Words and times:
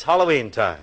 It's 0.00 0.06
Halloween 0.06 0.50
time. 0.50 0.80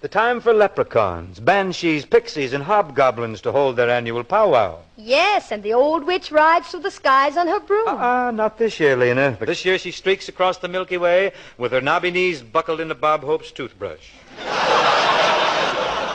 The 0.00 0.08
time 0.08 0.40
for 0.40 0.54
leprechauns, 0.54 1.38
banshees, 1.38 2.06
pixies, 2.06 2.54
and 2.54 2.64
hobgoblins 2.64 3.42
to 3.42 3.52
hold 3.52 3.76
their 3.76 3.90
annual 3.90 4.24
powwow. 4.24 4.78
Yes, 4.96 5.52
and 5.52 5.62
the 5.62 5.74
old 5.74 6.06
witch 6.06 6.32
rides 6.32 6.68
through 6.68 6.80
the 6.80 6.90
skies 6.90 7.36
on 7.36 7.46
her 7.46 7.60
broom. 7.60 7.84
Ah, 7.86 8.28
uh 8.28 8.30
not 8.30 8.56
this 8.56 8.80
year, 8.80 8.96
Lena. 8.96 9.36
But 9.38 9.48
this 9.48 9.66
year 9.66 9.76
she 9.76 9.90
streaks 9.90 10.30
across 10.30 10.56
the 10.56 10.66
Milky 10.66 10.96
Way 10.96 11.32
with 11.58 11.72
her 11.72 11.82
knobby 11.82 12.10
knees 12.10 12.40
buckled 12.40 12.80
into 12.80 12.94
Bob 12.94 13.20
Hope's 13.22 13.52
toothbrush. 13.52 14.12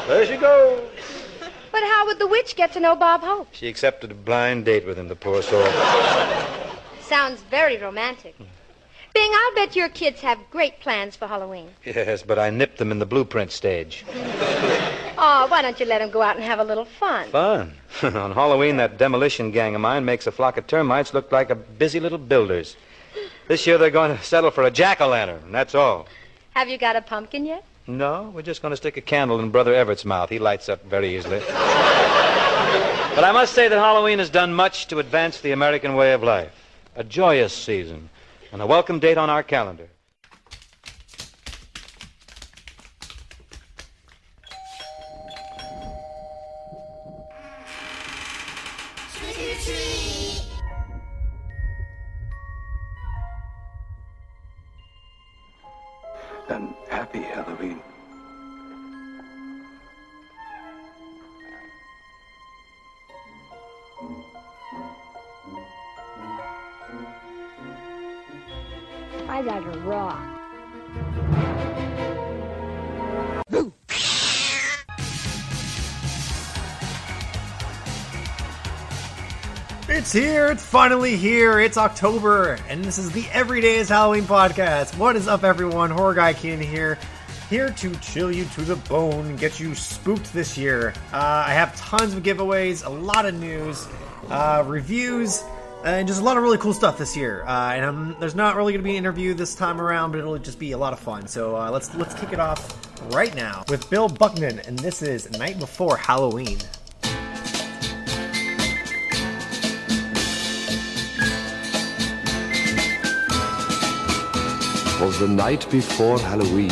there 0.08 0.26
she 0.26 0.38
goes. 0.38 0.82
But 1.72 1.84
how 1.84 2.08
would 2.08 2.18
the 2.18 2.26
witch 2.26 2.56
get 2.56 2.74
to 2.74 2.80
know 2.80 2.96
Bob 2.96 3.22
Hope? 3.22 3.50
She 3.52 3.68
accepted 3.68 4.10
a 4.10 4.16
blind 4.16 4.66
date 4.66 4.88
with 4.88 4.98
him, 4.98 5.08
the 5.08 5.16
poor 5.16 5.44
soul. 5.44 5.70
Sounds 7.00 7.42
very 7.52 7.78
romantic. 7.78 8.34
Bing, 9.14 9.32
I'll 9.32 9.56
bet 9.56 9.76
your 9.76 9.90
kids 9.90 10.22
have 10.22 10.40
great 10.50 10.80
plans 10.80 11.16
for 11.16 11.28
Halloween. 11.28 11.70
Yes, 11.86 12.24
but 12.24 12.40
I 12.40 12.50
nipped 12.50 12.80
them 12.80 12.92
in 12.92 13.00
the 13.00 13.06
blueprint 13.06 13.52
stage. 13.52 14.04
Oh, 15.16 15.46
why 15.48 15.62
don't 15.62 15.80
you 15.80 15.86
let 15.86 16.00
them 16.00 16.10
go 16.10 16.22
out 16.22 16.36
and 16.36 16.44
have 16.44 16.60
a 16.60 16.64
little 16.64 16.84
fun? 16.84 17.30
Fun? 17.30 17.74
On 18.04 18.34
Halloween, 18.34 18.78
that 18.78 18.98
demolition 18.98 19.52
gang 19.52 19.74
of 19.76 19.80
mine 19.80 20.04
makes 20.04 20.28
a 20.28 20.32
flock 20.32 20.58
of 20.58 20.68
termites 20.68 21.14
look 21.14 21.32
like 21.32 21.50
a 21.50 21.56
busy 21.56 22.00
little 22.00 22.18
builders. 22.18 22.76
This 23.48 23.66
year 23.66 23.78
they're 23.78 23.92
going 23.92 24.18
to 24.18 24.22
settle 24.24 24.52
for 24.52 24.64
a 24.64 24.72
jack-o'-lantern, 24.72 25.52
that's 25.52 25.76
all. 25.76 26.08
Have 26.56 26.68
you 26.68 26.78
got 26.78 26.96
a 26.98 27.02
pumpkin 27.02 27.46
yet? 27.46 27.64
No, 27.88 28.32
we're 28.34 28.42
just 28.42 28.62
going 28.62 28.72
to 28.72 28.76
stick 28.78 28.98
a 28.98 29.02
candle 29.02 29.40
in 29.40 29.50
Brother 29.50 29.74
Everett's 29.74 30.04
mouth. 30.04 30.30
He 30.30 30.40
lights 30.40 30.68
up 30.68 30.84
very 30.86 31.16
easily. 31.16 31.40
but 31.48 31.54
I 33.24 33.32
must 33.32 33.54
say 33.54 33.68
that 33.70 33.78
Halloween 33.78 34.20
has 34.20 34.30
done 34.30 34.54
much 34.54 34.88
to 34.88 35.00
advance 35.00 35.40
the 35.40 35.52
American 35.52 35.96
way 35.96 36.12
of 36.14 36.24
life. 36.24 36.52
A 36.96 37.04
joyous 37.04 37.54
season 37.54 38.10
and 38.54 38.62
a 38.62 38.68
welcome 38.68 39.00
date 39.00 39.18
on 39.18 39.32
our 39.32 39.42
calendar. 39.42 39.90
Here. 80.14 80.52
It's 80.52 80.64
finally 80.64 81.18
here. 81.18 81.60
It's 81.60 81.76
October, 81.76 82.60
and 82.70 82.86
this 82.86 83.00
is 83.00 83.12
the 83.12 83.26
Everyday 83.32 83.78
is 83.78 83.90
Halloween 83.90 84.26
podcast. 84.26 84.96
What 84.98 85.16
is 85.16 85.28
up, 85.28 85.44
everyone? 85.44 85.90
Horror 85.90 86.14
Guy 86.14 86.34
Keenan 86.34 86.62
here, 86.62 87.00
here 87.50 87.72
to 87.72 87.96
chill 87.96 88.32
you 88.32 88.46
to 88.46 88.62
the 88.62 88.76
bone, 88.76 89.36
get 89.38 89.60
you 89.60 89.74
spooked 89.74 90.32
this 90.32 90.56
year. 90.56 90.94
Uh, 91.12 91.46
I 91.48 91.54
have 91.54 91.76
tons 91.76 92.14
of 92.14 92.22
giveaways, 92.22 92.86
a 92.86 92.90
lot 92.90 93.26
of 93.26 93.34
news, 93.34 93.88
uh, 94.30 94.64
reviews, 94.68 95.44
and 95.84 96.08
just 96.08 96.22
a 96.22 96.24
lot 96.24 96.38
of 96.38 96.44
really 96.44 96.60
cool 96.60 96.74
stuff 96.74 97.00
this 97.00 97.18
year. 97.18 97.44
Uh, 97.48 97.74
and 97.74 97.84
I'm, 97.84 98.20
there's 98.20 98.36
not 98.36 98.56
really 98.56 98.72
going 98.74 98.84
to 98.84 98.88
be 98.88 98.92
an 98.92 98.98
interview 98.98 99.34
this 99.34 99.56
time 99.56 99.82
around, 99.82 100.12
but 100.12 100.20
it'll 100.20 100.38
just 100.38 100.60
be 100.60 100.74
a 100.74 100.78
lot 100.78 100.94
of 100.94 101.00
fun. 101.00 101.28
So 101.28 101.56
uh, 101.58 101.72
let's 101.72 101.94
let's 101.96 102.14
kick 102.14 102.34
it 102.34 102.40
off 102.40 102.80
right 103.12 103.34
now 103.36 103.64
with 103.68 103.90
Bill 103.90 104.10
Buckman, 104.10 104.60
and 104.60 104.78
this 104.78 105.02
is 105.02 105.32
Night 105.40 105.58
Before 105.58 105.98
Halloween. 105.98 106.60
Was 115.04 115.20
the 115.20 115.28
night 115.28 115.70
before 115.70 116.18
Halloween, 116.18 116.72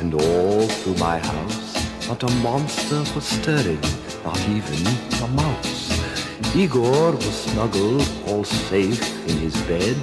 and 0.00 0.14
all 0.14 0.66
through 0.66 0.96
my 0.96 1.18
house, 1.18 2.08
not 2.08 2.22
a 2.22 2.30
monster 2.36 3.04
was 3.14 3.26
stirring, 3.26 3.82
not 4.24 4.40
even 4.48 4.80
a 5.22 5.28
mouse. 5.28 6.56
Igor 6.56 7.12
was 7.12 7.42
snuggled, 7.44 8.08
all 8.28 8.44
safe 8.44 9.28
in 9.28 9.36
his 9.36 9.54
bed. 9.64 9.94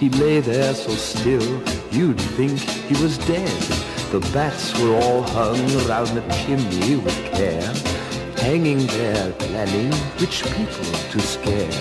He 0.00 0.08
lay 0.10 0.40
there 0.40 0.74
so 0.74 0.90
still, 0.90 1.62
you'd 1.92 2.20
think 2.20 2.58
he 2.58 3.00
was 3.00 3.16
dead. 3.18 3.62
The 4.10 4.28
bats 4.32 4.76
were 4.80 4.96
all 4.96 5.22
hung 5.22 5.62
round 5.86 6.08
the 6.08 6.22
chimney 6.34 6.96
with 6.96 7.16
care, 7.32 7.72
hanging 8.44 8.88
there, 8.88 9.32
planning 9.34 9.92
which 10.18 10.42
people 10.56 10.92
to 11.12 11.20
scare. 11.20 11.80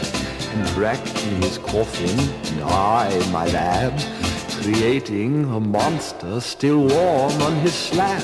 And 0.53 0.69
wrapped 0.77 1.25
in 1.25 1.41
his 1.41 1.57
coffin, 1.57 2.19
and 2.53 2.61
I, 2.63 3.09
my 3.31 3.47
lad, 3.47 4.18
creating 4.61 5.45
a 5.45 5.59
monster 5.59 6.39
still 6.41 6.79
warm 6.79 7.41
on 7.41 7.55
his 7.57 7.73
slab. 7.73 8.21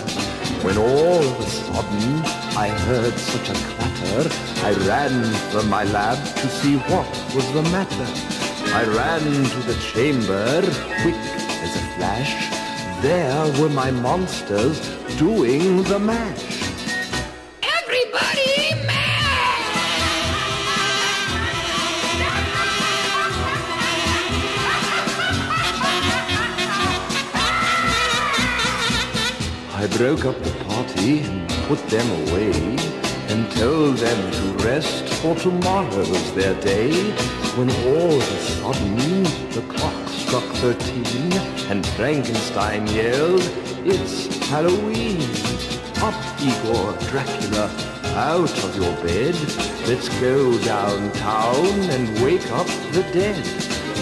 When 0.64 0.78
all 0.78 1.24
of 1.32 1.40
a 1.40 1.50
sudden 1.50 2.22
I 2.58 2.68
heard 2.88 3.14
such 3.14 3.50
a 3.50 3.54
clatter, 3.54 4.30
I 4.66 4.72
ran 4.88 5.24
from 5.52 5.70
my 5.70 5.84
lab 5.86 6.18
to 6.42 6.48
see 6.50 6.76
what 6.92 7.08
was 7.34 7.48
the 7.54 7.64
matter. 7.76 8.08
I 8.74 8.84
ran 8.84 9.24
to 9.54 9.60
the 9.70 9.78
chamber, 9.94 10.62
quick 11.02 11.22
as 11.66 11.76
a 11.76 11.86
flash. 11.96 12.34
There 13.02 13.62
were 13.62 13.70
my 13.70 13.92
monsters 13.92 14.80
doing 15.18 15.84
the 15.84 16.00
mash. 16.00 16.55
Broke 29.98 30.26
up 30.26 30.38
the 30.44 30.52
party 30.66 31.22
and 31.22 31.50
put 31.70 31.80
them 31.88 32.06
away 32.28 32.52
and 33.30 33.50
told 33.52 33.96
them 33.98 34.32
to 34.32 34.66
rest 34.66 35.08
for 35.22 35.36
tomorrow's 35.36 36.34
their 36.34 36.54
day 36.60 36.92
when 37.56 37.70
all 37.88 38.12
of 38.12 38.32
a 38.32 38.40
sudden 38.40 39.24
the 39.52 39.64
clock 39.74 40.10
struck 40.10 40.44
thirteen 40.56 41.32
and 41.70 41.86
Frankenstein 41.96 42.86
yelled, 42.88 43.42
It's 43.86 44.28
Halloween! 44.50 45.22
Up, 46.04 46.14
Igor 46.42 46.92
Dracula, 47.10 47.72
out 48.16 48.52
of 48.66 48.76
your 48.76 48.94
bed. 48.98 49.36
Let's 49.88 50.10
go 50.20 50.58
downtown 50.60 51.66
and 51.96 52.22
wake 52.22 52.52
up 52.52 52.68
the 52.92 53.08
dead. 53.14 53.48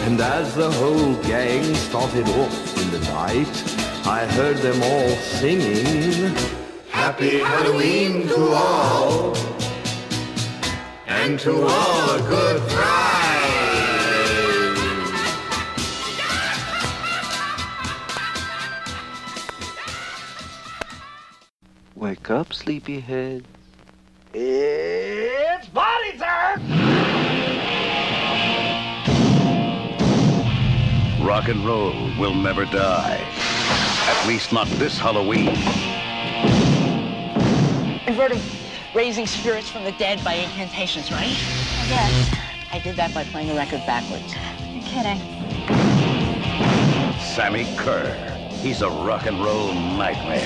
And 0.08 0.20
as 0.20 0.56
the 0.56 0.72
whole 0.72 1.16
gang 1.24 1.64
started 1.76 2.28
off 2.30 2.82
in 2.82 2.90
the 2.90 3.00
night, 3.12 3.73
I 4.14 4.28
heard 4.28 4.58
them 4.58 4.80
all 4.84 5.10
singing, 5.42 6.36
Happy 6.92 7.40
Halloween 7.40 8.28
to 8.28 8.42
all, 8.54 9.36
and 11.08 11.40
to 11.40 11.64
all 11.64 12.10
a 12.12 12.20
good 12.30 12.62
fright. 12.72 13.10
Wake 21.96 22.30
up, 22.30 22.54
sleepyhead. 22.54 23.48
It's 24.32 25.68
party 25.70 26.18
time! 26.20 26.62
Rock 31.26 31.48
and 31.48 31.66
roll 31.66 32.12
will 32.20 32.36
never 32.36 32.66
die. 32.66 33.33
At 34.06 34.28
least 34.28 34.52
not 34.52 34.68
this 34.68 35.00
Halloween. 35.00 35.48
I've 38.06 38.16
heard 38.16 38.34
of 38.34 38.96
raising 38.96 39.26
spirits 39.26 39.70
from 39.70 39.86
the 39.86 39.94
dead 39.94 40.22
by 40.26 40.34
incantations, 40.34 41.10
right? 41.10 41.30
Yes. 41.88 42.36
I 42.74 42.80
did 42.80 42.98
that 42.98 43.14
by 43.14 43.24
playing 43.24 43.48
the 43.48 43.54
record 43.54 43.82
backwards. 43.86 44.36
You're 44.74 44.84
kidding. 44.84 45.20
Sammi 47.18 47.64
Curr. 47.78 48.14
He's 48.62 48.82
a 48.82 48.90
rock 48.90 49.26
and 49.26 49.42
roll 49.42 49.74
nightmare. 49.74 50.44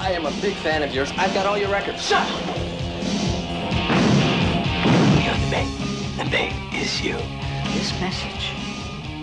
I 0.00 0.10
am 0.12 0.26
a 0.26 0.32
big 0.40 0.54
fan 0.54 0.82
of 0.82 0.92
yours. 0.92 1.12
I've 1.16 1.32
got 1.32 1.46
all 1.46 1.56
your 1.56 1.70
records. 1.70 2.04
Shut 2.08 2.28
up! 2.28 2.46
You're 5.22 5.34
the 5.34 5.50
bait. 5.50 5.70
The 6.18 6.28
bait 6.28 6.52
is 6.74 7.00
you. 7.00 7.16
This 7.72 7.92
message 8.00 8.50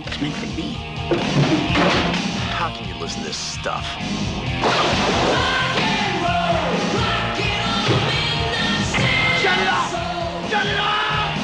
is 0.08 0.22
meant 0.22 0.36
for 0.36 0.48
me. 0.58 0.91
How 1.20 2.74
can 2.74 2.88
you 2.88 2.96
listen 2.96 3.22
to 3.22 3.28
this 3.28 3.38
stuff? 3.38 3.86
Shut 9.42 9.58
it 9.58 9.68
off! 9.68 9.92
Shut 10.50 10.66
it 10.66 10.80
off! 10.80 11.38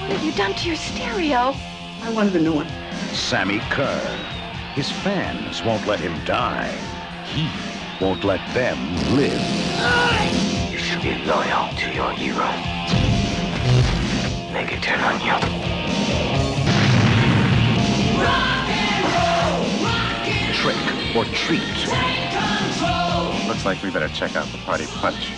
What 0.00 0.10
have 0.10 0.24
you 0.24 0.32
done 0.32 0.54
to 0.54 0.66
your 0.66 0.76
stereo? 0.76 1.54
I 2.02 2.12
wanted 2.12 2.34
a 2.34 2.40
new 2.40 2.54
one. 2.54 2.66
Sammi 3.12 3.60
Curr. 3.70 4.26
His 4.74 4.90
fans 4.90 5.62
won't 5.62 5.86
let 5.86 6.00
him 6.00 6.14
die. 6.24 6.72
He 7.26 7.48
won't 8.00 8.24
let 8.24 8.40
them 8.54 8.78
live. 9.14 10.59
You 11.02 11.12
should 11.12 11.20
be 11.20 11.26
loyal 11.30 11.68
to 11.76 11.92
your 11.94 12.10
hero. 12.12 12.46
Make 14.52 14.72
it 14.72 14.82
turn 14.82 15.00
on 15.00 15.18
you. 15.20 15.32
Trick 20.52 20.76
or 21.16 21.24
treat. 21.32 21.62
Looks 23.48 23.64
like 23.64 23.82
we 23.82 23.90
better 23.90 24.08
check 24.08 24.36
out 24.36 24.46
the 24.48 24.58
party 24.58 24.84
punch. 24.86 25.30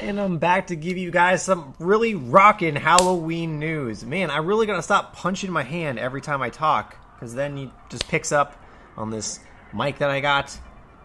And 0.00 0.20
I'm 0.20 0.38
back 0.38 0.66
to 0.66 0.76
give 0.76 0.98
you 0.98 1.10
guys 1.10 1.42
some 1.42 1.74
really 1.78 2.14
rockin' 2.14 2.76
Halloween 2.76 3.58
news. 3.58 4.04
Man, 4.04 4.30
I 4.30 4.38
really 4.38 4.66
gotta 4.66 4.82
stop 4.82 5.16
punching 5.16 5.50
my 5.50 5.62
hand 5.62 5.98
every 5.98 6.20
time 6.20 6.42
I 6.42 6.50
talk, 6.50 6.96
because 7.20 7.34
then 7.34 7.54
he 7.54 7.70
just 7.90 8.08
picks 8.08 8.32
up 8.32 8.56
on 8.96 9.10
this 9.10 9.40
mic 9.74 9.98
that 9.98 10.10
I 10.10 10.20
got. 10.20 10.58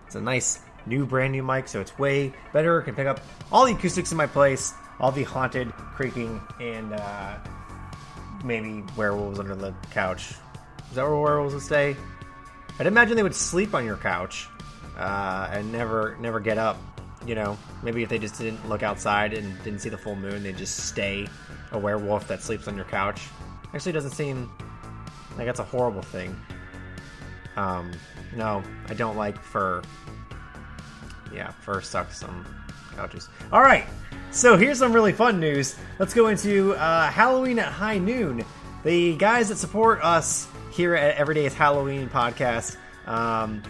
It's 0.07 0.15
a 0.15 0.21
nice 0.21 0.59
new 0.85 1.05
brand 1.05 1.33
new 1.33 1.43
mic, 1.43 1.67
so 1.67 1.81
it's 1.81 1.97
way 1.99 2.33
better. 2.53 2.81
Can 2.81 2.95
pick 2.95 3.05
up 3.05 3.19
all 3.51 3.65
the 3.65 3.73
acoustics 3.73 4.11
in 4.11 4.17
my 4.17 4.27
place, 4.27 4.73
all 4.99 5.11
the 5.11 5.23
haunted, 5.23 5.73
creaking, 5.73 6.41
and 6.61 6.93
uh, 6.93 7.37
maybe 8.45 8.83
werewolves 8.95 9.39
under 9.39 9.55
the 9.55 9.73
couch. 9.91 10.31
Is 10.89 10.95
that 10.95 11.03
where 11.03 11.17
werewolves 11.17 11.53
would 11.53 11.63
stay? 11.63 11.97
I'd 12.79 12.87
imagine 12.87 13.17
they 13.17 13.23
would 13.23 13.35
sleep 13.35 13.73
on 13.73 13.85
your 13.85 13.97
couch 13.97 14.47
uh, 14.97 15.49
and 15.51 15.69
never 15.71 16.17
never 16.21 16.39
get 16.39 16.57
up. 16.57 16.77
You 17.25 17.35
know, 17.35 17.57
maybe 17.83 18.03
if 18.03 18.09
they 18.09 18.19
just 18.19 18.37
didn't 18.37 18.69
look 18.69 18.83
outside 18.83 19.33
and 19.33 19.61
didn't 19.63 19.79
see 19.79 19.89
the 19.89 19.97
full 19.97 20.15
moon, 20.15 20.43
they'd 20.43 20.57
just 20.57 20.87
stay 20.87 21.27
a 21.71 21.79
werewolf 21.79 22.27
that 22.27 22.41
sleeps 22.41 22.67
on 22.67 22.75
your 22.75 22.85
couch. 22.85 23.27
Actually, 23.73 23.93
doesn't 23.93 24.11
seem 24.11 24.49
like 25.37 25.45
that's 25.45 25.59
a 25.59 25.63
horrible 25.63 26.01
thing. 26.01 26.39
Um, 27.55 27.91
no, 28.35 28.63
I 28.87 28.93
don't 28.93 29.17
like 29.17 29.41
fur. 29.41 29.81
Yeah, 31.33 31.51
fur 31.51 31.81
sucks 31.81 32.17
some 32.19 32.45
couches. 32.95 33.29
All 33.51 33.61
right, 33.61 33.85
so 34.31 34.57
here's 34.57 34.79
some 34.79 34.93
really 34.93 35.13
fun 35.13 35.39
news. 35.39 35.75
Let's 35.99 36.13
go 36.13 36.27
into 36.27 36.73
uh, 36.73 37.09
Halloween 37.09 37.59
at 37.59 37.71
High 37.71 37.97
Noon. 37.97 38.45
The 38.83 39.15
guys 39.15 39.49
that 39.49 39.57
support 39.57 40.03
us 40.03 40.47
here 40.71 40.95
at 40.95 41.15
Everyday 41.15 41.45
is 41.45 41.53
Halloween 41.53 42.09
podcast 42.09 42.77
um, 43.07 43.63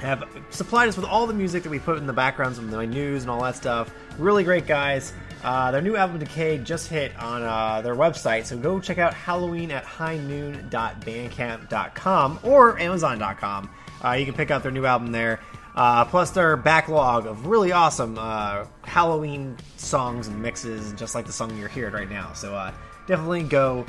have 0.00 0.24
supplied 0.50 0.88
us 0.88 0.96
with 0.96 1.06
all 1.06 1.26
the 1.26 1.34
music 1.34 1.62
that 1.64 1.70
we 1.70 1.78
put 1.78 1.98
in 1.98 2.06
the 2.06 2.12
backgrounds 2.12 2.58
of 2.58 2.64
my 2.64 2.86
news 2.86 3.22
and 3.22 3.30
all 3.30 3.42
that 3.42 3.56
stuff. 3.56 3.92
Really 4.18 4.44
great 4.44 4.66
guys. 4.66 5.12
Uh, 5.42 5.72
their 5.72 5.82
new 5.82 5.96
album 5.96 6.18
Decay 6.18 6.58
just 6.58 6.88
hit 6.88 7.16
on 7.18 7.42
uh, 7.42 7.82
their 7.82 7.96
website, 7.96 8.46
so 8.46 8.56
go 8.56 8.78
check 8.78 8.98
out 8.98 9.12
Halloween 9.12 9.72
at 9.72 9.84
highnoon.bandcamp.com 9.84 12.38
or 12.44 12.78
Amazon.com. 12.78 13.68
Uh, 14.04 14.12
you 14.12 14.24
can 14.24 14.34
pick 14.34 14.52
out 14.52 14.62
their 14.62 14.72
new 14.72 14.86
album 14.86 15.12
there. 15.12 15.40
Uh, 15.74 16.04
plus 16.04 16.32
their 16.32 16.54
backlog 16.56 17.26
of 17.26 17.46
really 17.46 17.72
awesome 17.72 18.18
uh, 18.18 18.66
Halloween 18.82 19.56
songs 19.76 20.28
and 20.28 20.40
mixes, 20.40 20.92
just 20.92 21.14
like 21.14 21.26
the 21.26 21.32
song 21.32 21.56
you're 21.56 21.68
hearing 21.68 21.94
right 21.94 22.10
now. 22.10 22.32
So 22.34 22.54
uh, 22.54 22.72
definitely 23.06 23.44
go 23.44 23.86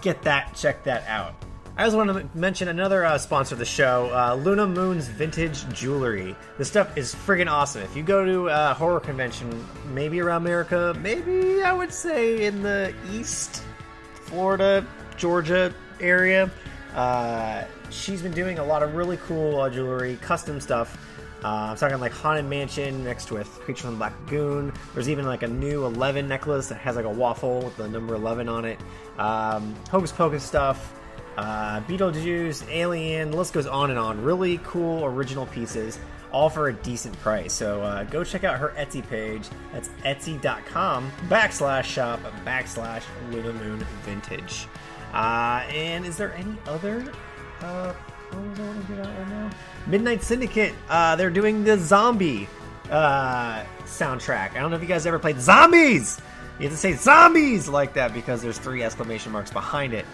get 0.00 0.22
that, 0.22 0.54
check 0.54 0.82
that 0.84 1.06
out. 1.06 1.34
I 1.78 1.84
also 1.84 1.98
want 1.98 2.08
to 2.08 2.38
mention 2.38 2.68
another 2.68 3.04
uh, 3.04 3.18
sponsor 3.18 3.54
of 3.54 3.58
the 3.58 3.66
show, 3.66 4.10
uh, 4.10 4.34
Luna 4.34 4.66
Moon's 4.66 5.08
Vintage 5.08 5.68
Jewelry. 5.74 6.34
This 6.56 6.68
stuff 6.68 6.96
is 6.96 7.14
friggin' 7.14 7.50
awesome. 7.50 7.82
If 7.82 7.94
you 7.94 8.02
go 8.02 8.24
to 8.24 8.48
a 8.48 8.72
horror 8.72 8.98
convention, 8.98 9.62
maybe 9.92 10.22
around 10.22 10.40
America, 10.40 10.96
maybe 11.02 11.62
I 11.62 11.74
would 11.74 11.92
say 11.92 12.46
in 12.46 12.62
the 12.62 12.94
East, 13.12 13.62
Florida, 14.22 14.86
Georgia 15.18 15.74
area, 16.00 16.50
uh, 16.94 17.64
she's 17.90 18.22
been 18.22 18.32
doing 18.32 18.58
a 18.58 18.64
lot 18.64 18.82
of 18.82 18.94
really 18.94 19.18
cool 19.18 19.60
uh, 19.60 19.68
jewelry, 19.68 20.16
custom 20.22 20.62
stuff. 20.62 20.96
Uh, 21.44 21.48
I'm 21.72 21.76
talking 21.76 22.00
like 22.00 22.12
Haunted 22.12 22.46
Mansion 22.46 23.04
next 23.04 23.30
with 23.30 23.48
Creature 23.48 23.82
from 23.82 23.90
the 23.90 23.98
Black 23.98 24.18
Lagoon. 24.24 24.72
There's 24.94 25.10
even 25.10 25.26
like 25.26 25.42
a 25.42 25.48
new 25.48 25.84
11 25.84 26.26
necklace 26.26 26.68
that 26.70 26.76
has 26.76 26.96
like 26.96 27.04
a 27.04 27.10
waffle 27.10 27.60
with 27.60 27.76
the 27.76 27.86
number 27.86 28.14
11 28.14 28.48
on 28.48 28.64
it. 28.64 28.80
Um, 29.18 29.74
Hocus 29.90 30.10
Pocus 30.10 30.42
stuff 30.42 30.94
uh, 31.36 31.80
Beetlejuice, 31.82 32.66
Alien, 32.70 33.30
the 33.30 33.36
list 33.36 33.52
goes 33.52 33.66
on 33.66 33.90
and 33.90 33.98
on. 33.98 34.22
Really 34.22 34.58
cool 34.64 35.04
original 35.04 35.46
pieces, 35.46 35.98
all 36.32 36.48
for 36.48 36.68
a 36.68 36.72
decent 36.72 37.18
price. 37.20 37.52
So 37.52 37.82
uh, 37.82 38.04
go 38.04 38.24
check 38.24 38.44
out 38.44 38.58
her 38.58 38.72
Etsy 38.76 39.06
page. 39.08 39.48
That's 39.72 39.88
etsy.com 40.04 41.10
backslash 41.28 41.84
shop 41.84 42.20
backslash 42.44 43.02
Luna 43.30 43.52
Moon 43.52 43.84
Vintage. 44.04 44.66
Uh, 45.12 45.64
and 45.70 46.04
is 46.04 46.16
there 46.16 46.34
any 46.34 46.56
other? 46.66 47.12
Uh, 47.60 47.94
right 48.32 49.28
now? 49.28 49.50
Midnight 49.86 50.22
Syndicate. 50.22 50.74
Uh, 50.88 51.16
they're 51.16 51.30
doing 51.30 51.64
the 51.64 51.78
zombie 51.78 52.48
uh, 52.90 53.64
soundtrack. 53.84 54.52
I 54.52 54.60
don't 54.60 54.70
know 54.70 54.76
if 54.76 54.82
you 54.82 54.88
guys 54.88 55.06
ever 55.06 55.18
played 55.18 55.40
Zombies. 55.40 56.20
You 56.58 56.64
have 56.64 56.72
to 56.72 56.78
say 56.78 56.94
zombies 56.94 57.68
like 57.68 57.92
that 57.94 58.14
because 58.14 58.40
there's 58.40 58.58
three 58.58 58.82
exclamation 58.82 59.30
marks 59.30 59.50
behind 59.50 59.92
it. 59.92 60.06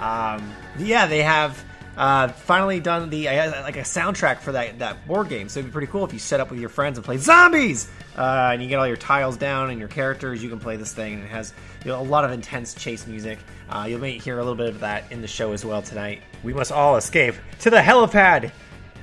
Um, 0.00 0.52
yeah, 0.78 1.06
they 1.06 1.22
have 1.22 1.62
uh, 1.96 2.28
finally 2.28 2.80
done 2.80 3.10
the 3.10 3.28
uh, 3.28 3.62
like 3.62 3.76
a 3.76 3.80
soundtrack 3.80 4.38
for 4.38 4.52
that 4.52 4.78
that 4.78 5.06
board 5.06 5.28
game. 5.28 5.48
So 5.48 5.60
it'd 5.60 5.70
be 5.70 5.72
pretty 5.72 5.88
cool 5.88 6.04
if 6.04 6.12
you 6.12 6.18
set 6.18 6.40
up 6.40 6.50
with 6.50 6.58
your 6.58 6.70
friends 6.70 6.96
and 6.96 7.04
play 7.04 7.18
zombies, 7.18 7.90
uh, 8.16 8.50
and 8.52 8.62
you 8.62 8.68
get 8.68 8.78
all 8.78 8.86
your 8.86 8.96
tiles 8.96 9.36
down 9.36 9.70
and 9.70 9.78
your 9.78 9.88
characters. 9.88 10.42
You 10.42 10.48
can 10.48 10.58
play 10.58 10.76
this 10.76 10.94
thing, 10.94 11.14
and 11.14 11.24
it 11.24 11.30
has 11.30 11.52
you 11.84 11.90
know, 11.90 12.00
a 12.00 12.02
lot 12.02 12.24
of 12.24 12.32
intense 12.32 12.74
chase 12.74 13.06
music. 13.06 13.38
Uh, 13.68 13.86
you 13.88 13.98
may 13.98 14.18
hear 14.18 14.36
a 14.36 14.38
little 14.38 14.56
bit 14.56 14.68
of 14.68 14.80
that 14.80 15.12
in 15.12 15.20
the 15.20 15.28
show 15.28 15.52
as 15.52 15.64
well 15.64 15.82
tonight. 15.82 16.22
We 16.42 16.54
must 16.54 16.72
all 16.72 16.96
escape 16.96 17.34
to 17.60 17.70
the 17.70 17.80
helipad. 17.80 18.50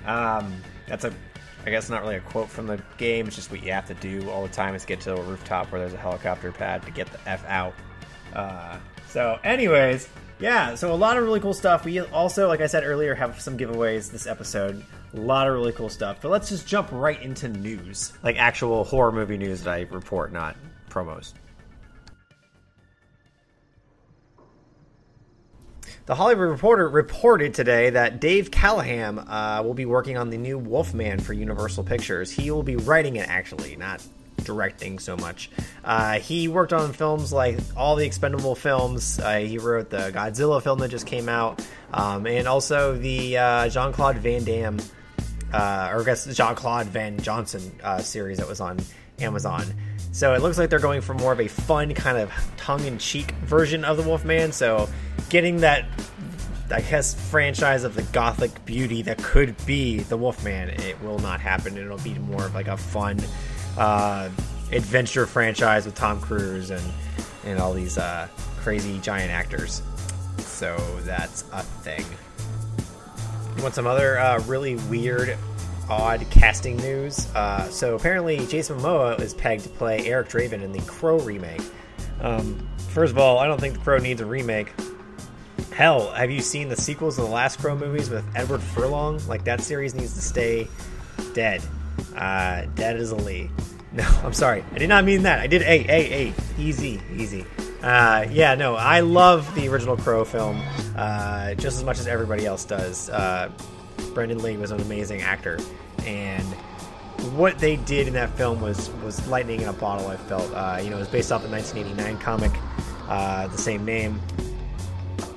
Um, 0.05 0.61
that's 0.87 1.05
a 1.05 1.13
I 1.67 1.69
guess 1.69 1.89
not 1.89 2.01
really 2.01 2.15
a 2.15 2.21
quote 2.21 2.47
from 2.47 2.65
the 2.65 2.81
game. 2.97 3.27
It's 3.27 3.35
just 3.35 3.51
what 3.51 3.61
you 3.61 3.73
have 3.73 3.85
to 3.87 3.93
do 3.95 4.29
all 4.29 4.41
the 4.41 4.53
time 4.53 4.73
is 4.73 4.85
get 4.85 5.01
to 5.01 5.13
a 5.17 5.21
rooftop 5.21 5.69
where 5.69 5.81
there's 5.81 5.93
a 5.93 5.97
helicopter 5.97 6.53
pad 6.53 6.81
to 6.83 6.91
get 6.91 7.11
the 7.11 7.19
f 7.29 7.45
out. 7.45 7.73
Uh, 8.33 8.77
so, 9.09 9.37
anyways, 9.43 10.07
yeah, 10.39 10.75
so 10.75 10.93
a 10.93 10.95
lot 10.95 11.17
of 11.17 11.23
really 11.23 11.39
cool 11.39 11.53
stuff. 11.53 11.85
We 11.85 11.99
also, 11.99 12.47
like 12.47 12.61
I 12.61 12.67
said 12.67 12.83
earlier, 12.83 13.15
have 13.15 13.39
some 13.41 13.57
giveaways 13.57 14.11
this 14.11 14.27
episode. 14.27 14.83
A 15.13 15.19
lot 15.19 15.47
of 15.47 15.53
really 15.53 15.71
cool 15.71 15.89
stuff. 15.89 16.19
But 16.21 16.29
let's 16.29 16.49
just 16.49 16.67
jump 16.67 16.89
right 16.91 17.21
into 17.21 17.47
news, 17.47 18.13
like 18.23 18.37
actual 18.37 18.83
horror 18.83 19.11
movie 19.11 19.37
news 19.37 19.63
that 19.63 19.73
I 19.73 19.81
report, 19.89 20.31
not 20.31 20.55
promos. 20.89 21.33
The 26.05 26.15
Hollywood 26.15 26.47
Reporter 26.47 26.87
reported 26.87 27.53
today 27.53 27.89
that 27.89 28.21
Dave 28.21 28.49
Callaham 28.49 29.19
uh, 29.19 29.61
will 29.63 29.73
be 29.73 29.85
working 29.85 30.17
on 30.17 30.29
the 30.29 30.37
new 30.37 30.57
Wolfman 30.57 31.19
for 31.19 31.33
Universal 31.33 31.83
Pictures. 31.83 32.31
He 32.31 32.49
will 32.49 32.63
be 32.63 32.77
writing 32.77 33.17
it, 33.17 33.27
actually, 33.27 33.75
not 33.75 34.01
directing 34.47 34.97
so 34.97 35.15
much. 35.15 35.51
Uh, 35.83 36.19
he 36.19 36.47
worked 36.47 36.73
on 36.73 36.93
films 36.93 37.31
like 37.31 37.59
all 37.75 37.95
the 37.95 38.05
Expendable 38.05 38.55
films. 38.55 39.19
Uh, 39.19 39.37
he 39.37 39.59
wrote 39.59 39.91
the 39.91 40.11
Godzilla 40.11 40.63
film 40.63 40.79
that 40.79 40.87
just 40.87 41.05
came 41.05 41.29
out, 41.29 41.63
um, 41.93 42.25
and 42.25 42.47
also 42.47 42.97
the 42.97 43.37
uh, 43.37 43.69
Jean 43.69 43.93
Claude 43.93 44.17
Van 44.17 44.43
Damme, 44.43 44.79
uh, 45.53 45.91
or 45.91 46.01
I 46.01 46.03
guess 46.03 46.25
Jean 46.33 46.55
Claude 46.55 46.87
Van 46.87 47.19
Johnson 47.19 47.71
uh, 47.83 47.99
series 47.99 48.39
that 48.39 48.47
was 48.47 48.61
on 48.61 48.79
Amazon. 49.19 49.65
So 50.13 50.33
it 50.33 50.41
looks 50.41 50.57
like 50.57 50.71
they're 50.71 50.79
going 50.79 51.01
for 51.01 51.13
more 51.13 51.33
of 51.33 51.39
a 51.39 51.47
fun 51.47 51.93
kind 51.93 52.17
of 52.17 52.31
tongue-in-cheek 52.57 53.31
version 53.45 53.85
of 53.85 53.97
the 53.97 54.03
Wolfman. 54.03 54.51
So 54.51 54.89
getting 55.29 55.57
that 55.57 55.85
I 56.69 56.81
guess 56.81 57.13
franchise 57.29 57.85
of 57.85 57.95
the 57.95 58.01
gothic 58.01 58.65
beauty 58.65 59.01
that 59.03 59.19
could 59.19 59.55
be 59.65 59.99
the 59.99 60.17
Wolfman, 60.17 60.69
it 60.69 61.01
will 61.01 61.19
not 61.19 61.39
happen. 61.39 61.77
It'll 61.77 61.97
be 61.99 62.15
more 62.15 62.45
of 62.45 62.53
like 62.53 62.67
a 62.67 62.75
fun 62.75 63.19
uh, 63.77 64.29
adventure 64.71 65.25
franchise 65.25 65.85
with 65.85 65.95
Tom 65.95 66.19
Cruise 66.19 66.71
and 66.71 66.83
and 67.45 67.59
all 67.59 67.73
these 67.73 67.97
uh, 67.97 68.27
crazy 68.57 68.99
giant 68.99 69.31
actors. 69.31 69.81
So 70.39 70.75
that's 71.03 71.45
a 71.53 71.61
thing. 71.61 72.03
You 73.55 73.63
want 73.63 73.73
some 73.73 73.87
other 73.87 74.19
uh, 74.19 74.39
really 74.41 74.75
weird, 74.75 75.37
odd 75.89 76.25
casting 76.29 76.77
news? 76.77 77.27
Uh, 77.33 77.67
so 77.69 77.95
apparently, 77.95 78.45
Jason 78.47 78.77
Momoa 78.77 79.19
is 79.21 79.33
pegged 79.33 79.63
to 79.63 79.69
play 79.69 80.05
Eric 80.07 80.29
Draven 80.29 80.61
in 80.61 80.71
the 80.71 80.81
Crow 80.81 81.19
remake. 81.19 81.61
Um, 82.21 82.67
first 82.89 83.11
of 83.11 83.17
all, 83.17 83.39
I 83.39 83.47
don't 83.47 83.59
think 83.59 83.75
the 83.75 83.79
Crow 83.79 83.97
needs 83.97 84.21
a 84.21 84.25
remake. 84.25 84.73
Hell, 85.71 86.11
have 86.11 86.31
you 86.31 86.41
seen 86.41 86.69
the 86.69 86.75
sequels 86.75 87.15
to 87.15 87.21
the 87.21 87.27
last 87.27 87.59
Crow 87.59 87.75
movies 87.75 88.09
with 88.09 88.25
Edward 88.35 88.61
Furlong? 88.61 89.21
Like 89.27 89.43
that 89.45 89.61
series 89.61 89.95
needs 89.95 90.13
to 90.15 90.21
stay 90.21 90.67
dead. 91.33 91.61
Uh, 92.15 92.65
dead 92.75 92.97
as 92.97 93.11
a 93.11 93.15
Lee. 93.15 93.49
No, 93.97 94.03
I'm 94.23 94.33
sorry. 94.33 94.63
I 94.71 94.77
did 94.77 94.89
not 94.89 95.03
mean 95.03 95.23
that. 95.23 95.39
I 95.39 95.47
did. 95.47 95.63
Hey, 95.63 95.79
hey, 95.79 96.03
hey. 96.03 96.33
Easy, 96.57 97.01
easy. 97.15 97.45
Uh, 97.81 98.25
yeah, 98.31 98.55
no, 98.55 98.75
I 98.75 99.01
love 99.01 99.53
the 99.55 99.67
original 99.67 99.97
Crow 99.97 100.25
film 100.25 100.61
uh, 100.95 101.53
just 101.55 101.77
as 101.77 101.83
much 101.83 101.99
as 101.99 102.07
everybody 102.07 102.45
else 102.45 102.65
does. 102.65 103.09
Uh, 103.09 103.51
Brandon 104.13 104.41
Lee 104.41 104.57
was 104.57 104.71
an 104.71 104.79
amazing 104.81 105.21
actor, 105.21 105.59
and 106.05 106.45
what 107.35 107.59
they 107.59 107.75
did 107.75 108.07
in 108.07 108.13
that 108.13 108.35
film 108.37 108.61
was 108.61 108.89
was 109.03 109.27
lightning 109.27 109.61
in 109.61 109.67
a 109.67 109.73
bottle. 109.73 110.07
I 110.07 110.17
felt, 110.17 110.51
uh, 110.53 110.79
you 110.81 110.89
know, 110.89 110.97
it 110.97 110.99
was 110.99 111.07
based 111.07 111.31
off 111.31 111.43
the 111.43 111.49
1989 111.49 112.19
comic, 112.19 112.51
uh, 113.07 113.47
the 113.47 113.57
same 113.57 113.85
name, 113.85 114.19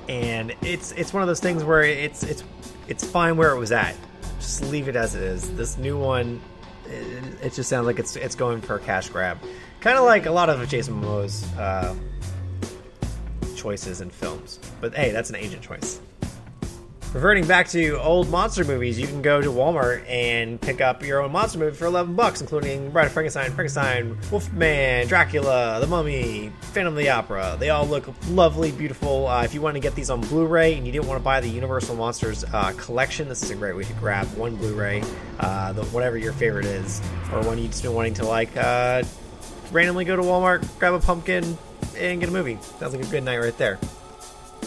and 0.09 0.55
it's 0.61 0.91
it's 0.93 1.13
one 1.13 1.21
of 1.21 1.27
those 1.27 1.39
things 1.39 1.63
where 1.63 1.83
it's 1.83 2.23
it's 2.23 2.43
it's 2.87 3.03
fine 3.03 3.37
where 3.37 3.51
it 3.51 3.59
was 3.59 3.71
at. 3.71 3.95
Just 4.39 4.63
leave 4.63 4.87
it 4.87 4.95
as 4.95 5.15
it 5.15 5.21
is. 5.21 5.55
This 5.55 5.77
new 5.77 5.97
one, 5.99 6.41
it, 6.91 7.53
just 7.53 7.69
sounds 7.69 7.85
like 7.85 7.99
it's 7.99 8.15
it's 8.15 8.35
going 8.35 8.61
for 8.61 8.75
a 8.75 8.79
cash 8.79 9.09
grab, 9.09 9.37
kind 9.79 9.97
of 9.97 10.05
like 10.05 10.25
a 10.25 10.31
lot 10.31 10.49
of 10.49 10.67
Jason 10.67 11.01
Momoa's 11.01 11.43
uh, 11.53 11.95
choices 13.55 14.01
in 14.01 14.09
films. 14.09 14.59
But 14.79 14.93
hey, 14.95 15.11
that's 15.11 15.29
an 15.29 15.35
agent 15.35 15.61
choice. 15.61 15.99
Reverting 17.13 17.45
back 17.45 17.67
to 17.67 17.99
old 17.99 18.29
monster 18.29 18.63
movies, 18.63 18.97
you 18.97 19.05
can 19.05 19.21
go 19.21 19.41
to 19.41 19.49
Walmart 19.49 20.09
and 20.09 20.61
pick 20.61 20.79
up 20.79 21.03
your 21.03 21.21
own 21.21 21.33
monster 21.33 21.59
movie 21.59 21.75
for 21.75 21.85
11 21.85 22.15
bucks, 22.15 22.39
including 22.39 22.89
Bride 22.89 23.07
of 23.07 23.11
Frankenstein, 23.11 23.51
Frankenstein, 23.51 24.17
Wolfman, 24.31 25.07
Dracula, 25.07 25.81
The 25.81 25.87
Mummy, 25.87 26.53
Phantom 26.71 26.93
of 26.93 26.97
the 26.97 27.09
Opera. 27.09 27.57
They 27.59 27.69
all 27.69 27.85
look 27.85 28.07
lovely, 28.29 28.71
beautiful. 28.71 29.27
Uh, 29.27 29.43
if 29.43 29.53
you 29.53 29.59
want 29.59 29.75
to 29.75 29.81
get 29.81 29.93
these 29.93 30.09
on 30.09 30.21
Blu-ray 30.21 30.75
and 30.75 30.85
you 30.85 30.93
didn't 30.93 31.09
want 31.09 31.19
to 31.19 31.23
buy 31.23 31.41
the 31.41 31.49
Universal 31.49 31.97
Monsters 31.97 32.45
uh, 32.53 32.71
collection, 32.77 33.27
this 33.27 33.43
is 33.43 33.49
a 33.49 33.55
great 33.55 33.75
way 33.75 33.83
to 33.83 33.93
grab 33.95 34.25
one 34.37 34.55
Blu-ray, 34.55 35.03
uh, 35.41 35.73
whatever 35.73 36.17
your 36.17 36.31
favorite 36.31 36.65
is, 36.65 37.01
or 37.33 37.41
one 37.41 37.57
you've 37.57 37.81
been 37.81 37.93
wanting 37.93 38.13
to 38.13 38.25
like. 38.25 38.55
Uh, 38.55 39.03
randomly 39.73 40.05
go 40.05 40.15
to 40.15 40.21
Walmart, 40.21 40.65
grab 40.79 40.93
a 40.93 40.99
pumpkin, 41.01 41.57
and 41.97 42.21
get 42.21 42.29
a 42.29 42.31
movie. 42.31 42.57
Sounds 42.79 42.95
like 42.95 43.05
a 43.05 43.11
good 43.11 43.23
night 43.23 43.39
right 43.39 43.57
there. 43.57 43.79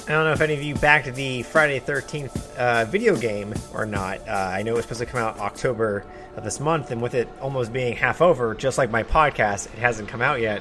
I 0.07 0.13
don't 0.13 0.25
know 0.25 0.33
if 0.33 0.43
any 0.43 0.53
of 0.53 0.63
you 0.63 0.75
backed 0.75 1.15
the 1.15 1.45
Friday 1.45 1.81
13th 1.81 2.57
uh, 2.57 2.85
video 2.85 3.17
game 3.17 3.55
or 3.73 3.87
not. 3.87 4.21
Uh, 4.29 4.33
I 4.33 4.63
know 4.63 4.73
it 4.73 4.77
was 4.77 4.85
supposed 4.85 5.01
to 5.01 5.07
come 5.07 5.19
out 5.19 5.39
October 5.39 6.05
of 6.37 6.45
this 6.45 6.61
month, 6.61 6.91
and 6.91 7.01
with 7.01 7.15
it 7.15 7.27
almost 7.41 7.73
being 7.73 7.97
half 7.97 8.21
over, 8.21 8.55
just 8.55 8.77
like 8.77 8.91
my 8.91 9.03
podcast, 9.03 9.73
it 9.73 9.79
hasn't 9.79 10.11
come 10.11 10.21
out 10.21 10.43
yet. 10.43 10.61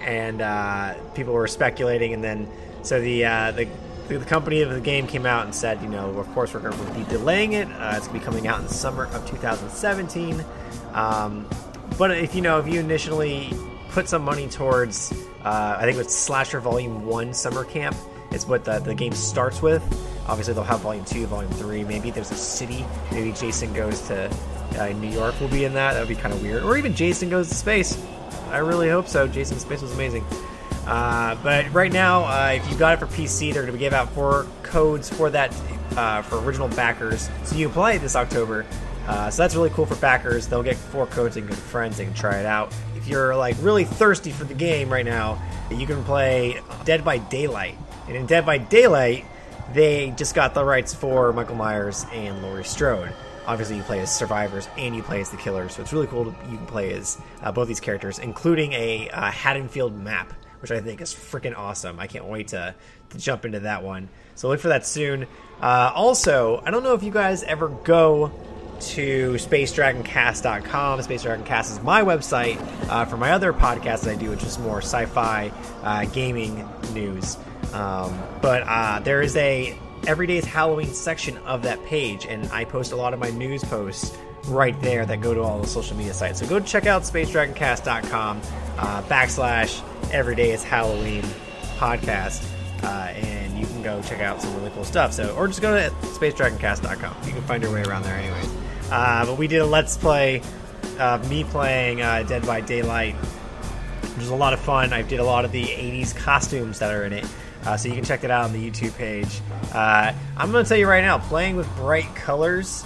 And 0.00 0.40
uh, 0.40 0.94
people 1.14 1.34
were 1.34 1.46
speculating, 1.46 2.14
and 2.14 2.24
then 2.24 2.48
so 2.82 2.98
the, 3.02 3.26
uh, 3.26 3.52
the 3.52 3.68
the 4.08 4.24
company 4.24 4.62
of 4.62 4.70
the 4.70 4.80
game 4.80 5.06
came 5.06 5.26
out 5.26 5.44
and 5.44 5.54
said, 5.54 5.82
you 5.82 5.88
know, 5.88 6.18
of 6.18 6.26
course 6.32 6.54
we're 6.54 6.60
going 6.60 6.86
to 6.86 6.94
be 6.94 7.04
delaying 7.04 7.52
it. 7.52 7.68
Uh, 7.68 7.92
it's 7.96 8.08
going 8.08 8.18
to 8.18 8.24
be 8.24 8.32
coming 8.32 8.48
out 8.48 8.60
in 8.60 8.66
the 8.66 8.72
summer 8.72 9.04
of 9.04 9.28
2017. 9.28 10.42
Um, 10.94 11.46
but 11.98 12.10
if 12.12 12.34
you 12.34 12.40
know, 12.40 12.58
if 12.58 12.66
you 12.66 12.80
initially 12.80 13.52
put 13.90 14.08
some 14.08 14.22
money 14.22 14.48
towards, 14.48 15.12
uh, 15.44 15.76
I 15.78 15.82
think 15.82 15.96
it 15.96 15.98
was 15.98 16.16
Slasher 16.16 16.60
Volume 16.60 17.04
One 17.04 17.34
Summer 17.34 17.62
Camp 17.64 17.94
it's 18.30 18.46
what 18.46 18.64
the, 18.64 18.78
the 18.78 18.94
game 18.94 19.12
starts 19.12 19.62
with. 19.62 19.82
Obviously, 20.28 20.54
they'll 20.54 20.62
have 20.62 20.80
Volume 20.80 21.04
2, 21.04 21.26
Volume 21.26 21.50
3. 21.52 21.84
Maybe 21.84 22.10
there's 22.10 22.30
a 22.30 22.36
city. 22.36 22.84
Maybe 23.10 23.32
Jason 23.32 23.72
goes 23.72 24.00
to 24.02 24.30
uh, 24.78 24.88
New 24.88 25.10
York, 25.10 25.38
will 25.40 25.48
be 25.48 25.64
in 25.64 25.74
that. 25.74 25.94
That 25.94 26.00
would 26.00 26.08
be 26.08 26.14
kind 26.14 26.32
of 26.32 26.42
weird. 26.42 26.62
Or 26.62 26.76
even 26.76 26.94
Jason 26.94 27.28
goes 27.28 27.48
to 27.48 27.54
space. 27.54 28.00
I 28.50 28.58
really 28.58 28.88
hope 28.88 29.08
so. 29.08 29.26
Jason 29.26 29.58
Space 29.58 29.82
was 29.82 29.92
amazing. 29.92 30.24
Uh, 30.86 31.36
but 31.42 31.72
right 31.72 31.92
now, 31.92 32.24
uh, 32.24 32.52
if 32.52 32.68
you 32.70 32.76
got 32.76 32.94
it 32.94 32.98
for 32.98 33.06
PC, 33.06 33.52
they're 33.52 33.62
going 33.62 33.72
to 33.72 33.78
give 33.78 33.92
out 33.92 34.10
four 34.12 34.46
codes 34.62 35.08
for 35.08 35.30
that 35.30 35.54
uh, 35.96 36.22
for 36.22 36.38
original 36.40 36.68
backers. 36.68 37.28
So 37.44 37.56
you 37.56 37.66
can 37.66 37.74
play 37.74 37.98
this 37.98 38.16
October. 38.16 38.66
Uh, 39.06 39.30
so 39.30 39.42
that's 39.42 39.54
really 39.54 39.70
cool 39.70 39.86
for 39.86 39.96
backers. 39.96 40.46
They'll 40.46 40.62
get 40.62 40.76
four 40.76 41.06
codes. 41.06 41.36
and 41.36 41.46
can 41.46 41.54
go 41.54 41.60
to 41.60 41.68
friends. 41.68 41.96
They 41.96 42.04
can 42.04 42.14
try 42.14 42.38
it 42.38 42.46
out. 42.46 42.74
If 42.96 43.08
you're 43.08 43.34
like 43.36 43.56
really 43.60 43.84
thirsty 43.84 44.30
for 44.30 44.44
the 44.44 44.54
game 44.54 44.92
right 44.92 45.04
now, 45.04 45.40
you 45.70 45.86
can 45.86 46.02
play 46.04 46.60
Dead 46.84 47.04
by 47.04 47.18
Daylight. 47.18 47.76
And 48.10 48.18
in 48.18 48.26
Dead 48.26 48.44
by 48.44 48.58
Daylight, 48.58 49.24
they 49.72 50.10
just 50.16 50.34
got 50.34 50.52
the 50.52 50.64
rights 50.64 50.92
for 50.92 51.32
Michael 51.32 51.54
Myers 51.54 52.04
and 52.12 52.42
Laurie 52.42 52.64
Strode. 52.64 53.12
Obviously, 53.46 53.76
you 53.76 53.84
play 53.84 54.00
as 54.00 54.12
survivors 54.12 54.68
and 54.76 54.96
you 54.96 55.02
play 55.04 55.20
as 55.20 55.30
the 55.30 55.36
killers, 55.36 55.76
so 55.76 55.82
it's 55.82 55.92
really 55.92 56.08
cool. 56.08 56.24
To, 56.24 56.30
you 56.50 56.56
can 56.56 56.66
play 56.66 56.92
as 56.92 57.20
uh, 57.40 57.52
both 57.52 57.68
these 57.68 57.78
characters, 57.78 58.18
including 58.18 58.72
a 58.72 59.08
uh, 59.10 59.30
Haddonfield 59.30 59.96
map, 59.96 60.32
which 60.60 60.72
I 60.72 60.80
think 60.80 61.00
is 61.00 61.14
freaking 61.14 61.56
awesome. 61.56 62.00
I 62.00 62.08
can't 62.08 62.24
wait 62.24 62.48
to, 62.48 62.74
to 63.10 63.18
jump 63.18 63.44
into 63.44 63.60
that 63.60 63.84
one. 63.84 64.08
So 64.34 64.48
look 64.48 64.58
for 64.58 64.70
that 64.70 64.84
soon. 64.84 65.28
Uh, 65.62 65.92
also, 65.94 66.60
I 66.66 66.72
don't 66.72 66.82
know 66.82 66.94
if 66.94 67.04
you 67.04 67.12
guys 67.12 67.44
ever 67.44 67.68
go 67.68 68.32
to 68.80 69.34
spacedragoncast.com. 69.34 71.02
Space 71.02 71.22
Dragon 71.22 71.44
Cast 71.44 71.70
is 71.70 71.80
my 71.80 72.02
website 72.02 72.58
uh, 72.88 73.04
for 73.04 73.16
my 73.16 73.30
other 73.30 73.52
podcasts 73.52 74.10
I 74.10 74.16
do, 74.16 74.30
which 74.30 74.42
is 74.42 74.58
more 74.58 74.78
sci-fi 74.78 75.52
uh, 75.84 76.06
gaming 76.06 76.68
news. 76.92 77.36
Um, 77.72 78.18
but 78.42 78.62
uh, 78.66 79.00
there 79.00 79.22
is 79.22 79.36
a 79.36 79.78
everyday's 80.06 80.44
Halloween 80.44 80.92
section 80.92 81.36
of 81.38 81.62
that 81.62 81.84
page, 81.84 82.26
and 82.26 82.50
I 82.52 82.64
post 82.64 82.92
a 82.92 82.96
lot 82.96 83.14
of 83.14 83.20
my 83.20 83.30
news 83.30 83.62
posts 83.64 84.16
right 84.46 84.78
there 84.80 85.04
that 85.06 85.20
go 85.20 85.34
to 85.34 85.42
all 85.42 85.60
the 85.60 85.66
social 85.66 85.96
media 85.96 86.14
sites. 86.14 86.40
So 86.40 86.46
go 86.46 86.60
check 86.60 86.86
out 86.86 87.02
spacedragoncast.com 87.02 88.40
uh, 88.78 89.02
backslash 89.02 89.82
everyday 90.12 90.52
is 90.52 90.64
Halloween 90.64 91.22
podcast, 91.76 92.44
uh, 92.82 92.86
and 92.86 93.58
you 93.58 93.66
can 93.66 93.82
go 93.82 94.02
check 94.02 94.20
out 94.20 94.40
some 94.40 94.54
really 94.56 94.70
cool 94.70 94.84
stuff. 94.84 95.12
So 95.12 95.34
or 95.36 95.46
just 95.46 95.60
go 95.60 95.76
to 95.76 95.94
spacedragoncast.com. 96.06 97.16
You 97.26 97.32
can 97.32 97.42
find 97.42 97.62
your 97.62 97.72
way 97.72 97.82
around 97.82 98.04
there 98.04 98.16
anyways. 98.16 98.48
Uh, 98.90 99.24
but 99.26 99.38
we 99.38 99.46
did 99.46 99.60
a 99.60 99.66
let's 99.66 99.96
play 99.96 100.42
of 100.98 101.28
me 101.30 101.44
playing 101.44 102.02
uh, 102.02 102.22
Dead 102.24 102.44
by 102.46 102.60
Daylight. 102.60 103.14
Which 103.14 104.18
was 104.18 104.30
a 104.30 104.36
lot 104.36 104.52
of 104.52 104.60
fun. 104.60 104.92
I 104.92 105.02
did 105.02 105.20
a 105.20 105.24
lot 105.24 105.44
of 105.44 105.52
the 105.52 105.64
80s 105.64 106.14
costumes 106.16 106.80
that 106.80 106.92
are 106.92 107.04
in 107.04 107.12
it. 107.12 107.26
Uh, 107.64 107.76
so 107.76 107.88
you 107.88 107.94
can 107.94 108.04
check 108.04 108.24
it 108.24 108.30
out 108.30 108.44
on 108.44 108.52
the 108.52 108.70
YouTube 108.70 108.96
page. 108.96 109.40
Uh, 109.72 110.12
I'm 110.36 110.50
going 110.50 110.64
to 110.64 110.68
tell 110.68 110.78
you 110.78 110.88
right 110.88 111.02
now, 111.02 111.18
playing 111.18 111.56
with 111.56 111.68
bright 111.76 112.14
colors 112.14 112.84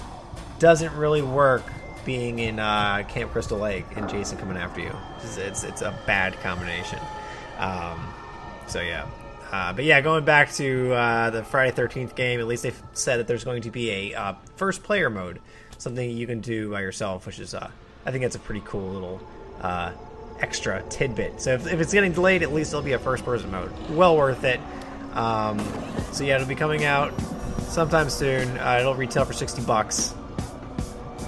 doesn't 0.58 0.94
really 0.94 1.22
work. 1.22 1.64
Being 2.04 2.38
in 2.38 2.58
uh, 2.58 3.02
Camp 3.08 3.32
Crystal 3.32 3.58
Lake 3.58 3.86
and 3.96 4.10
Jason 4.10 4.36
coming 4.36 4.58
after 4.58 4.82
you, 4.82 4.94
it's 5.22 5.38
it's, 5.38 5.64
it's 5.64 5.80
a 5.80 5.98
bad 6.06 6.38
combination. 6.40 6.98
Um, 7.56 8.12
so 8.66 8.82
yeah, 8.82 9.06
uh, 9.50 9.72
but 9.72 9.86
yeah, 9.86 10.02
going 10.02 10.26
back 10.26 10.52
to 10.54 10.92
uh, 10.92 11.30
the 11.30 11.42
Friday 11.44 11.70
Thirteenth 11.70 12.14
game, 12.14 12.40
at 12.40 12.46
least 12.46 12.62
they've 12.62 12.82
said 12.92 13.20
that 13.20 13.26
there's 13.26 13.44
going 13.44 13.62
to 13.62 13.70
be 13.70 14.12
a 14.12 14.14
uh, 14.14 14.34
first 14.56 14.82
player 14.82 15.08
mode, 15.08 15.40
something 15.78 16.10
you 16.10 16.26
can 16.26 16.40
do 16.40 16.72
by 16.72 16.82
yourself, 16.82 17.24
which 17.24 17.38
is 17.38 17.54
I 17.54 17.70
think 18.10 18.22
it's 18.22 18.36
a 18.36 18.40
pretty 18.40 18.62
cool 18.66 18.90
little 18.90 19.16
extra 20.40 20.82
tidbit. 20.90 21.40
So 21.40 21.54
if, 21.54 21.66
if, 21.66 21.80
it's 21.80 21.92
getting 21.92 22.12
delayed, 22.12 22.42
at 22.42 22.52
least 22.52 22.72
it'll 22.72 22.82
be 22.82 22.92
a 22.92 22.98
first 22.98 23.24
person 23.24 23.50
mode. 23.50 23.72
Well 23.90 24.16
worth 24.16 24.44
it. 24.44 24.60
Um, 25.14 25.58
so 26.12 26.24
yeah, 26.24 26.36
it'll 26.36 26.48
be 26.48 26.54
coming 26.54 26.84
out 26.84 27.12
sometime 27.68 28.10
soon. 28.10 28.58
Uh, 28.58 28.78
it'll 28.80 28.94
retail 28.94 29.24
for 29.24 29.32
60 29.32 29.62
bucks. 29.62 30.14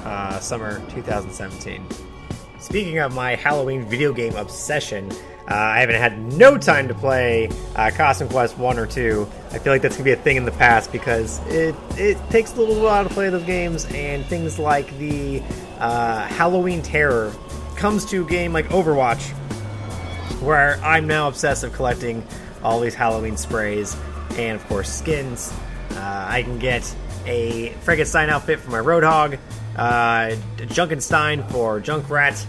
Uh, 0.05 0.39
summer 0.39 0.79
2017. 0.91 1.85
Speaking 2.61 2.99
of 2.99 3.15
my 3.15 3.35
Halloween 3.35 3.85
video 3.85 4.13
game 4.13 4.35
obsession, 4.37 5.11
uh, 5.49 5.55
I 5.55 5.79
haven't 5.79 5.97
had 5.97 6.19
no 6.35 6.59
time 6.59 6.89
to 6.89 6.95
play 6.95 7.49
uh, 7.77 7.91
Costume 7.95 8.29
Quest 8.29 8.59
1 8.59 8.79
or 8.79 8.87
2. 8.87 9.29
I 9.53 9.59
feel 9.59 9.73
like 9.73 9.83
that's 9.83 9.97
going 9.97 10.05
to 10.05 10.17
be 10.17 10.21
a 10.21 10.23
thing 10.23 10.37
in 10.37 10.45
the 10.45 10.53
past 10.53 10.91
because 10.91 11.39
it, 11.47 11.75
it 11.93 12.19
takes 12.31 12.53
a 12.55 12.61
little 12.61 12.83
while 12.83 13.05
to 13.05 13.11
play 13.11 13.29
those 13.31 13.45
games, 13.45 13.85
and 13.87 14.25
things 14.27 14.59
like 14.59 14.97
the 14.99 15.41
uh, 15.79 16.27
Halloween 16.27 16.83
Terror 16.83 17.33
comes 17.77 18.05
to 18.07 18.25
a 18.25 18.29
game 18.29 18.53
like 18.53 18.67
Overwatch, 18.69 19.31
where 20.41 20.79
I'm 20.83 21.07
now 21.07 21.29
obsessive 21.29 21.73
collecting 21.73 22.27
all 22.63 22.81
these 22.81 22.95
Halloween 22.95 23.37
sprays 23.37 23.97
and, 24.37 24.57
of 24.57 24.67
course, 24.67 24.91
skins. 24.91 25.53
Uh, 25.93 26.27
I 26.29 26.43
can 26.43 26.59
get 26.59 26.95
a 27.27 27.71
Frankenstein 27.83 28.31
outfit 28.31 28.61
for 28.61 28.71
my 28.71 28.79
Roadhog, 28.79 29.39
uh, 29.77 30.37
Junkenstein 30.57 31.49
for 31.51 31.81
Junkrat, 31.81 32.45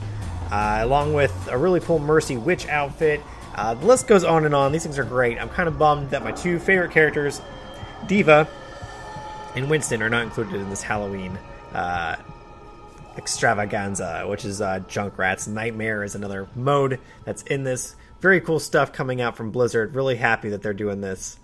uh, 0.51 0.79
along 0.81 1.13
with 1.13 1.33
a 1.49 1.57
really 1.57 1.79
cool 1.79 1.99
Mercy 1.99 2.37
Witch 2.37 2.67
outfit. 2.67 3.21
Uh, 3.55 3.73
the 3.73 3.85
list 3.85 4.07
goes 4.07 4.23
on 4.23 4.45
and 4.45 4.53
on. 4.53 4.71
These 4.71 4.83
things 4.83 4.99
are 4.99 5.03
great. 5.03 5.39
I'm 5.39 5.49
kind 5.49 5.67
of 5.67 5.77
bummed 5.77 6.11
that 6.11 6.23
my 6.23 6.31
two 6.31 6.59
favorite 6.59 6.91
characters, 6.91 7.41
D.Va 8.07 8.47
and 9.55 9.69
Winston, 9.69 10.01
are 10.03 10.09
not 10.09 10.23
included 10.23 10.55
in 10.55 10.69
this 10.69 10.83
Halloween 10.83 11.37
uh, 11.73 12.17
extravaganza, 13.17 14.25
which 14.27 14.45
is 14.45 14.61
uh, 14.61 14.79
Junkrat's 14.87 15.47
Nightmare, 15.47 16.03
is 16.03 16.15
another 16.15 16.47
mode 16.55 16.99
that's 17.25 17.43
in 17.43 17.63
this. 17.63 17.95
Very 18.19 18.41
cool 18.41 18.59
stuff 18.59 18.91
coming 18.91 19.21
out 19.21 19.37
from 19.37 19.51
Blizzard. 19.51 19.95
Really 19.95 20.15
happy 20.15 20.49
that 20.49 20.61
they're 20.61 20.73
doing 20.73 21.01
this. 21.01 21.37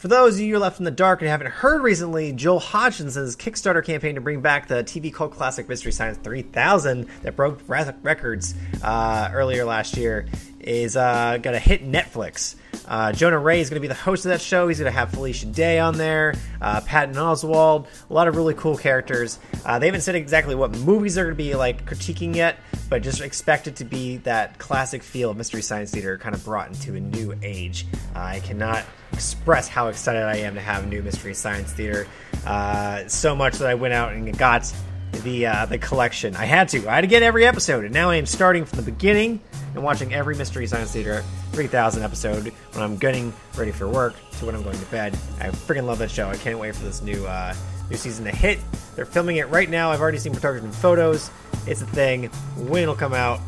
For 0.00 0.08
those 0.08 0.36
of 0.36 0.40
you 0.40 0.58
left 0.58 0.78
in 0.78 0.86
the 0.86 0.90
dark 0.90 1.20
and 1.20 1.28
haven't 1.28 1.50
heard 1.50 1.82
recently, 1.82 2.32
Joel 2.32 2.58
Hodgson's 2.58 3.36
Kickstarter 3.36 3.84
campaign 3.84 4.14
to 4.14 4.22
bring 4.22 4.40
back 4.40 4.66
the 4.66 4.82
TV 4.82 5.12
cult 5.12 5.32
classic 5.32 5.68
Mystery 5.68 5.92
Science 5.92 6.16
3000 6.22 7.06
that 7.22 7.36
broke 7.36 7.60
records 7.66 8.54
uh, 8.82 9.28
earlier 9.34 9.66
last 9.66 9.98
year 9.98 10.26
is 10.58 10.96
uh, 10.96 11.36
going 11.42 11.52
to 11.52 11.60
hit 11.60 11.86
Netflix. 11.86 12.54
Uh, 12.86 13.12
Jonah 13.12 13.38
Ray 13.38 13.60
is 13.60 13.70
going 13.70 13.76
to 13.76 13.80
be 13.80 13.88
the 13.88 13.94
host 13.94 14.24
of 14.24 14.30
that 14.30 14.40
show. 14.40 14.68
He's 14.68 14.78
going 14.78 14.92
to 14.92 14.98
have 14.98 15.10
Felicia 15.10 15.46
Day 15.46 15.78
on 15.78 15.96
there, 15.96 16.34
uh, 16.60 16.80
Patton 16.80 17.14
Oswalt, 17.14 17.86
a 18.08 18.12
lot 18.12 18.28
of 18.28 18.36
really 18.36 18.54
cool 18.54 18.76
characters. 18.76 19.38
Uh, 19.64 19.78
they 19.78 19.86
haven't 19.86 20.02
said 20.02 20.14
exactly 20.14 20.54
what 20.54 20.76
movies 20.78 21.14
they're 21.14 21.24
going 21.24 21.36
to 21.36 21.42
be 21.42 21.54
like 21.54 21.84
critiquing 21.86 22.34
yet, 22.34 22.58
but 22.88 23.02
just 23.02 23.20
expect 23.20 23.66
it 23.66 23.76
to 23.76 23.84
be 23.84 24.18
that 24.18 24.58
classic 24.58 25.02
feel 25.02 25.30
of 25.30 25.36
Mystery 25.36 25.62
Science 25.62 25.90
Theater 25.90 26.18
kind 26.18 26.34
of 26.34 26.44
brought 26.44 26.68
into 26.68 26.94
a 26.94 27.00
new 27.00 27.34
age. 27.42 27.86
I 28.14 28.40
cannot 28.40 28.84
express 29.12 29.68
how 29.68 29.88
excited 29.88 30.22
I 30.22 30.36
am 30.36 30.54
to 30.54 30.60
have 30.60 30.86
new 30.86 31.02
Mystery 31.02 31.34
Science 31.34 31.72
Theater. 31.72 32.06
Uh, 32.46 33.06
so 33.06 33.36
much 33.36 33.58
that 33.58 33.68
I 33.68 33.74
went 33.74 33.94
out 33.94 34.12
and 34.12 34.36
got 34.36 34.72
the 35.12 35.46
uh, 35.46 35.66
the 35.66 35.78
collection. 35.78 36.36
I 36.36 36.44
had 36.44 36.68
to. 36.70 36.88
I 36.88 36.96
had 36.96 37.00
to 37.02 37.06
get 37.06 37.22
every 37.22 37.46
episode, 37.46 37.84
and 37.84 37.92
now 37.92 38.10
I 38.10 38.16
am 38.16 38.26
starting 38.26 38.64
from 38.64 38.76
the 38.84 38.90
beginning 38.90 39.40
and 39.74 39.82
watching 39.82 40.12
every 40.14 40.34
Mystery 40.34 40.66
Science 40.66 40.92
Theater 40.92 41.22
3000 41.52 42.02
episode 42.02 42.52
when 42.72 42.82
I'm 42.82 42.96
getting 42.96 43.32
ready 43.56 43.72
for 43.72 43.88
work 43.88 44.14
to 44.38 44.46
when 44.46 44.54
I'm 44.54 44.62
going 44.62 44.78
to 44.78 44.86
bed. 44.86 45.14
I 45.40 45.48
freaking 45.48 45.86
love 45.86 45.98
that 45.98 46.10
show. 46.10 46.28
I 46.28 46.36
can't 46.36 46.58
wait 46.58 46.74
for 46.74 46.84
this 46.84 47.02
new 47.02 47.26
uh, 47.26 47.54
new 47.90 47.96
season 47.96 48.24
to 48.24 48.30
hit. 48.30 48.58
They're 48.96 49.04
filming 49.04 49.36
it 49.36 49.48
right 49.48 49.68
now. 49.68 49.90
I've 49.90 50.00
already 50.00 50.18
seen 50.18 50.34
and 50.34 50.74
photos. 50.74 51.30
It's 51.66 51.82
a 51.82 51.86
thing. 51.86 52.26
When 52.56 52.82
it'll 52.82 52.94
come 52.94 53.14
out, 53.14 53.40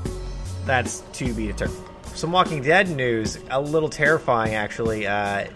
that's 0.66 1.00
to 1.14 1.32
be 1.32 1.46
determined. 1.46 1.84
Some 2.14 2.30
Walking 2.30 2.62
Dead 2.62 2.90
news, 2.90 3.38
a 3.50 3.60
little 3.60 3.88
terrifying 3.88 4.54
actually. 4.54 5.06
Uh, 5.06 5.46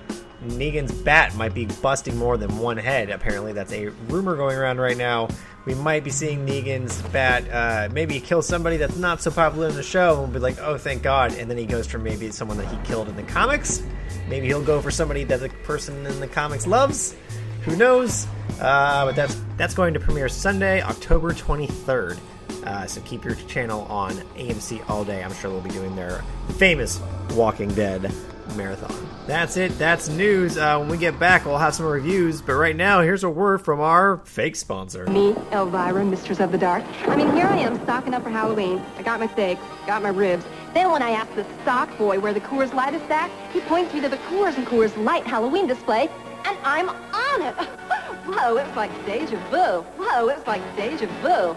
Negan's 0.45 0.93
bat 0.93 1.35
might 1.35 1.55
be 1.55 1.67
busting 1.67 2.17
more 2.17 2.37
than 2.37 2.59
one 2.59 2.77
head. 2.77 3.11
Apparently, 3.11 3.53
that's 3.53 3.73
a 3.73 3.89
rumor 4.09 4.37
going 4.37 4.57
around 4.57 4.81
right 4.81 4.97
now. 4.97 5.29
We 5.67 5.75
might 5.75 6.05
be 6.05 6.11
seeing 6.11 6.47
Negan's 6.47 7.03
bat 7.09 7.45
uh, 7.51 7.93
maybe 7.93 8.21
kill 8.21 8.41
somebody 8.41 8.77
that's 8.77 8.97
not 8.97 9.21
so 9.21 9.33
popular 9.33 9.69
in 9.69 9.75
the 9.75 9.83
show, 9.83 10.13
and 10.13 10.19
we'll 10.21 10.29
be 10.29 10.39
like, 10.39 10.59
"Oh, 10.61 10.79
thank 10.79 11.03
God!" 11.03 11.35
And 11.35 11.51
then 11.51 11.59
he 11.59 11.67
goes 11.67 11.89
for 11.89 11.99
maybe 11.99 12.31
someone 12.31 12.57
that 12.59 12.69
he 12.69 12.77
killed 12.87 13.09
in 13.09 13.17
the 13.17 13.25
comics. 13.25 13.83
Maybe 14.29 14.47
he'll 14.47 14.63
go 14.63 14.81
for 14.81 14.93
somebody 14.93 15.25
that 15.25 15.41
the 15.41 15.49
person 15.65 16.07
in 16.07 16.21
the 16.21 16.29
comics 16.29 16.67
loves. 16.69 17.17
Who 17.63 17.75
knows? 17.77 18.29
Uh, 18.61 19.07
but 19.07 19.17
that's 19.17 19.37
that's 19.57 19.75
going 19.75 19.93
to 19.95 20.01
premiere 20.01 20.29
Sunday, 20.29 20.83
October 20.83 21.33
23rd. 21.33 22.19
Uh, 22.65 22.87
so 22.87 23.01
keep 23.03 23.25
your 23.25 23.35
channel 23.35 23.83
on 23.83 24.13
AMC 24.37 24.89
all 24.89 25.05
day. 25.05 25.23
I'm 25.23 25.35
sure 25.35 25.51
they'll 25.51 25.61
be 25.61 25.71
doing 25.71 25.97
their 25.97 26.23
famous 26.59 27.01
Walking 27.31 27.75
Dead 27.75 28.13
marathon. 28.57 29.16
That's 29.27 29.57
it. 29.57 29.77
That's 29.77 30.09
news. 30.09 30.57
Uh, 30.57 30.79
when 30.79 30.89
we 30.89 30.99
get 30.99 31.19
back, 31.19 31.45
we'll 31.45 31.59
have 31.59 31.75
some 31.75 31.87
reviews. 31.87 32.41
But 32.41 32.55
right 32.55 32.77
now, 32.77 33.01
here's 33.01 33.25
a 33.25 33.29
word 33.29 33.59
from 33.61 33.81
our 33.81 34.19
fake 34.19 34.55
sponsor. 34.55 35.05
Me, 35.07 35.35
Elvira, 35.51 36.05
Mistress 36.05 36.39
of 36.39 36.53
the 36.53 36.59
Dark. 36.59 36.85
I 37.09 37.17
mean, 37.17 37.33
here 37.35 37.47
I 37.47 37.57
am 37.59 37.83
stocking 37.83 38.15
up 38.15 38.23
for 38.23 38.31
Halloween. 38.31 38.81
I 38.97 39.03
got 39.03 39.19
my 39.19 39.27
steaks, 39.27 39.61
got 39.85 40.01
my 40.03 40.11
ribs. 40.11 40.45
Then 40.75 40.93
when 40.93 41.03
I 41.03 41.11
ask 41.11 41.35
the 41.35 41.45
stock 41.63 41.97
boy 41.99 42.21
where 42.21 42.33
the 42.33 42.41
Coors 42.41 42.73
Light 42.73 42.95
is 42.95 43.03
stacked, 43.03 43.33
he 43.53 43.61
points 43.63 43.93
me 43.93 44.01
to 44.03 44.09
the 44.09 44.19
Coors 44.29 44.57
and 44.57 44.67
Coors 44.67 44.97
Light 45.05 45.27
Halloween 45.27 45.67
display, 45.67 46.09
and 46.45 46.57
I'm 46.63 46.89
on 46.89 47.43
it. 47.43 47.55
Whoa, 48.27 48.59
it's 48.59 48.77
like 48.77 48.93
deja 49.07 49.39
vu. 49.51 49.83
Whoa, 49.99 50.29
it's 50.29 50.47
like 50.47 50.63
deja 50.77 51.07
vu. 51.21 51.57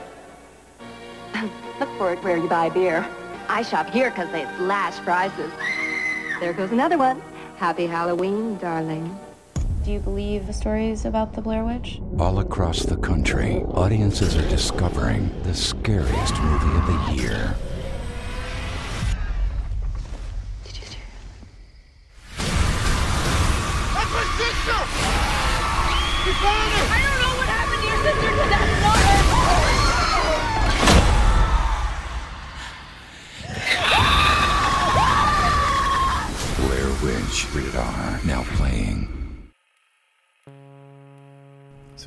Look 1.80 1.90
for 2.00 2.14
it 2.14 2.24
where 2.24 2.38
you 2.38 2.50
buy 2.50 2.70
beer. 2.70 3.08
I 3.48 3.62
shop 3.62 3.92
here 3.92 4.10
because 4.10 4.32
they 4.32 4.46
slash 4.58 4.98
prices. 5.00 5.52
There 6.40 6.54
goes 6.54 6.72
another 6.72 6.98
one. 6.98 7.22
Happy 7.60 7.88
Halloween, 7.88 8.58
darling. 8.60 9.20
Do 9.84 9.92
you 9.92 10.00
believe 10.00 10.48
the 10.48 10.54
stories 10.54 11.04
about 11.04 11.34
the 11.34 11.42
Blair 11.42 11.66
Witch? 11.66 12.00
All 12.18 12.40
across 12.40 12.84
the 12.84 12.96
country, 12.96 13.58
audiences 13.74 14.38
are 14.38 14.48
discovering 14.48 15.30
the 15.44 15.54
scariest 15.54 16.42
movie 16.42 16.78
of 16.78 16.88
the 16.88 17.22
year. 17.22 17.56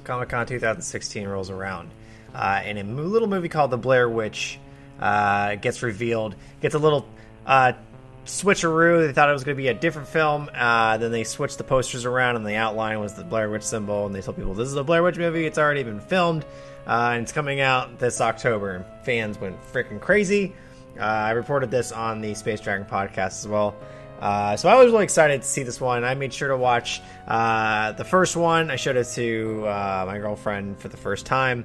Comic 0.05 0.29
Con 0.29 0.47
2016 0.47 1.29
rolls 1.29 1.51
around, 1.51 1.91
uh, 2.35 2.61
and 2.65 2.79
a 2.79 2.83
little 2.83 3.29
movie 3.29 3.49
called 3.49 3.71
The 3.71 3.79
Blair 3.79 4.09
Witch 4.09 4.59
uh, 5.01 5.57
gets 5.57 5.83
revealed. 5.83 6.37
Gets 6.61 6.75
a 6.75 6.79
little 6.79 7.07
uh, 7.47 7.73
switcheroo. 8.25 9.07
They 9.07 9.13
thought 9.13 9.29
it 9.29 9.33
was 9.33 9.45
going 9.45 9.57
to 9.57 9.63
be 9.63 9.69
a 9.69 9.75
different 9.75 10.09
film. 10.09 10.49
Uh, 10.55 10.97
then 10.99 11.13
they 11.13 11.25
switched 11.25 11.59
the 11.59 11.65
posters 11.65 12.05
around, 12.05 12.37
and 12.37 12.47
the 12.47 12.55
outline 12.55 13.01
was 13.01 13.15
the 13.15 13.25
Blair 13.25 13.51
Witch 13.51 13.65
symbol. 13.65 14.07
And 14.07 14.15
they 14.15 14.21
told 14.21 14.37
people 14.37 14.55
this 14.55 14.69
is 14.69 14.77
a 14.77 14.85
Blair 14.85 15.03
Witch 15.03 15.19
movie. 15.19 15.47
It's 15.47 15.59
already 15.59 15.83
been 15.83 16.01
filmed, 16.01 16.45
uh, 16.87 17.11
and 17.15 17.23
it's 17.23 17.33
coming 17.33 17.61
out 17.61 17.99
this 17.99 18.21
October. 18.21 18.77
And 18.77 18.85
fans 19.05 19.39
went 19.39 19.61
freaking 19.73 20.01
crazy. 20.01 20.55
Uh, 20.99 21.03
I 21.03 21.31
reported 21.31 21.71
this 21.71 21.91
on 21.91 22.21
the 22.21 22.35
Space 22.35 22.61
Dragon 22.61 22.87
podcast 22.87 23.39
as 23.39 23.49
well. 23.49 23.75
Uh, 24.23 24.57
so 24.57 24.69
I 24.69 24.77
was 24.77 24.93
really 24.93 25.03
excited 25.03 25.43
to 25.43 25.49
see 25.49 25.65
this 25.65 25.81
one. 25.81 26.05
I 26.05 26.15
made 26.15 26.33
sure 26.33 26.49
to 26.49 26.57
watch 26.57 27.03
uh, 27.27 27.91
the 27.93 28.05
first 28.05 28.37
one. 28.37 28.71
I 28.71 28.77
showed 28.77 28.95
it 28.95 29.09
to 29.15 29.67
uh, 29.67 30.05
my 30.07 30.19
girlfriend 30.19 30.79
for 30.79 30.87
the 30.87 30.97
first 30.97 31.27
time. 31.27 31.65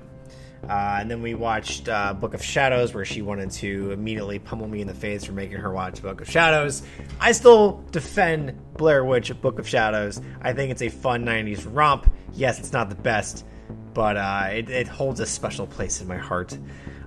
Uh, 0.67 0.98
and 1.00 1.12
then 1.12 1.22
we 1.22 1.36
watched 1.36 1.88
uh, 1.88 2.15
Book 2.15 2.34
of 2.34 2.43
Shadows, 2.43 2.96
where 2.96 3.06
she 3.06 3.22
wanted 3.22 3.52
to 3.52 3.91
immediately 3.91 4.39
pummel 4.39 4.67
me 4.67 4.82
in 4.82 4.88
the 4.88 4.93
face 4.96 5.24
for 5.24 5.34
making 5.34 5.58
her 5.58 5.72
watch 5.72 6.02
Book 6.02 6.20
of 6.20 6.28
Shadows. 6.28 6.82
I 7.20 7.32
still 7.34 7.84
defend 7.91 8.60
Blair 8.74 9.06
Witch 9.06 9.32
Book 9.39 9.60
of 9.60 9.67
Shadows. 9.67 10.20
I 10.41 10.54
think 10.54 10.72
it's 10.72 10.82
a 10.82 10.89
fun 10.89 11.24
90s 11.24 11.67
romp. 11.72 12.12
Yes, 12.34 12.58
it's 12.58 12.74
not 12.74 12.89
the 12.89 12.96
best, 12.96 13.46
but 13.93 14.17
uh, 14.17 14.48
it, 14.50 14.67
it 14.72 14.88
holds 14.88 15.20
a 15.20 15.28
special 15.28 15.67
place 15.67 16.02
in 16.02 16.08
my 16.08 16.17
heart. 16.17 16.58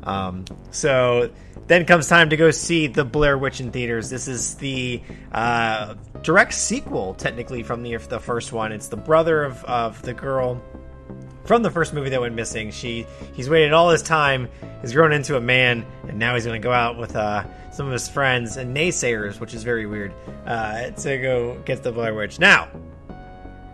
Um, 0.04 0.44
so 0.70 1.30
then 1.70 1.86
comes 1.86 2.08
time 2.08 2.30
to 2.30 2.36
go 2.36 2.50
see 2.50 2.88
the 2.88 3.04
Blair 3.04 3.38
Witch 3.38 3.60
in 3.60 3.70
theaters. 3.70 4.10
This 4.10 4.26
is 4.26 4.56
the 4.56 5.00
uh, 5.30 5.94
direct 6.20 6.52
sequel, 6.52 7.14
technically, 7.14 7.62
from 7.62 7.84
the 7.84 7.96
the 7.96 8.18
first 8.18 8.52
one. 8.52 8.72
It's 8.72 8.88
the 8.88 8.96
brother 8.96 9.44
of, 9.44 9.62
of 9.66 10.02
the 10.02 10.12
girl 10.12 10.60
from 11.44 11.62
the 11.62 11.70
first 11.70 11.94
movie 11.94 12.10
that 12.10 12.20
went 12.20 12.34
missing. 12.34 12.72
She 12.72 13.06
he's 13.34 13.48
waited 13.48 13.72
all 13.72 13.88
this 13.88 14.02
time, 14.02 14.48
he's 14.80 14.92
grown 14.92 15.12
into 15.12 15.36
a 15.36 15.40
man, 15.40 15.86
and 16.08 16.18
now 16.18 16.34
he's 16.34 16.44
going 16.44 16.60
to 16.60 16.64
go 16.64 16.72
out 16.72 16.98
with 16.98 17.14
uh, 17.14 17.44
some 17.70 17.86
of 17.86 17.92
his 17.92 18.08
friends 18.08 18.56
and 18.56 18.76
naysayers, 18.76 19.38
which 19.38 19.54
is 19.54 19.62
very 19.62 19.86
weird, 19.86 20.12
uh, 20.46 20.90
to 20.90 21.18
go 21.18 21.56
get 21.64 21.84
the 21.84 21.92
Blair 21.92 22.14
Witch. 22.14 22.40
Now, 22.40 22.68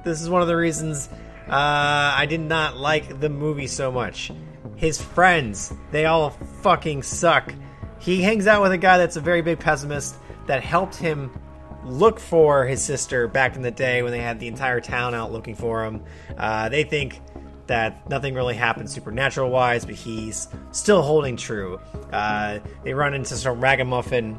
this 0.04 0.20
is 0.20 0.28
one 0.28 0.42
of 0.42 0.48
the 0.48 0.56
reasons 0.56 1.08
uh, 1.48 2.12
I 2.14 2.26
did 2.28 2.40
not 2.40 2.76
like 2.76 3.20
the 3.20 3.30
movie 3.30 3.68
so 3.68 3.90
much. 3.90 4.32
His 4.74 5.00
friends, 5.00 5.72
they 5.92 6.04
all 6.04 6.28
fucking 6.60 7.02
suck. 7.02 7.54
He 8.06 8.22
hangs 8.22 8.46
out 8.46 8.62
with 8.62 8.70
a 8.70 8.78
guy 8.78 8.98
that's 8.98 9.16
a 9.16 9.20
very 9.20 9.42
big 9.42 9.58
pessimist 9.58 10.14
that 10.46 10.62
helped 10.62 10.94
him 10.94 11.36
look 11.84 12.20
for 12.20 12.64
his 12.64 12.80
sister 12.80 13.26
back 13.26 13.56
in 13.56 13.62
the 13.62 13.72
day 13.72 14.04
when 14.04 14.12
they 14.12 14.20
had 14.20 14.38
the 14.38 14.46
entire 14.46 14.80
town 14.80 15.12
out 15.12 15.32
looking 15.32 15.56
for 15.56 15.84
him. 15.84 16.04
Uh, 16.38 16.68
they 16.68 16.84
think 16.84 17.20
that 17.66 18.08
nothing 18.08 18.32
really 18.32 18.54
happened 18.54 18.88
supernatural 18.88 19.50
wise, 19.50 19.84
but 19.84 19.96
he's 19.96 20.46
still 20.70 21.02
holding 21.02 21.36
true. 21.36 21.80
Uh, 22.12 22.60
they 22.84 22.94
run 22.94 23.12
into 23.12 23.34
some 23.34 23.60
ragamuffin 23.60 24.38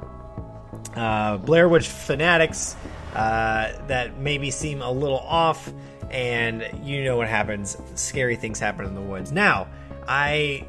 uh, 0.95 1.35
Blair 1.35 1.67
Witch 1.67 1.89
fanatics 1.89 2.73
uh, 3.15 3.73
that 3.87 4.17
maybe 4.17 4.49
seem 4.49 4.81
a 4.81 4.89
little 4.89 5.19
off, 5.19 5.73
and 6.09 6.65
you 6.83 7.03
know 7.03 7.17
what 7.17 7.27
happens. 7.27 7.75
Scary 7.95 8.37
things 8.37 8.61
happen 8.61 8.85
in 8.85 8.95
the 8.95 9.01
woods. 9.01 9.33
Now, 9.33 9.67
I 10.07 10.65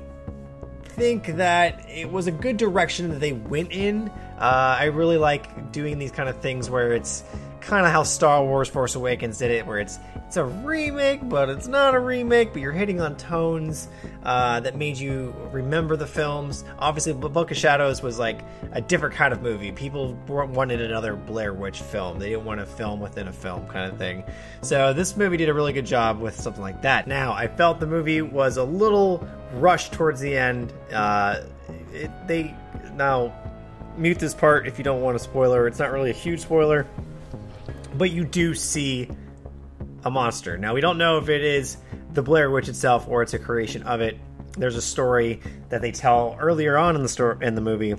think 0.98 1.36
that 1.36 1.88
it 1.88 2.10
was 2.10 2.26
a 2.26 2.32
good 2.32 2.56
direction 2.56 3.08
that 3.10 3.20
they 3.20 3.32
went 3.32 3.70
in. 3.70 4.08
Uh, 4.36 4.76
I 4.80 4.86
really 4.86 5.16
like 5.16 5.70
doing 5.70 5.96
these 5.96 6.10
kind 6.10 6.28
of 6.28 6.36
things 6.38 6.68
where 6.68 6.92
it's 6.92 7.22
kind 7.60 7.86
of 7.86 7.92
how 7.92 8.02
Star 8.02 8.44
Wars 8.44 8.68
Force 8.68 8.94
Awakens 8.94 9.38
did 9.38 9.50
it, 9.50 9.66
where 9.66 9.78
it's 9.78 9.98
it's 10.26 10.36
a 10.36 10.44
remake, 10.44 11.26
but 11.26 11.48
it's 11.48 11.66
not 11.68 11.94
a 11.94 11.98
remake, 11.98 12.52
but 12.52 12.60
you're 12.60 12.72
hitting 12.72 13.00
on 13.00 13.16
tones 13.16 13.88
uh, 14.24 14.60
that 14.60 14.76
made 14.76 14.98
you 14.98 15.34
remember 15.52 15.96
the 15.96 16.06
films. 16.06 16.64
Obviously, 16.78 17.14
Book 17.14 17.50
of 17.50 17.56
Shadows 17.56 18.02
was 18.02 18.18
like 18.18 18.40
a 18.72 18.80
different 18.82 19.14
kind 19.14 19.32
of 19.32 19.40
movie. 19.40 19.72
People 19.72 20.12
wanted 20.28 20.82
another 20.82 21.16
Blair 21.16 21.54
Witch 21.54 21.80
film. 21.80 22.18
They 22.18 22.28
didn't 22.28 22.44
want 22.44 22.60
a 22.60 22.66
film 22.66 23.00
within 23.00 23.28
a 23.28 23.32
film 23.32 23.66
kind 23.68 23.90
of 23.90 23.96
thing. 23.96 24.22
So 24.60 24.92
this 24.92 25.16
movie 25.16 25.38
did 25.38 25.48
a 25.48 25.54
really 25.54 25.72
good 25.72 25.86
job 25.86 26.20
with 26.20 26.38
something 26.38 26.62
like 26.62 26.82
that. 26.82 27.06
Now, 27.06 27.32
I 27.32 27.48
felt 27.48 27.80
the 27.80 27.86
movie 27.86 28.20
was 28.20 28.58
a 28.58 28.64
little 28.64 29.26
rushed 29.54 29.92
towards 29.92 30.20
the 30.20 30.36
end. 30.36 30.74
Uh, 30.92 31.40
it, 31.94 32.10
they 32.26 32.54
now 32.96 33.32
mute 33.96 34.18
this 34.18 34.34
part 34.34 34.66
if 34.66 34.78
you 34.78 34.84
don't 34.84 35.00
want 35.00 35.16
a 35.16 35.18
spoiler. 35.18 35.66
It's 35.66 35.78
not 35.78 35.90
really 35.90 36.10
a 36.10 36.14
huge 36.14 36.40
spoiler, 36.40 36.86
but 37.96 38.10
you 38.10 38.24
do 38.24 38.54
see 38.54 39.08
a 40.04 40.10
monster. 40.10 40.56
Now 40.58 40.74
we 40.74 40.80
don't 40.80 40.98
know 40.98 41.18
if 41.18 41.28
it 41.28 41.42
is 41.42 41.78
the 42.12 42.22
Blair 42.22 42.50
Witch 42.50 42.68
itself 42.68 43.06
or 43.08 43.22
it's 43.22 43.34
a 43.34 43.38
creation 43.38 43.82
of 43.84 44.00
it. 44.00 44.18
There's 44.56 44.76
a 44.76 44.82
story 44.82 45.40
that 45.68 45.82
they 45.82 45.92
tell 45.92 46.36
earlier 46.40 46.76
on 46.76 46.96
in 46.96 47.02
the 47.02 47.08
story 47.08 47.46
in 47.46 47.54
the 47.54 47.60
movie 47.60 47.94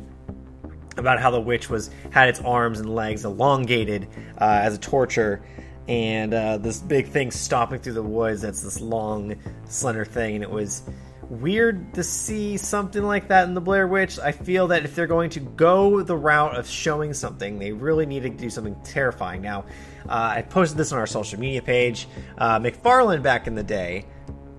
about 0.97 1.19
how 1.19 1.31
the 1.31 1.39
witch 1.39 1.69
was 1.69 1.89
had 2.11 2.29
its 2.29 2.41
arms 2.41 2.79
and 2.79 2.93
legs 2.93 3.25
elongated 3.25 4.07
uh, 4.39 4.59
as 4.61 4.75
a 4.75 4.77
torture, 4.77 5.41
and 5.87 6.33
uh, 6.33 6.57
this 6.57 6.79
big 6.79 7.07
thing 7.07 7.31
stomping 7.31 7.79
through 7.79 7.93
the 7.93 8.03
woods. 8.03 8.41
That's 8.41 8.61
this 8.61 8.81
long, 8.81 9.35
slender 9.65 10.05
thing, 10.05 10.35
and 10.35 10.43
it 10.43 10.49
was 10.49 10.83
weird 11.29 11.93
to 11.93 12.03
see 12.03 12.57
something 12.57 13.03
like 13.03 13.27
that 13.29 13.47
in 13.47 13.53
the 13.53 13.61
Blair 13.61 13.87
Witch. 13.87 14.19
I 14.19 14.31
feel 14.31 14.67
that 14.67 14.83
if 14.83 14.95
they're 14.95 15.07
going 15.07 15.29
to 15.31 15.39
go 15.39 16.01
the 16.01 16.17
route 16.17 16.57
of 16.57 16.67
showing 16.67 17.13
something, 17.13 17.59
they 17.59 17.71
really 17.71 18.05
need 18.05 18.23
to 18.23 18.29
do 18.29 18.49
something 18.49 18.75
terrifying. 18.83 19.41
Now, 19.41 19.65
uh, 20.07 20.33
I 20.37 20.41
posted 20.41 20.77
this 20.77 20.91
on 20.91 20.99
our 20.99 21.07
social 21.07 21.39
media 21.39 21.61
page. 21.61 22.07
Uh, 22.37 22.59
McFarlane 22.59 23.21
back 23.21 23.47
in 23.47 23.55
the 23.55 23.63
day 23.63 24.05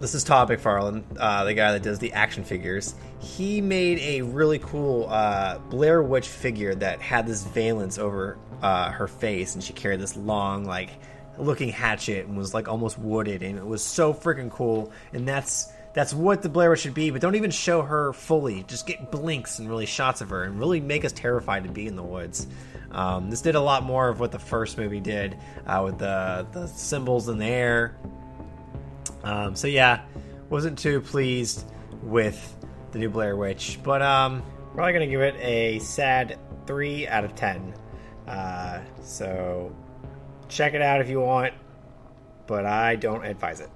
this 0.01 0.15
is 0.15 0.25
Todd 0.25 0.49
McFarlane, 0.49 1.05
uh, 1.19 1.45
the 1.45 1.53
guy 1.53 1.73
that 1.73 1.83
does 1.83 1.99
the 1.99 2.15
action 2.15 2.43
figures. 2.43 2.95
He 3.19 3.61
made 3.61 3.99
a 3.99 4.23
really 4.23 4.59
cool 4.59 5.07
uh, 5.11 5.59
Blair 5.59 6.03
Witch 6.03 6.27
figure 6.27 6.75
that 6.75 7.03
had 7.03 7.27
this 7.27 7.45
valence 7.45 7.99
over 7.99 8.39
uh, 8.63 8.91
her 8.91 9.07
face, 9.07 9.55
and 9.55 9.63
she 9.63 9.75
carried 9.75 10.01
this 10.01 10.17
long, 10.17 10.65
like, 10.65 10.89
looking 11.39 11.69
hatchet 11.69 12.27
and 12.27 12.37
was 12.37 12.55
like 12.55 12.67
almost 12.67 12.99
wooded, 12.99 13.43
and 13.43 13.59
it 13.59 13.67
was 13.67 13.85
so 13.85 14.15
freaking 14.15 14.51
cool. 14.51 14.91
And 15.13 15.29
that's 15.29 15.71
that's 15.93 16.15
what 16.15 16.43
the 16.43 16.49
Blair 16.49 16.71
Witch 16.71 16.81
should 16.81 16.95
be. 16.95 17.11
But 17.11 17.21
don't 17.21 17.35
even 17.35 17.51
show 17.51 17.83
her 17.83 18.13
fully; 18.13 18.65
just 18.65 18.87
get 18.87 19.11
blinks 19.11 19.59
and 19.59 19.69
really 19.69 19.87
shots 19.87 20.21
of 20.21 20.31
her, 20.31 20.45
and 20.45 20.59
really 20.59 20.81
make 20.81 21.05
us 21.05 21.13
terrified 21.13 21.65
to 21.65 21.71
be 21.71 21.87
in 21.87 21.97
the 21.97 22.03
woods. 22.03 22.47
Um, 22.91 23.31
this 23.31 23.41
did 23.41 23.55
a 23.55 23.61
lot 23.61 23.85
more 23.85 24.09
of 24.09 24.19
what 24.19 24.33
the 24.33 24.39
first 24.39 24.77
movie 24.77 25.01
did 25.01 25.37
uh, 25.67 25.83
with 25.85 25.99
the 25.99 26.47
the 26.53 26.67
symbols 26.67 27.29
in 27.29 27.39
the 27.39 27.47
air 27.47 27.97
um, 29.23 29.55
so 29.55 29.67
yeah, 29.67 30.03
wasn't 30.49 30.79
too 30.79 31.01
pleased 31.01 31.65
with 32.03 32.57
the 32.93 32.99
new 32.99 33.11
Blair 33.11 33.37
Witch, 33.37 33.79
but 33.83 34.03
um, 34.03 34.43
probably 34.75 34.93
gonna 34.93 35.07
give 35.07 35.21
it 35.21 35.37
a 35.37 35.79
sad 35.81 36.39
three 36.67 37.07
out 37.07 37.25
of 37.25 37.35
ten. 37.35 37.75
Uh, 38.27 38.81
so 39.03 39.75
check 40.49 40.75
it 40.75 40.83
out 40.83 41.01
if 41.01 41.09
you 41.09 41.21
want, 41.21 41.55
but 42.47 42.65
I 42.65 42.97
don't 42.97 43.25
advise 43.25 43.61
it. 43.61 43.71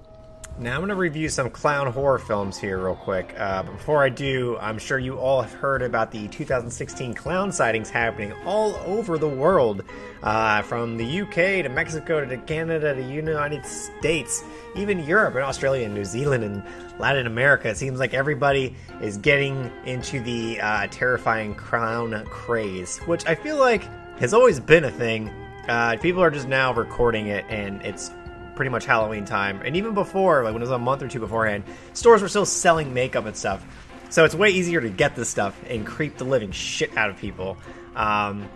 Now 0.57 0.75
I'm 0.75 0.79
going 0.79 0.87
to 0.87 0.95
review 0.95 1.27
some 1.27 1.49
clown 1.49 1.91
horror 1.91 2.17
films 2.17 2.57
here, 2.57 2.77
real 2.77 2.95
quick. 2.95 3.35
Uh, 3.37 3.63
but 3.63 3.73
before 3.73 4.01
I 4.01 4.07
do, 4.07 4.55
I'm 4.61 4.77
sure 4.77 4.97
you 4.97 5.17
all 5.17 5.41
have 5.41 5.51
heard 5.51 5.81
about 5.81 6.11
the 6.11 6.29
2016 6.29 7.13
clown 7.13 7.51
sightings 7.51 7.89
happening 7.89 8.31
all 8.45 8.75
over 8.85 9.17
the 9.17 9.27
world, 9.27 9.83
uh, 10.23 10.61
from 10.61 10.95
the 10.95 11.21
UK 11.21 11.63
to 11.63 11.67
Mexico 11.67 12.23
to 12.23 12.37
Canada 12.37 12.95
to 12.95 13.01
the 13.01 13.07
United 13.07 13.65
States, 13.65 14.45
even 14.77 15.03
Europe 15.03 15.35
and 15.35 15.43
Australia 15.43 15.83
and 15.87 15.93
New 15.93 16.05
Zealand 16.05 16.45
and 16.45 16.63
Latin 16.99 17.27
America. 17.27 17.67
It 17.67 17.75
seems 17.75 17.99
like 17.99 18.13
everybody 18.13 18.77
is 19.01 19.17
getting 19.17 19.69
into 19.85 20.21
the 20.21 20.61
uh, 20.61 20.87
terrifying 20.89 21.53
clown 21.55 22.25
craze, 22.27 22.99
which 22.99 23.25
I 23.27 23.35
feel 23.35 23.57
like 23.57 23.83
has 24.19 24.33
always 24.33 24.61
been 24.61 24.85
a 24.85 24.91
thing. 24.91 25.29
Uh, 25.67 25.97
people 26.01 26.23
are 26.23 26.31
just 26.31 26.47
now 26.47 26.73
recording 26.73 27.27
it, 27.27 27.43
and 27.49 27.81
it's 27.81 28.11
pretty 28.55 28.69
much 28.69 28.85
Halloween 28.85 29.25
time. 29.25 29.61
And 29.63 29.75
even 29.75 29.93
before, 29.93 30.43
like 30.43 30.53
when 30.53 30.61
it 30.61 30.65
was 30.65 30.71
a 30.71 30.79
month 30.79 31.01
or 31.01 31.07
two 31.07 31.19
beforehand, 31.19 31.63
stores 31.93 32.21
were 32.21 32.29
still 32.29 32.45
selling 32.45 32.93
makeup 32.93 33.25
and 33.25 33.35
stuff. 33.35 33.65
So 34.09 34.23
it's 34.23 34.35
way 34.35 34.49
easier 34.49 34.81
to 34.81 34.89
get 34.89 35.15
this 35.15 35.29
stuff 35.29 35.59
and 35.67 35.85
creep 35.85 36.17
the 36.17 36.23
living 36.23 36.51
shit 36.51 36.95
out 36.97 37.09
of 37.09 37.17
people. 37.17 37.57
Um, 37.95 38.47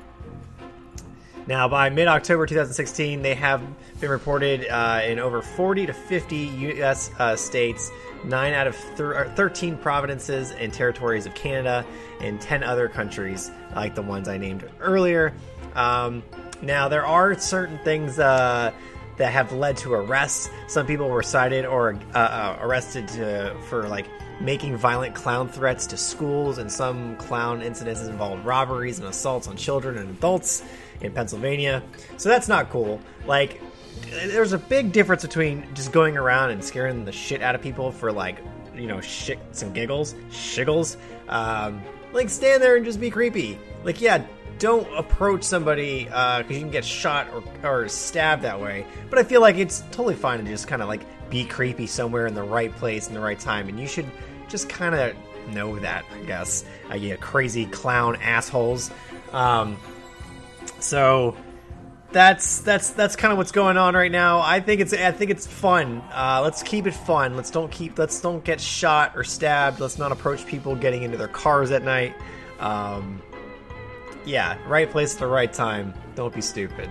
now, 1.49 1.67
by 1.67 1.89
mid 1.89 2.07
October 2.07 2.45
2016, 2.45 3.23
they 3.23 3.33
have 3.33 3.61
been 3.99 4.11
reported 4.11 4.67
uh, 4.67 5.01
in 5.03 5.17
over 5.17 5.41
40 5.41 5.87
to 5.87 5.93
50 5.93 6.35
U.S. 6.35 7.09
Uh, 7.17 7.35
states, 7.35 7.89
9 8.23 8.53
out 8.53 8.67
of 8.67 8.75
thir- 8.75 9.31
13 9.35 9.75
provinces 9.77 10.51
and 10.51 10.71
territories 10.71 11.25
of 11.25 11.33
Canada, 11.33 11.83
and 12.21 12.39
10 12.39 12.61
other 12.61 12.87
countries, 12.87 13.49
like 13.75 13.95
the 13.95 14.01
ones 14.03 14.27
I 14.27 14.37
named 14.37 14.69
earlier. 14.79 15.33
Um, 15.73 16.21
now, 16.61 16.87
there 16.87 17.05
are 17.05 17.35
certain 17.39 17.79
things 17.79 18.19
uh, 18.19 18.71
that 19.19 19.31
have 19.31 19.51
led 19.51 19.77
to 19.77 19.93
arrests. 19.93 20.49
Some 20.67 20.87
people 20.87 21.09
were 21.09 21.21
cited 21.21 21.65
or 21.65 21.99
uh, 22.15 22.17
uh, 22.17 22.57
arrested 22.61 23.07
to, 23.09 23.55
for 23.69 23.87
like 23.87 24.07
making 24.41 24.77
violent 24.77 25.13
clown 25.13 25.49
threats 25.49 25.85
to 25.87 25.97
schools, 25.97 26.57
and 26.57 26.71
some 26.71 27.17
clown 27.17 27.61
incidences 27.61 28.09
involved 28.09 28.45
robberies 28.45 28.97
and 28.97 29.07
assaults 29.07 29.47
on 29.47 29.57
children 29.57 29.97
and 29.97 30.09
adults 30.09 30.63
in 31.01 31.11
Pennsylvania. 31.11 31.83
So 32.17 32.29
that's 32.29 32.47
not 32.47 32.69
cool. 32.69 33.01
Like, 33.25 33.61
there's 34.27 34.53
a 34.53 34.57
big 34.57 34.93
difference 34.93 35.23
between 35.23 35.67
just 35.75 35.91
going 35.91 36.15
around 36.15 36.51
and 36.51 36.63
scaring 36.63 37.03
the 37.03 37.11
shit 37.11 37.41
out 37.41 37.53
of 37.53 37.61
people 37.61 37.91
for 37.91 38.13
like, 38.13 38.37
you 38.73 38.87
know, 38.87 39.01
shit, 39.01 39.39
some 39.51 39.73
giggles, 39.73 40.15
shiggles. 40.31 40.95
Um, 41.27 41.81
like, 42.13 42.29
stand 42.29 42.63
there 42.63 42.77
and 42.77 42.85
just 42.85 43.01
be 43.01 43.09
creepy. 43.09 43.59
Like, 43.83 43.99
yeah, 43.99 44.25
don't 44.59 44.87
approach 44.95 45.43
somebody 45.43 46.03
because 46.03 46.43
uh, 46.43 46.53
you 46.53 46.59
can 46.59 46.69
get 46.69 46.85
shot 46.85 47.27
or, 47.33 47.43
or 47.67 47.87
stabbed 47.87 48.43
that 48.43 48.59
way. 48.59 48.85
But 49.09 49.19
I 49.19 49.23
feel 49.23 49.41
like 49.41 49.57
it's 49.57 49.81
totally 49.91 50.15
fine 50.15 50.43
to 50.43 50.45
just 50.45 50.67
kind 50.67 50.81
of 50.81 50.87
like 50.87 51.01
be 51.29 51.45
creepy 51.45 51.87
somewhere 51.87 52.27
in 52.27 52.33
the 52.33 52.43
right 52.43 52.71
place 52.75 53.07
in 53.07 53.13
the 53.13 53.19
right 53.19 53.39
time, 53.39 53.69
and 53.69 53.79
you 53.79 53.87
should 53.87 54.05
just 54.47 54.69
kind 54.69 54.95
of 54.95 55.15
know 55.53 55.79
that, 55.79 56.05
I 56.13 56.25
guess. 56.25 56.65
Uh, 56.89 56.95
you 56.95 57.15
crazy 57.17 57.65
clown 57.65 58.17
assholes. 58.17 58.91
Um, 59.31 59.77
so 60.79 61.35
that's 62.11 62.61
that's 62.61 62.91
that's 62.91 63.15
kind 63.15 63.31
of 63.31 63.37
what's 63.37 63.51
going 63.51 63.77
on 63.77 63.93
right 63.93 64.11
now. 64.11 64.39
I 64.39 64.59
think 64.59 64.81
it's 64.81 64.93
I 64.93 65.11
think 65.11 65.31
it's 65.31 65.47
fun. 65.47 66.01
Uh, 66.11 66.41
let's 66.43 66.63
keep 66.63 66.87
it 66.87 66.93
fun. 66.93 67.35
Let's 67.35 67.51
don't 67.51 67.71
keep 67.71 67.97
let's 67.97 68.19
don't 68.19 68.43
get 68.43 68.59
shot 68.59 69.13
or 69.15 69.23
stabbed. 69.23 69.79
Let's 69.79 69.97
not 69.97 70.11
approach 70.11 70.45
people 70.45 70.75
getting 70.75 71.03
into 71.03 71.17
their 71.17 71.27
cars 71.27 71.71
at 71.71 71.83
night. 71.83 72.15
Um, 72.59 73.21
yeah, 74.25 74.57
right 74.67 74.89
place 74.89 75.13
at 75.13 75.19
the 75.19 75.27
right 75.27 75.51
time. 75.51 75.93
Don't 76.15 76.33
be 76.33 76.41
stupid. 76.41 76.89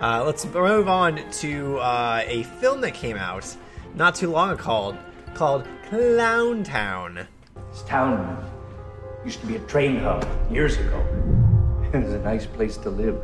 Uh, 0.00 0.22
let's 0.24 0.44
move 0.44 0.88
on 0.88 1.20
to 1.32 1.78
uh, 1.78 2.22
a 2.26 2.42
film 2.60 2.80
that 2.82 2.92
came 2.92 3.16
out 3.16 3.56
not 3.94 4.14
too 4.14 4.30
long 4.30 4.50
ago 4.50 4.62
called 4.62 4.96
called 5.34 5.66
Clown 5.88 6.64
Town. 6.64 7.26
This 7.70 7.82
town 7.82 8.44
used 9.24 9.40
to 9.40 9.46
be 9.46 9.56
a 9.56 9.60
train 9.60 9.98
hub 9.98 10.26
years 10.50 10.76
ago. 10.76 11.04
It 11.92 12.02
was 12.02 12.14
a 12.14 12.18
nice 12.18 12.44
place 12.44 12.76
to 12.78 12.90
live. 12.90 13.14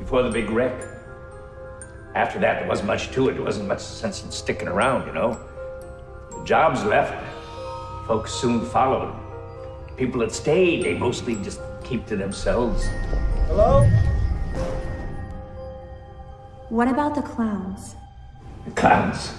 Before 0.00 0.22
the 0.22 0.30
big 0.30 0.50
wreck. 0.50 0.72
After 2.14 2.40
that, 2.40 2.60
there 2.60 2.68
wasn't 2.68 2.88
much 2.88 3.12
to 3.12 3.28
it. 3.28 3.34
There 3.34 3.42
wasn't 3.42 3.68
much 3.68 3.80
sense 3.80 4.24
in 4.24 4.32
sticking 4.32 4.66
around, 4.66 5.06
you 5.06 5.12
know. 5.12 5.38
The 6.30 6.42
jobs 6.44 6.82
left. 6.82 7.14
Folks 8.06 8.32
soon 8.32 8.64
followed 8.66 9.14
people 10.00 10.20
that 10.20 10.32
stayed, 10.32 10.82
they 10.82 10.94
mostly 10.94 11.34
just 11.44 11.60
keep 11.84 12.06
to 12.06 12.16
themselves. 12.16 12.88
Hello? 13.48 13.86
What 16.70 16.88
about 16.88 17.14
the 17.14 17.20
clowns? 17.20 17.96
The 18.64 18.70
clowns. 18.70 19.34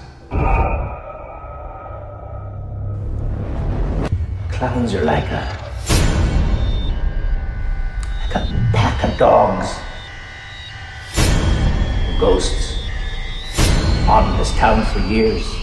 Clowns 4.52 4.93
are 4.93 5.04
like 5.04 5.26
a. 5.32 5.43
like 8.28 8.36
a 8.36 8.69
pack 8.71 9.04
of 9.04 9.17
dogs. 9.17 9.67
Ghosts. 12.19 12.86
Haunting 14.06 14.38
this 14.38 14.52
town 14.52 14.86
for 14.93 15.00
years. 15.12 15.61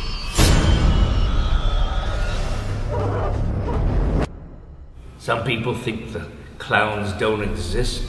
Some 5.28 5.44
people 5.44 5.74
think 5.74 6.14
the 6.14 6.26
clowns 6.56 7.12
don't 7.20 7.42
exist. 7.42 8.02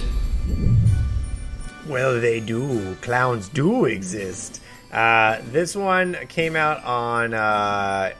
Well, 1.86 2.22
they 2.22 2.40
do. 2.40 2.96
Clowns 3.02 3.50
do 3.50 3.84
exist. 3.84 4.62
Uh, 4.90 5.42
this 5.52 5.76
one 5.76 6.16
came 6.30 6.56
out 6.56 6.82
on 6.86 7.34
uh, 7.34 8.14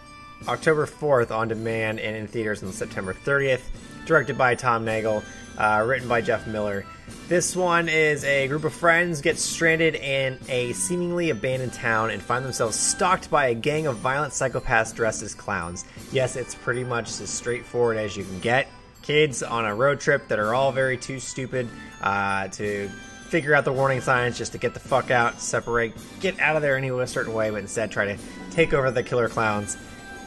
October 0.50 0.86
4th 0.86 1.32
on 1.32 1.48
demand 1.48 2.02
and 2.02 2.14
in 2.14 2.28
theaters 2.28 2.62
on 2.62 2.74
September 2.74 3.14
30th. 3.14 3.62
Directed 4.06 4.38
by 4.38 4.56
Tom 4.56 4.84
Nagel, 4.84 5.24
uh, 5.58 5.82
written 5.88 6.10
by 6.10 6.20
Jeff 6.20 6.46
Miller. 6.46 6.86
This 7.30 7.56
one 7.56 7.88
is 7.88 8.26
a 8.26 8.50
group 8.50 8.66
of 8.66 8.74
friends 8.74 9.22
get 9.22 9.40
stranded 9.40 9.96
in 9.96 10.38
a 10.50 10.74
seemingly 10.74 11.30
abandoned 11.30 11.72
town 11.72 12.10
and 12.10 12.22
find 12.22 12.44
themselves 12.44 12.78
stalked 12.78 13.32
by 13.32 13.48
a 13.48 13.56
gang 13.56 13.88
of 13.88 13.96
violent 13.96 14.34
psychopaths 14.34 14.94
dressed 14.94 15.24
as 15.24 15.34
clowns. 15.34 15.86
Yes, 16.12 16.36
it's 16.36 16.54
pretty 16.54 16.84
much 16.84 17.08
as 17.22 17.30
straightforward 17.30 17.96
as 17.96 18.18
you 18.18 18.26
can 18.26 18.40
get 18.42 18.68
kids 19.10 19.42
on 19.42 19.66
a 19.66 19.74
road 19.74 20.00
trip 20.00 20.28
that 20.28 20.38
are 20.38 20.54
all 20.54 20.72
very 20.72 20.96
too 20.96 21.20
stupid 21.20 21.68
uh, 22.04 22.48
to 22.50 22.88
figure 23.30 23.56
out 23.56 23.66
the 23.66 23.74
warning 23.74 24.02
signs 24.02 24.38
just 24.38 24.52
to 24.52 24.60
get 24.60 24.76
the 24.76 24.80
fuck 24.80 25.10
out, 25.10 25.42
separate, 25.42 25.94
get 26.20 26.40
out 26.40 26.56
of 26.56 26.62
there 26.62 26.78
anyway 26.78 27.02
a 27.02 27.08
certain 27.08 27.34
way, 27.34 27.50
but 27.50 27.60
instead 27.60 27.90
try 27.90 28.06
to 28.06 28.18
take 28.52 28.72
over 28.72 28.92
the 28.92 29.02
killer 29.02 29.28
clowns 29.28 29.78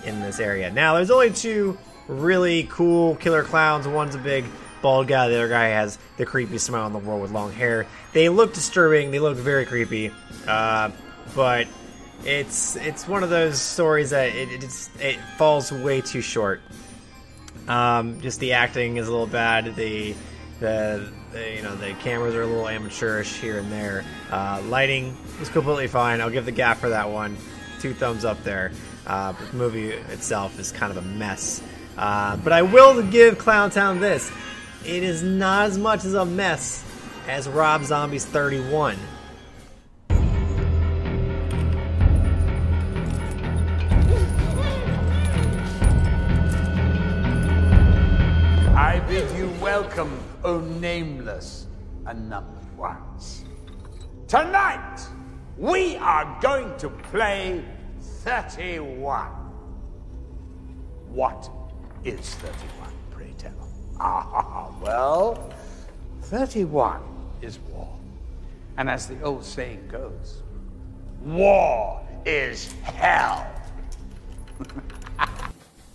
in 0.05 0.19
this 0.19 0.41
area. 0.41 0.69
Now, 0.69 0.97
there's 0.97 1.13
only 1.13 1.31
two 1.31 1.79
really 2.09 2.65
cool 2.65 3.15
killer 3.15 3.45
clowns. 3.45 3.87
One's 3.87 4.17
a 4.17 4.19
big 4.19 4.45
bald 4.83 5.07
guy, 5.07 5.29
the 5.29 5.37
other 5.37 5.49
guy 5.49 5.69
has 5.69 5.97
the 6.17 6.27
creepiest 6.27 6.63
smile 6.63 6.89
in 6.89 6.93
the 6.93 6.99
world 6.99 7.23
with 7.23 7.31
long 7.31 7.53
hair. 7.53 7.87
They 8.13 8.31
look 8.31 8.53
disturbing, 8.53 9.13
they 9.13 9.21
look 9.21 9.37
very 9.37 9.65
creepy, 9.65 10.11
uh, 10.49 10.91
but 11.37 11.69
it's 12.25 12.75
it's 12.75 13.07
one 13.07 13.23
of 13.23 13.31
those 13.31 13.61
stories 13.61 14.11
that 14.11 14.35
it, 14.35 14.65
it 14.99 15.21
falls 15.39 15.71
way 15.71 16.01
too 16.01 16.21
short 16.21 16.61
um, 17.69 18.21
just 18.21 18.41
the 18.41 18.53
acting 18.53 18.97
is 18.97 19.09
a 19.09 19.11
little 19.11 19.27
bad. 19.27 19.77
The, 19.77 20.15
the, 20.61 21.11
the 21.33 21.55
you 21.57 21.63
know 21.63 21.75
the 21.77 21.93
cameras 21.95 22.35
are 22.35 22.43
a 22.43 22.47
little 22.47 22.69
amateurish 22.69 23.37
here 23.37 23.59
and 23.59 23.71
there. 23.71 24.05
Uh, 24.31 24.63
lighting 24.67 25.17
is 25.41 25.49
completely 25.49 25.89
fine. 25.89 26.21
I'll 26.21 26.31
give 26.31 26.45
the 26.45 26.53
gap 26.53 26.79
for 26.79 26.91
that 26.91 27.11
one. 27.11 27.37
Two 27.81 27.95
thumbs 27.95 28.25
up 28.25 28.43
there. 28.45 28.73
Uh, 29.07 29.33
but 29.33 29.51
the 29.51 29.57
movie 29.57 29.91
itself 29.91 30.59
is 30.59 30.71
kind 30.71 30.97
of 30.97 31.05
a 31.05 31.09
mess. 31.09 31.63
Uh, 31.97 32.37
but 32.37 32.53
I 32.53 32.63
will 32.63 33.03
give 33.03 33.39
Clowntown 33.39 34.01
this. 34.01 34.31
It 34.85 35.03
is 35.03 35.23
not 35.23 35.67
as 35.67 35.79
much 35.79 36.05
as 36.05 36.15
a 36.15 36.25
mess 36.25 36.85
as 37.29 37.49
Rob 37.49 37.85
Zombie's 37.85 38.25
31. 38.25 38.97
I 48.83 48.99
bid 48.99 49.31
you 49.37 49.49
welcome, 49.61 50.19
O 50.43 50.59
nameless 50.59 51.69
and 52.05 52.29
numbered 52.29 52.77
ones. 52.77 53.45
Tonight, 54.27 55.07
we 55.57 55.95
are 55.99 56.37
going 56.43 56.77
to 56.79 56.89
play 56.89 57.65
31. 58.01 59.27
What 61.11 61.49
is 62.03 62.35
31, 62.35 62.93
pray 63.13 63.33
tell? 63.39 63.53
Ah, 64.01 64.73
well, 64.81 65.55
31 66.23 67.03
is 67.41 67.61
war. 67.71 67.89
And 68.79 68.91
as 68.91 69.07
the 69.07 69.23
old 69.23 69.45
saying 69.45 69.87
goes, 69.87 70.43
war 71.23 72.05
is 72.27 72.73
hell. 72.83 73.47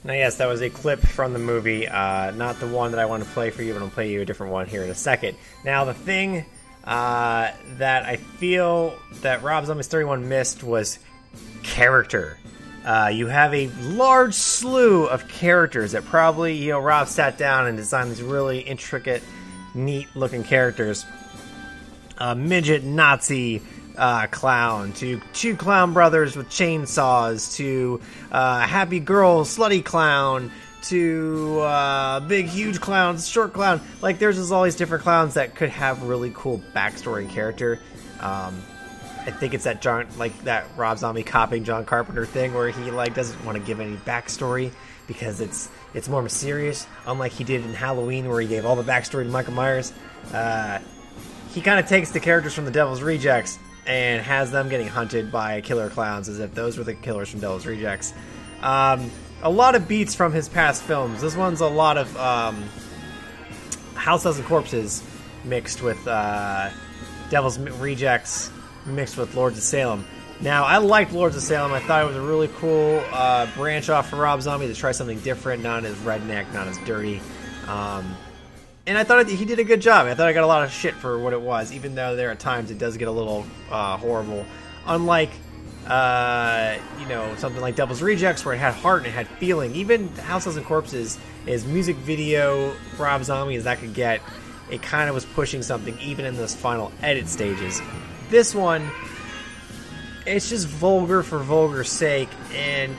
Now, 0.07 0.13
yes, 0.13 0.37
that 0.37 0.47
was 0.47 0.61
a 0.61 0.69
clip 0.69 1.01
from 1.01 1.33
the 1.33 1.39
movie, 1.39 1.85
uh, 1.85 2.31
not 2.31 2.61
the 2.61 2.67
one 2.67 2.91
that 2.91 2.99
I 3.01 3.07
want 3.07 3.25
to 3.25 3.29
play 3.31 3.49
for 3.49 3.61
you, 3.61 3.73
but 3.73 3.81
I'll 3.81 3.89
play 3.89 4.09
you 4.09 4.21
a 4.21 4.25
different 4.25 4.53
one 4.53 4.65
here 4.65 4.81
in 4.81 4.89
a 4.89 4.95
second. 4.95 5.35
Now, 5.65 5.83
the 5.83 5.93
thing 5.93 6.45
uh, 6.85 7.51
that 7.71 8.05
I 8.05 8.15
feel 8.15 8.97
that 9.21 9.43
Rob 9.43 9.65
Zombies 9.65 9.87
31 9.87 10.29
missed 10.29 10.63
was 10.63 10.99
character. 11.61 12.37
Uh, 12.85 13.11
you 13.13 13.27
have 13.27 13.53
a 13.53 13.67
large 13.81 14.33
slew 14.33 15.07
of 15.07 15.27
characters 15.27 15.91
that 15.91 16.05
probably, 16.05 16.53
you 16.53 16.71
know, 16.71 16.79
Rob 16.79 17.09
sat 17.09 17.37
down 17.37 17.67
and 17.67 17.75
designed 17.75 18.09
these 18.09 18.21
really 18.21 18.59
intricate, 18.59 19.21
neat 19.75 20.07
looking 20.15 20.45
characters. 20.45 21.05
A 22.17 22.33
midget 22.33 22.85
Nazi 22.85 23.61
uh, 23.97 24.27
clown, 24.27 24.93
to 24.93 25.19
two 25.33 25.55
clown 25.55 25.93
brothers 25.93 26.35
with 26.35 26.49
chainsaws, 26.49 27.55
to 27.55 27.99
uh, 28.31 28.59
happy 28.59 28.99
girl 28.99 29.43
slutty 29.43 29.83
clown, 29.83 30.51
to 30.83 31.59
uh, 31.61 32.19
big 32.21 32.45
huge 32.45 32.79
clowns, 32.79 33.27
short 33.27 33.53
clown. 33.53 33.81
Like 34.01 34.19
there's 34.19 34.37
just 34.37 34.51
all 34.51 34.63
these 34.63 34.75
different 34.75 35.03
clowns 35.03 35.33
that 35.33 35.55
could 35.55 35.69
have 35.69 36.03
really 36.03 36.31
cool 36.33 36.61
backstory 36.73 37.21
and 37.21 37.29
character. 37.29 37.79
Um, 38.19 38.61
I 39.25 39.31
think 39.31 39.53
it's 39.53 39.65
that 39.65 39.81
John, 39.81 40.07
like 40.17 40.43
that 40.43 40.65
Rob 40.77 40.97
Zombie 40.99 41.23
copying 41.23 41.65
John 41.65 41.83
Carpenter 41.83 42.25
thing, 42.25 42.53
where 42.53 42.69
he 42.69 42.91
like 42.91 43.13
doesn't 43.13 43.43
want 43.43 43.57
to 43.57 43.63
give 43.63 43.79
any 43.79 43.97
backstory 43.97 44.71
because 45.07 45.41
it's 45.41 45.69
it's 45.93 46.07
more 46.07 46.21
mysterious. 46.21 46.87
Unlike 47.05 47.33
he 47.33 47.43
did 47.43 47.65
in 47.65 47.73
Halloween, 47.73 48.29
where 48.29 48.39
he 48.39 48.47
gave 48.47 48.65
all 48.65 48.75
the 48.75 48.89
backstory 48.89 49.23
to 49.23 49.29
Michael 49.29 49.53
Myers. 49.53 49.91
Uh, 50.31 50.79
he 51.49 51.61
kind 51.61 51.79
of 51.79 51.87
takes 51.87 52.11
the 52.11 52.19
characters 52.19 52.53
from 52.53 52.65
the 52.65 52.71
Devil's 52.71 53.01
Rejects 53.01 53.57
and 53.87 54.21
has 54.21 54.51
them 54.51 54.69
getting 54.69 54.87
hunted 54.87 55.31
by 55.31 55.61
killer 55.61 55.89
clowns 55.89 56.29
as 56.29 56.39
if 56.39 56.53
those 56.53 56.77
were 56.77 56.83
the 56.83 56.93
killers 56.93 57.29
from 57.29 57.39
Devil's 57.39 57.65
Rejects. 57.65 58.13
Um, 58.61 59.09
a 59.41 59.49
lot 59.49 59.75
of 59.75 59.87
beats 59.87 60.15
from 60.15 60.33
his 60.33 60.49
past 60.49 60.83
films. 60.83 61.21
This 61.21 61.35
one's 61.35 61.61
a 61.61 61.67
lot 61.67 61.97
of 61.97 62.15
um, 62.17 62.63
House 63.95 64.23
Dozen 64.23 64.45
Corpses 64.45 65.03
mixed 65.43 65.81
with 65.81 66.05
uh, 66.07 66.69
Devil's 67.29 67.57
Rejects 67.59 68.51
mixed 68.85 69.17
with 69.17 69.35
Lords 69.35 69.57
of 69.57 69.63
Salem. 69.63 70.05
Now, 70.39 70.65
I 70.65 70.77
liked 70.77 71.13
Lords 71.13 71.35
of 71.35 71.41
Salem. 71.41 71.73
I 71.73 71.79
thought 71.79 72.03
it 72.03 72.07
was 72.07 72.15
a 72.15 72.21
really 72.21 72.47
cool 72.57 73.03
uh, 73.11 73.47
branch 73.55 73.89
off 73.89 74.09
for 74.09 74.17
Rob 74.17 74.41
Zombie 74.41 74.67
to 74.67 74.75
try 74.75 74.91
something 74.91 75.19
different, 75.21 75.63
not 75.63 75.83
as 75.83 75.95
redneck, 75.97 76.51
not 76.53 76.67
as 76.67 76.77
dirty. 76.79 77.21
Um, 77.67 78.15
and 78.87 78.97
I 78.97 79.03
thought 79.03 79.27
he 79.27 79.43
did 79.43 79.59
a 79.59 79.65
good 79.65 79.81
job. 79.81 80.07
I 80.07 80.15
thought 80.15 80.27
I 80.27 80.33
got 80.33 80.45
a 80.45 80.47
lot 80.47 80.63
of 80.63 80.71
shit 80.71 80.93
for 80.93 81.19
what 81.19 81.33
it 81.33 81.41
was, 81.41 81.73
even 81.73 81.93
though 81.93 82.15
there 82.15 82.31
are 82.31 82.35
times 82.35 82.71
it 82.71 82.77
does 82.77 82.95
get 82.95 83.09
a 83.09 83.11
little 83.11 83.45
uh, 83.69 83.97
horrible. 83.97 84.45
Unlike, 84.85 85.31
uh, 85.87 86.77
you 86.97 87.05
know, 87.07 87.35
something 87.35 87.61
like 87.61 87.75
Devil's 87.75 88.01
Rejects, 88.01 88.45
where 88.45 88.55
it 88.55 88.59
had 88.59 88.73
heart 88.73 88.99
and 88.99 89.07
it 89.07 89.11
had 89.11 89.27
feeling. 89.27 89.75
Even 89.75 90.07
Houses 90.15 90.55
and 90.55 90.65
Corpses, 90.65 91.19
as 91.47 91.65
music 91.65 91.97
video 91.97 92.73
Rob 92.97 93.25
Zombie 93.25 93.55
as 93.55 93.65
that 93.65 93.79
could 93.79 93.93
get, 93.93 94.21
it 94.71 94.81
kind 94.81 95.09
of 95.09 95.15
was 95.15 95.25
pushing 95.25 95.61
something, 95.61 95.97
even 95.99 96.23
in 96.23 96.37
those 96.37 96.55
final 96.55 96.93
edit 97.01 97.27
stages. 97.27 97.81
This 98.29 98.55
one, 98.55 98.89
it's 100.25 100.49
just 100.49 100.65
vulgar 100.65 101.23
for 101.23 101.39
vulgar's 101.39 101.91
sake, 101.91 102.29
and 102.53 102.95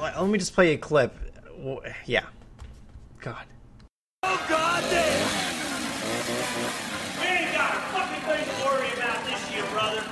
let 0.00 0.24
me 0.24 0.38
just 0.38 0.54
play 0.54 0.72
a 0.72 0.78
clip. 0.78 1.16
Yeah. 2.06 2.26
God. 3.20 3.44
Oh, 4.24 4.46
goddamn! 4.48 5.28
We 7.20 7.26
ain't 7.26 7.52
got 7.56 7.74
a 7.74 7.80
fucking 7.90 8.22
thing 8.22 8.44
to 8.44 8.64
worry 8.64 8.92
about 8.94 9.24
this 9.26 9.50
year, 9.52 9.64
brother. 9.72 10.04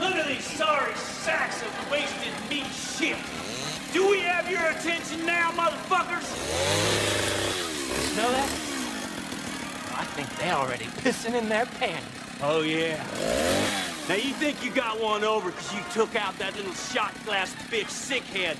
Look 0.00 0.14
at 0.14 0.26
these 0.26 0.44
sorry 0.56 0.94
sacks 0.94 1.60
of 1.60 1.90
wasted 1.90 2.32
meat 2.48 2.64
shit. 2.72 3.18
Do 3.92 4.08
we 4.10 4.20
have 4.20 4.50
your 4.50 4.64
attention 4.70 5.26
now, 5.26 5.50
motherfuckers? 5.50 6.24
Smell 8.12 8.30
that? 8.30 8.48
I 9.98 10.04
think 10.14 10.34
they're 10.38 10.54
already 10.54 10.86
pissing 10.86 11.34
in 11.34 11.50
their 11.50 11.66
pants. 11.66 12.06
Oh, 12.42 12.62
yeah. 12.62 12.96
Now, 14.08 14.14
you 14.14 14.32
think 14.32 14.64
you 14.64 14.70
got 14.70 14.98
one 14.98 15.24
over 15.24 15.50
because 15.50 15.74
you 15.74 15.80
took 15.92 16.16
out 16.16 16.38
that 16.38 16.56
little 16.56 16.72
shot 16.72 17.12
glass 17.26 17.54
bitch 17.70 17.90
sickhead. 17.90 18.56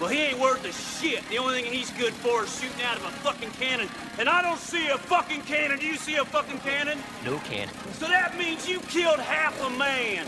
Well, 0.00 0.10
he 0.10 0.18
ain't 0.22 0.40
worth 0.40 0.64
a 0.64 0.72
shit. 0.72 1.26
The 1.28 1.38
only 1.38 1.62
thing 1.62 1.72
he's 1.72 1.90
good 1.92 2.12
for 2.14 2.44
is 2.44 2.60
shooting 2.60 2.82
out 2.82 2.96
of 2.96 3.04
a 3.04 3.10
fucking 3.10 3.50
cannon. 3.52 3.88
And 4.18 4.28
I 4.28 4.42
don't 4.42 4.58
see 4.58 4.88
a 4.88 4.98
fucking 4.98 5.42
cannon. 5.42 5.78
Do 5.78 5.86
you 5.86 5.96
see 5.96 6.16
a 6.16 6.24
fucking 6.24 6.58
cannon? 6.58 6.98
No 7.24 7.38
cannon. 7.38 7.72
So 7.92 8.06
that 8.08 8.36
means 8.36 8.68
you 8.68 8.80
killed 8.80 9.20
half 9.20 9.60
a 9.62 9.70
man. 9.70 10.26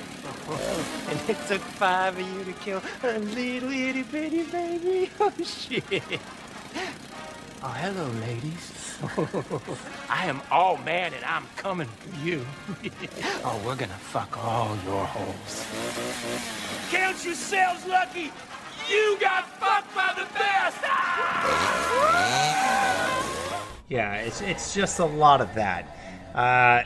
and 1.09 1.31
it 1.31 1.37
took 1.48 1.61
five 1.61 2.16
of 2.18 2.29
you 2.29 2.44
to 2.44 2.52
kill 2.61 2.81
a 3.02 3.18
little 3.18 3.70
itty 3.70 4.02
bitty 4.02 4.44
baby. 4.44 5.11
Oh, 5.20 5.33
shit. 5.42 5.83
Oh, 7.62 7.68
hello, 7.68 8.07
ladies. 8.20 8.98
I 10.09 10.26
am 10.26 10.40
all 10.50 10.79
man 10.79 11.12
and 11.12 11.24
I'm 11.24 11.44
coming 11.57 11.88
for 11.88 12.26
you. 12.26 12.46
oh, 13.44 13.61
we're 13.64 13.76
gonna 13.76 13.92
fuck 13.94 14.38
all 14.38 14.76
your 14.85 15.05
holes. 15.05 15.66
Count 16.90 17.24
yourselves 17.24 17.85
lucky. 17.87 18.33
You 18.90 19.16
got 19.20 19.49
fucked 19.59 19.94
by 19.94 20.12
the 20.16 20.27
best. 20.35 20.79
Yeah, 23.88 24.14
it's 24.16 24.40
it's 24.40 24.75
just 24.75 24.99
a 24.99 25.05
lot 25.05 25.40
of 25.40 25.55
that. 25.55 25.96
Uh, 26.35 26.83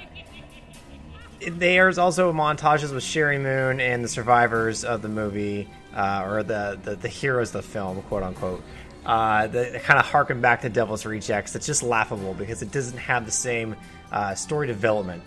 there's 1.48 1.96
also 1.98 2.32
montages 2.32 2.92
with 2.92 3.02
Sheri 3.02 3.40
Moon 3.40 3.80
and 3.80 4.04
the 4.04 4.08
survivors 4.08 4.84
of 4.84 5.00
the 5.00 5.08
movie, 5.08 5.68
uh, 5.94 6.24
or 6.26 6.42
the, 6.42 6.78
the 6.82 6.96
the 6.96 7.08
heroes 7.08 7.54
of 7.54 7.64
the 7.64 7.68
film, 7.68 8.02
quote 8.02 8.22
unquote. 8.22 8.62
Uh, 9.06 9.46
that 9.46 9.82
kind 9.82 9.98
of 9.98 10.04
harken 10.04 10.42
back 10.42 10.60
to 10.60 10.68
Devil's 10.68 11.06
Rejects. 11.06 11.56
It's 11.56 11.66
just 11.66 11.82
laughable 11.82 12.34
because 12.34 12.60
it 12.60 12.70
doesn't 12.70 12.98
have 12.98 13.24
the 13.24 13.32
same 13.32 13.74
uh, 14.12 14.34
story 14.34 14.66
development 14.66 15.22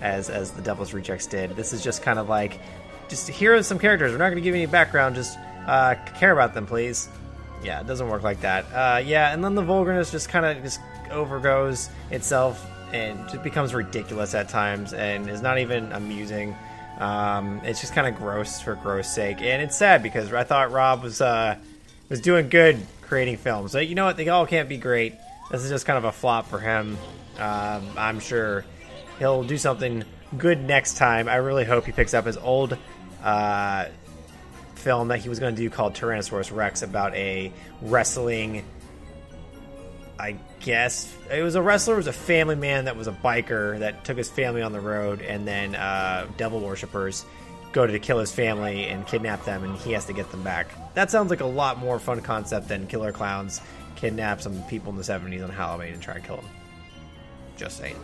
as 0.00 0.30
as 0.30 0.52
the 0.52 0.62
Devil's 0.62 0.94
Rejects 0.94 1.26
did. 1.26 1.50
This 1.56 1.72
is 1.72 1.82
just 1.82 2.02
kind 2.02 2.20
of 2.20 2.28
like, 2.28 2.60
just 3.08 3.26
here 3.28 3.54
are 3.56 3.62
some 3.64 3.80
characters. 3.80 4.12
We're 4.12 4.18
not 4.18 4.26
going 4.30 4.36
to 4.36 4.42
give 4.42 4.54
any 4.54 4.66
background. 4.66 5.16
Just 5.16 5.36
uh, 5.66 5.94
care 6.18 6.32
about 6.32 6.54
them, 6.54 6.66
please. 6.66 7.08
Yeah, 7.62 7.80
it 7.80 7.86
doesn't 7.86 8.08
work 8.08 8.22
like 8.22 8.40
that. 8.40 8.64
Uh, 8.72 8.98
yeah, 8.98 9.32
and 9.32 9.44
then 9.44 9.54
the 9.54 9.62
vulgarness 9.62 10.10
just 10.10 10.28
kind 10.28 10.44
of 10.46 10.62
just 10.62 10.80
overgoes 11.10 11.88
itself 12.10 12.64
and 12.92 13.18
just 13.28 13.42
becomes 13.42 13.74
ridiculous 13.74 14.34
at 14.34 14.48
times 14.48 14.92
and 14.92 15.28
is 15.28 15.42
not 15.42 15.58
even 15.58 15.90
amusing. 15.92 16.54
Um, 16.98 17.60
it's 17.64 17.80
just 17.80 17.92
kind 17.92 18.06
of 18.06 18.16
gross 18.16 18.60
for 18.60 18.74
gross 18.76 19.08
sake, 19.08 19.42
and 19.42 19.62
it's 19.62 19.76
sad 19.76 20.02
because 20.02 20.32
I 20.32 20.44
thought 20.44 20.70
Rob 20.70 21.02
was 21.02 21.20
uh, 21.20 21.56
was 22.08 22.20
doing 22.20 22.48
good 22.48 22.78
creating 23.02 23.36
films. 23.36 23.72
So 23.72 23.80
you 23.80 23.94
know 23.94 24.06
what? 24.06 24.16
They 24.16 24.28
all 24.28 24.46
can't 24.46 24.68
be 24.68 24.78
great. 24.78 25.14
This 25.50 25.62
is 25.62 25.70
just 25.70 25.86
kind 25.86 25.98
of 25.98 26.04
a 26.04 26.12
flop 26.12 26.48
for 26.48 26.58
him. 26.58 26.96
Um, 27.38 27.86
I'm 27.96 28.18
sure 28.18 28.64
he'll 29.18 29.44
do 29.44 29.58
something 29.58 30.04
good 30.36 30.62
next 30.62 30.96
time. 30.96 31.28
I 31.28 31.36
really 31.36 31.64
hope 31.64 31.84
he 31.84 31.92
picks 31.92 32.14
up 32.14 32.26
his 32.26 32.36
old 32.36 32.76
uh, 33.22 33.86
film 34.86 35.08
that 35.08 35.18
he 35.18 35.28
was 35.28 35.40
going 35.40 35.52
to 35.52 35.60
do 35.60 35.68
called 35.68 35.94
Tyrannosaurus 35.94 36.54
Rex 36.54 36.82
about 36.82 37.12
a 37.16 37.52
wrestling. 37.82 38.64
I 40.16 40.36
guess 40.60 41.12
it 41.28 41.42
was 41.42 41.56
a 41.56 41.60
wrestler, 41.60 41.94
it 41.94 41.96
was 41.96 42.06
a 42.06 42.12
family 42.12 42.54
man 42.54 42.84
that 42.84 42.96
was 42.96 43.08
a 43.08 43.12
biker 43.12 43.80
that 43.80 44.04
took 44.04 44.16
his 44.16 44.30
family 44.30 44.62
on 44.62 44.70
the 44.70 44.78
road, 44.78 45.22
and 45.22 45.46
then 45.46 45.74
uh, 45.74 46.28
devil 46.36 46.60
worshippers 46.60 47.24
go 47.72 47.84
to 47.84 47.98
kill 47.98 48.20
his 48.20 48.30
family 48.30 48.84
and 48.84 49.04
kidnap 49.08 49.44
them, 49.44 49.64
and 49.64 49.76
he 49.78 49.90
has 49.90 50.04
to 50.04 50.12
get 50.12 50.30
them 50.30 50.44
back. 50.44 50.68
That 50.94 51.10
sounds 51.10 51.30
like 51.30 51.40
a 51.40 51.46
lot 51.46 51.78
more 51.78 51.98
fun 51.98 52.20
concept 52.20 52.68
than 52.68 52.86
killer 52.86 53.10
clowns 53.10 53.60
kidnap 53.96 54.40
some 54.40 54.62
people 54.64 54.90
in 54.90 54.96
the 54.96 55.02
70s 55.02 55.42
on 55.42 55.50
Halloween 55.50 55.94
and 55.94 56.00
try 56.00 56.14
to 56.14 56.20
kill 56.20 56.36
them. 56.36 56.48
Just 57.56 57.78
saying. 57.78 57.96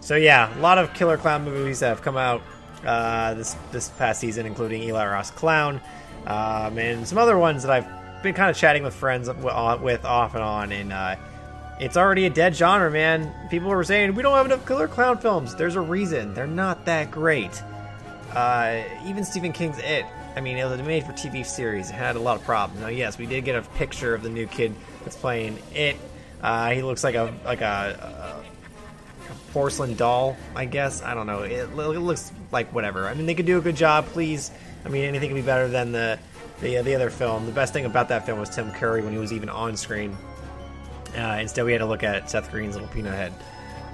So 0.00 0.16
yeah, 0.16 0.58
a 0.58 0.60
lot 0.60 0.78
of 0.78 0.92
killer 0.94 1.16
clown 1.16 1.44
movies 1.44 1.78
that 1.78 1.90
have 1.90 2.02
come 2.02 2.16
out 2.16 2.42
uh, 2.84 3.34
this 3.34 3.54
this 3.72 3.88
past 3.90 4.20
season, 4.20 4.46
including 4.46 4.82
Eli 4.82 5.06
Roth 5.06 5.34
Clown, 5.36 5.80
um, 6.28 6.78
and 6.78 7.08
some 7.08 7.16
other 7.18 7.38
ones 7.38 7.62
that 7.62 7.72
I've 7.72 8.22
been 8.22 8.34
kind 8.34 8.50
of 8.50 8.56
chatting 8.56 8.82
with 8.82 8.94
friends 8.94 9.28
uh, 9.28 9.78
with 9.82 10.04
off 10.04 10.34
and 10.34 10.44
on. 10.44 10.72
And 10.72 10.92
uh, 10.92 11.16
it's 11.80 11.96
already 11.96 12.26
a 12.26 12.30
dead 12.30 12.54
genre, 12.54 12.90
man. 12.90 13.32
People 13.48 13.70
were 13.70 13.82
saying 13.82 14.14
we 14.14 14.22
don't 14.22 14.36
have 14.36 14.46
enough 14.46 14.66
killer 14.66 14.86
clown 14.86 15.18
films. 15.18 15.54
There's 15.54 15.74
a 15.74 15.80
reason 15.80 16.34
they're 16.34 16.46
not 16.46 16.84
that 16.84 17.10
great. 17.10 17.62
Uh, 18.34 18.82
even 19.06 19.24
Stephen 19.24 19.52
King's 19.52 19.78
It. 19.78 20.04
I 20.36 20.40
mean, 20.40 20.58
it 20.58 20.64
was 20.64 20.78
a 20.78 20.82
made-for-TV 20.84 21.44
series. 21.46 21.88
It 21.88 21.94
had 21.94 22.14
a 22.14 22.20
lot 22.20 22.36
of 22.36 22.44
problems. 22.44 22.82
Now, 22.82 22.88
yes, 22.88 23.18
we 23.18 23.26
did 23.26 23.44
get 23.44 23.56
a 23.56 23.62
picture 23.62 24.14
of 24.14 24.22
the 24.22 24.28
new 24.28 24.46
kid 24.46 24.74
that's 25.02 25.16
playing 25.16 25.58
It. 25.74 25.96
Uh, 26.42 26.70
he 26.70 26.82
looks 26.82 27.02
like 27.02 27.14
a 27.14 27.34
like 27.44 27.62
a, 27.62 28.44
a, 28.44 29.52
porcelain 29.52 29.96
doll, 29.96 30.36
I 30.54 30.66
guess. 30.66 31.02
I 31.02 31.14
don't 31.14 31.26
know. 31.26 31.42
It, 31.42 31.52
it 31.52 31.74
looks 31.74 32.30
like 32.52 32.72
whatever. 32.72 33.08
I 33.08 33.14
mean, 33.14 33.26
they 33.26 33.34
could 33.34 33.46
do 33.46 33.58
a 33.58 33.62
good 33.62 33.74
job. 33.76 34.06
Please 34.06 34.52
I 34.84 34.88
mean, 34.88 35.04
anything 35.04 35.30
could 35.30 35.36
be 35.36 35.42
better 35.42 35.68
than 35.68 35.92
the 35.92 36.18
the, 36.60 36.78
uh, 36.78 36.82
the 36.82 36.94
other 36.94 37.10
film. 37.10 37.46
The 37.46 37.52
best 37.52 37.72
thing 37.72 37.84
about 37.84 38.08
that 38.08 38.26
film 38.26 38.40
was 38.40 38.50
Tim 38.50 38.72
Curry 38.72 39.02
when 39.02 39.12
he 39.12 39.18
was 39.18 39.32
even 39.32 39.48
on 39.48 39.76
screen. 39.76 40.16
Uh, 41.16 41.38
instead, 41.40 41.64
we 41.64 41.72
had 41.72 41.78
to 41.78 41.86
look 41.86 42.02
at 42.02 42.28
Seth 42.30 42.50
Green's 42.50 42.74
little 42.74 42.88
peanut 42.88 43.14
head. 43.14 43.32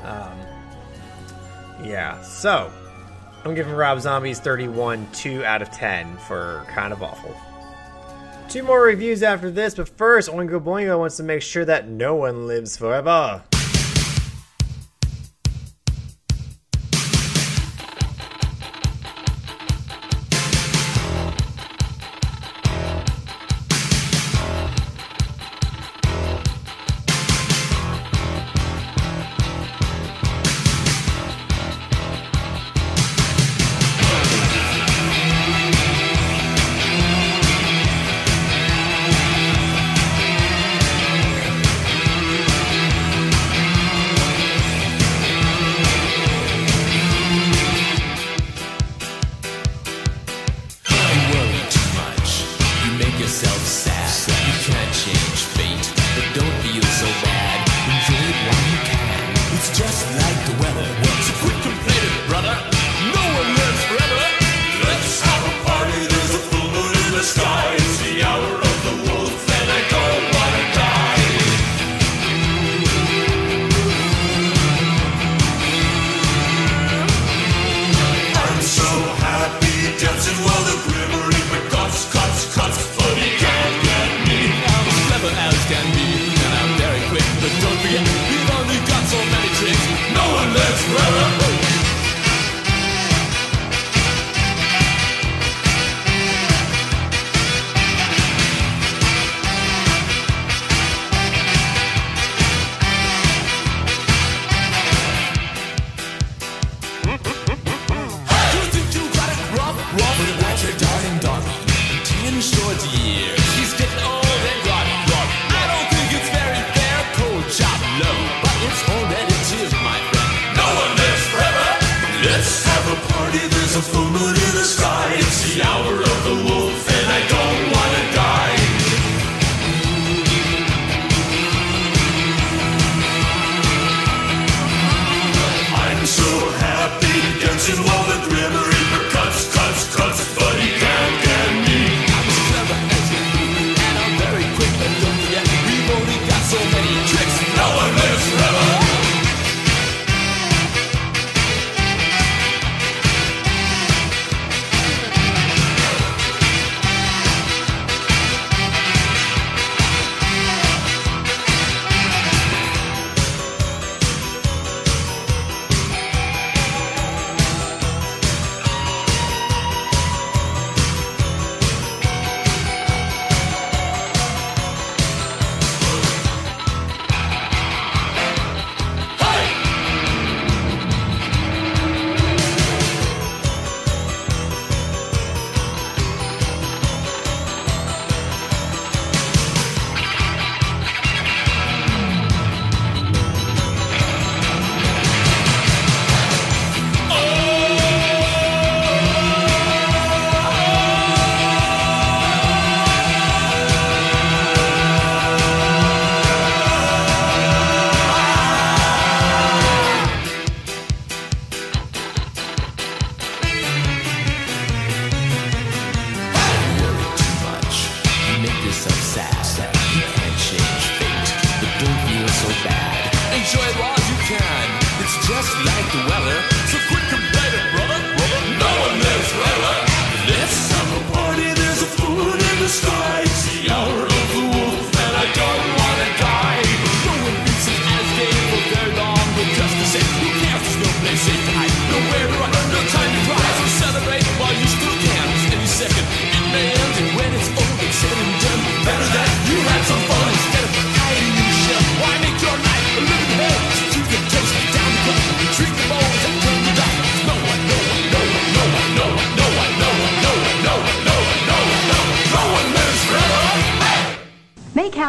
Um, 0.03 0.39
yeah, 1.87 2.21
so 2.23 2.73
I'm 3.45 3.55
giving 3.55 3.75
Rob 3.75 4.01
Zombies 4.01 4.41
31 4.41 5.07
2 5.13 5.45
out 5.45 5.63
of 5.63 5.71
10 5.71 6.17
for 6.19 6.65
kind 6.69 6.93
of 6.93 7.03
awful. 7.03 7.35
Two 8.49 8.63
more 8.63 8.83
reviews 8.83 9.23
after 9.23 9.51
this, 9.51 9.75
but 9.75 9.89
first, 9.89 10.31
Oingo 10.31 10.63
Boingo 10.63 10.99
wants 10.99 11.17
to 11.17 11.23
make 11.23 11.43
sure 11.43 11.65
that 11.65 11.89
no 11.89 12.15
one 12.15 12.47
lives 12.47 12.77
forever. 12.77 13.43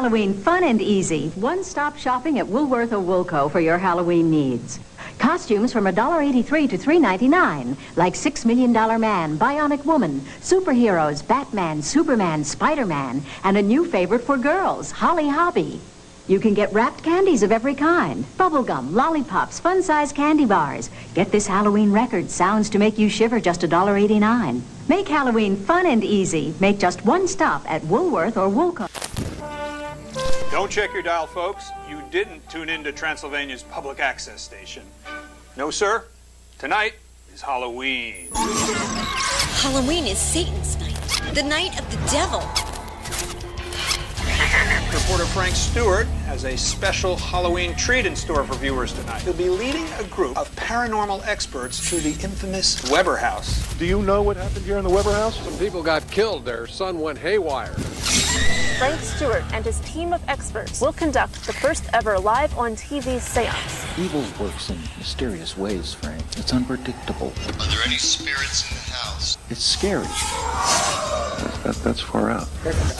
Halloween 0.05 0.35
fun 0.35 0.63
and 0.63 0.83
easy. 0.83 1.29
One-stop 1.29 1.97
shopping 1.97 2.37
at 2.37 2.47
Woolworth 2.47 2.93
or 2.93 3.01
Woolco 3.01 3.51
for 3.51 3.59
your 3.59 3.79
Halloween 3.79 4.29
needs. 4.29 4.79
Costumes 5.17 5.73
from 5.73 5.85
$1.83 5.85 6.69
to 6.69 6.77
$3.99, 6.77 7.75
like 7.95 8.13
$6 8.13 8.45
Million 8.45 8.71
Man, 8.71 9.35
Bionic 9.35 9.83
Woman, 9.83 10.21
superheroes, 10.41 11.27
Batman, 11.27 11.81
Superman, 11.81 12.43
Spider-Man, 12.43 13.23
and 13.43 13.57
a 13.57 13.61
new 13.63 13.83
favorite 13.83 14.21
for 14.21 14.37
girls, 14.37 14.91
Holly 14.91 15.27
Hobbie. 15.27 15.81
You 16.27 16.39
can 16.39 16.53
get 16.53 16.71
wrapped 16.71 17.03
candies 17.03 17.41
of 17.41 17.51
every 17.51 17.73
kind, 17.73 18.25
bubblegum, 18.37 18.91
lollipops, 18.91 19.59
fun-sized 19.59 20.15
candy 20.15 20.45
bars. 20.45 20.91
Get 21.15 21.31
this 21.31 21.47
Halloween 21.47 21.91
record, 21.91 22.29
Sounds 22.29 22.69
to 22.69 22.77
Make 22.77 22.99
You 22.99 23.09
Shiver, 23.09 23.39
just 23.39 23.61
$1.89. 23.61 24.61
Make 24.87 25.07
Halloween 25.07 25.55
fun 25.55 25.87
and 25.87 26.03
easy. 26.03 26.53
Make 26.59 26.77
just 26.77 27.03
one 27.05 27.27
stop 27.27 27.63
at 27.67 27.83
Woolworth 27.85 28.37
or 28.37 28.49
Woolco. 28.49 28.87
Don't 30.51 30.71
check 30.71 30.93
your 30.93 31.01
dial, 31.01 31.27
folks. 31.27 31.69
You 31.89 32.01
didn't 32.11 32.49
tune 32.49 32.69
into 32.69 32.91
Transylvania's 32.91 33.63
public 33.63 33.99
access 33.99 34.41
station. 34.41 34.83
No, 35.57 35.69
sir. 35.71 36.05
Tonight 36.57 36.93
is 37.33 37.41
Halloween. 37.41 38.29
Halloween 38.33 40.05
is 40.05 40.17
Satan's 40.17 40.77
night, 40.77 41.33
the 41.33 41.43
night 41.43 41.77
of 41.79 41.89
the 41.91 41.97
devil. 42.11 42.41
Reporter 44.93 45.25
Frank 45.25 45.55
Stewart 45.55 46.07
has 46.25 46.45
a 46.45 46.57
special 46.57 47.15
Halloween 47.15 47.75
treat 47.75 48.05
in 48.05 48.15
store 48.15 48.43
for 48.43 48.55
viewers 48.55 48.93
tonight. 48.93 49.21
He'll 49.21 49.33
be 49.33 49.49
leading 49.49 49.85
a 49.99 50.03
group 50.05 50.37
of 50.37 50.53
paranormal 50.55 51.25
experts 51.27 51.89
to 51.89 51.97
the 51.97 52.11
infamous 52.23 52.89
Webber 52.89 53.17
House. 53.17 53.73
Do 53.75 53.85
you 53.85 54.01
know 54.01 54.21
what 54.21 54.37
happened 54.37 54.65
here 54.65 54.77
in 54.77 54.83
the 54.83 54.89
Webber 54.89 55.11
house? 55.11 55.39
Some 55.43 55.57
people 55.59 55.83
got 55.83 56.09
killed. 56.09 56.45
Their 56.45 56.65
son 56.67 56.99
went 56.99 57.17
haywire. 57.19 57.73
Frank 58.77 58.99
Stewart 58.99 59.43
and 59.53 59.63
his 59.63 59.79
team 59.81 60.11
of 60.11 60.21
experts 60.27 60.81
will 60.81 60.91
conduct 60.91 61.45
the 61.45 61.53
first 61.53 61.85
ever 61.93 62.19
live 62.19 62.57
on 62.57 62.75
TV 62.75 63.19
seance. 63.19 63.85
Evil 63.97 64.23
works 64.39 64.69
in 64.69 64.77
mysterious 64.97 65.57
ways, 65.57 65.93
Frank. 65.93 66.21
It's 66.37 66.51
unpredictable. 66.51 67.31
Are 67.47 67.67
there 67.67 67.79
any 67.85 67.97
spirits 67.97 68.69
in 68.69 68.75
the 68.75 68.97
house? 68.97 69.37
It's 69.49 69.63
scary. 69.63 70.03
That, 71.63 71.75
that's 71.83 72.01
far 72.01 72.29
out. 72.29 72.47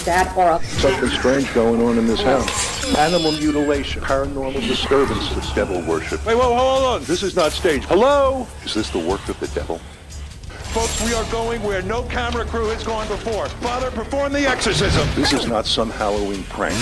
That 0.06 0.36
or 0.38 0.52
a 0.52 0.64
Something 0.64 1.10
strange 1.10 1.45
going 1.54 1.82
on 1.82 1.98
in 1.98 2.08
this 2.08 2.22
house. 2.22 2.96
Animal 2.96 3.32
mutilation, 3.34 4.02
paranormal 4.02 4.68
disturbances, 4.68 5.52
devil 5.54 5.82
worship. 5.82 6.26
Wait, 6.26 6.36
whoa, 6.36 6.56
hold 6.56 6.84
on. 6.84 7.04
This 7.04 7.24
is 7.24 7.36
not 7.36 7.52
staged. 7.52 7.86
Hello? 7.86 8.48
Is 8.64 8.74
this 8.74 8.90
the 8.90 9.00
work 9.00 9.28
of 9.30 9.40
the 9.40 9.48
devil? 9.48 9.80
Folks, 10.76 11.02
we 11.06 11.14
are 11.14 11.24
going 11.32 11.64
where 11.64 11.82
no 11.82 12.04
camera 12.04 12.44
crew 12.46 12.68
has 12.68 12.84
gone 12.84 13.08
before. 13.08 13.48
Father, 13.48 13.90
perform 13.92 14.34
the 14.34 14.46
exorcism. 14.46 15.08
This 15.16 15.32
is 15.32 15.48
not 15.48 15.66
some 15.66 15.90
Halloween 15.90 16.44
prank. 16.44 16.76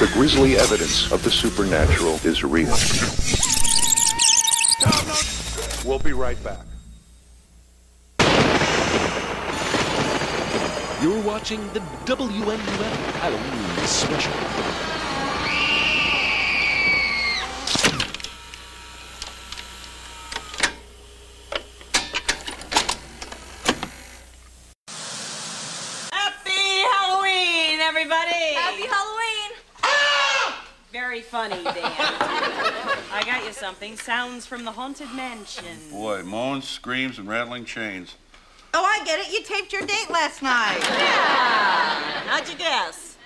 The 0.00 0.10
grisly 0.12 0.56
evidence 0.56 1.12
of 1.12 1.22
the 1.22 1.30
supernatural 1.30 2.14
is 2.24 2.42
real. 2.42 2.76
We'll 5.84 6.00
be 6.00 6.12
right 6.12 6.42
back. 6.42 6.66
You're 11.02 11.22
watching 11.22 11.66
the 11.72 11.80
WNUF 12.04 12.58
Halloween 13.20 13.86
special. 13.86 14.32
Happy 26.12 26.50
Halloween, 26.92 27.80
everybody! 27.80 28.52
Happy 28.52 28.86
Halloween! 28.86 29.52
Ah! 29.82 30.66
Very 30.92 31.22
funny, 31.22 31.64
Dan. 31.64 31.74
I 33.10 33.22
got 33.24 33.42
you 33.46 33.54
something. 33.54 33.96
Sounds 33.96 34.44
from 34.44 34.66
the 34.66 34.72
Haunted 34.72 35.10
Mansion. 35.14 35.78
Boy, 35.90 36.22
moans, 36.24 36.68
screams, 36.68 37.18
and 37.18 37.26
rattling 37.26 37.64
chains. 37.64 38.16
Oh, 38.72 38.84
I 38.84 39.04
get 39.04 39.20
it. 39.20 39.32
You 39.32 39.42
taped 39.42 39.72
your 39.72 39.82
date 39.82 40.10
last 40.10 40.42
night. 40.42 40.78
Yeah. 40.82 42.20
How'd 42.28 42.48
you 42.48 42.56
guess? 42.56 43.16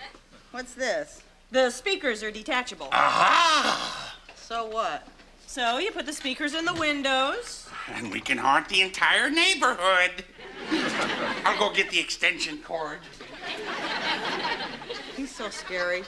What's 0.53 0.74
this? 0.74 1.22
The 1.51 1.70
speakers 1.70 2.22
are 2.22 2.30
detachable. 2.30 2.88
Aha! 2.92 4.16
So 4.34 4.66
what? 4.66 5.07
So 5.47 5.78
you 5.78 5.90
put 5.90 6.07
the 6.07 6.12
speakers 6.12 6.55
in 6.55 6.64
the 6.64 6.74
windows. 6.74 7.68
And 7.92 8.11
we 8.11 8.20
can 8.20 8.38
haunt 8.38 8.68
the 8.68 8.80
entire 8.80 9.30
neighborhood. 9.30 10.24
I'll 11.45 11.59
go 11.59 11.74
get 11.74 11.90
the 11.90 12.01
extension 12.01 12.59
cord. 12.59 12.99
He's 15.16 15.34
so 15.34 15.51
scary. 15.51 16.05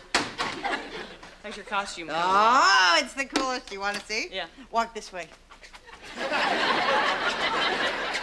How's 1.42 1.56
your 1.56 1.66
costume? 1.66 2.08
Oh, 2.10 2.98
it's 3.00 3.12
the 3.12 3.26
coolest. 3.26 3.70
You 3.72 3.80
want 3.80 3.96
to 3.96 4.04
see? 4.04 4.28
Yeah. 4.32 4.46
Walk 4.70 4.94
this 4.94 5.12
way. 5.12 5.26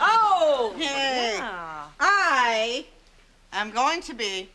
Oh! 0.00 0.74
Hey. 0.76 1.36
Yeah. 1.36 1.84
I 2.00 2.86
am 3.52 3.70
going 3.70 4.00
to 4.02 4.14
be 4.14 4.48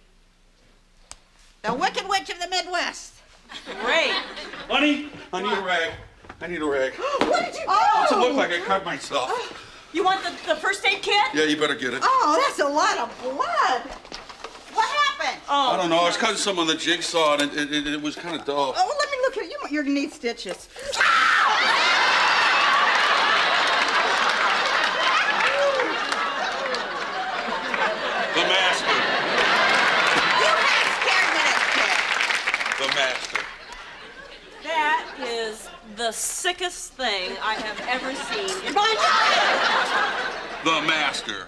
the 1.62 1.74
Wicked 1.74 2.08
Witch 2.08 2.30
of 2.30 2.40
the 2.40 2.50
Midwest. 2.50 3.14
Great. 3.82 4.12
Honey, 4.68 5.10
I 5.32 5.42
need 5.42 5.58
a 5.58 5.62
rag. 5.62 5.92
I 6.42 6.48
need 6.48 6.62
a 6.62 6.66
rag. 6.66 6.94
what 7.20 7.46
did 7.46 7.56
you 7.56 7.66
oh, 7.68 7.90
do? 7.94 8.00
What's 8.00 8.12
it 8.12 8.18
look 8.18 8.36
like? 8.36 8.52
I 8.52 8.60
cut 8.66 8.84
myself. 8.86 9.30
Oh. 9.32 9.58
You 9.94 10.04
want 10.04 10.24
the, 10.24 10.32
the 10.48 10.56
first 10.56 10.84
aid 10.86 11.04
kit? 11.04 11.16
Yeah, 11.36 11.44
you 11.44 11.56
better 11.56 11.76
get 11.76 11.94
it. 11.94 12.02
Oh, 12.04 12.44
that's 12.44 12.60
a 12.60 12.68
lot 12.68 12.98
of 12.98 13.16
blood. 13.22 13.82
What 14.74 14.88
happened? 14.90 15.40
Oh, 15.48 15.72
I 15.74 15.78
don't 15.78 15.92
know. 15.92 16.00
I 16.00 16.08
was 16.08 16.18
cutting 16.18 16.36
some 16.36 16.58
on 16.58 16.66
the 16.66 16.76
jigsaw, 16.76 17.38
and 17.38 17.52
it, 17.54 17.72
it, 17.72 17.88
it 17.88 18.02
was 18.02 18.16
kind 18.16 18.36
of 18.36 18.44
dull. 18.44 18.74
Oh, 18.76 18.96
let 19.00 19.12
me 19.12 19.18
look 19.22 19.38
at 19.38 19.44
it. 19.44 19.52
You, 19.52 19.58
you're 19.70 19.84
gonna 19.84 19.94
need 19.94 20.12
stitches. 20.12 20.68
The 28.34 28.42
master. 28.50 29.14
The 32.83 32.83
master. 32.96 33.40
That 34.64 35.16
is 35.20 35.70
the 35.96 36.12
sickest 36.12 36.94
thing 36.94 37.32
I 37.42 37.56
have 37.56 37.80
ever 37.90 38.14
seen 38.14 38.68
in 38.68 38.74
my 38.74 38.96
life. 38.98 40.64
The 40.64 40.82
master. 40.88 41.48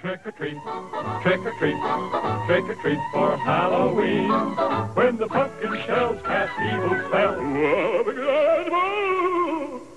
Trick 0.00 0.20
or 0.24 0.32
treat, 0.32 0.56
trick 1.22 1.40
or 1.40 1.52
treat, 1.58 1.76
trick 2.46 2.64
or 2.64 2.74
treat 2.80 2.98
for 3.12 3.36
Halloween. 3.36 4.30
When 4.94 5.16
the 5.16 5.26
pumpkin 5.26 5.76
shells 5.86 6.22
cast 6.22 6.58
evil 6.60 6.98
spells, 7.08 7.40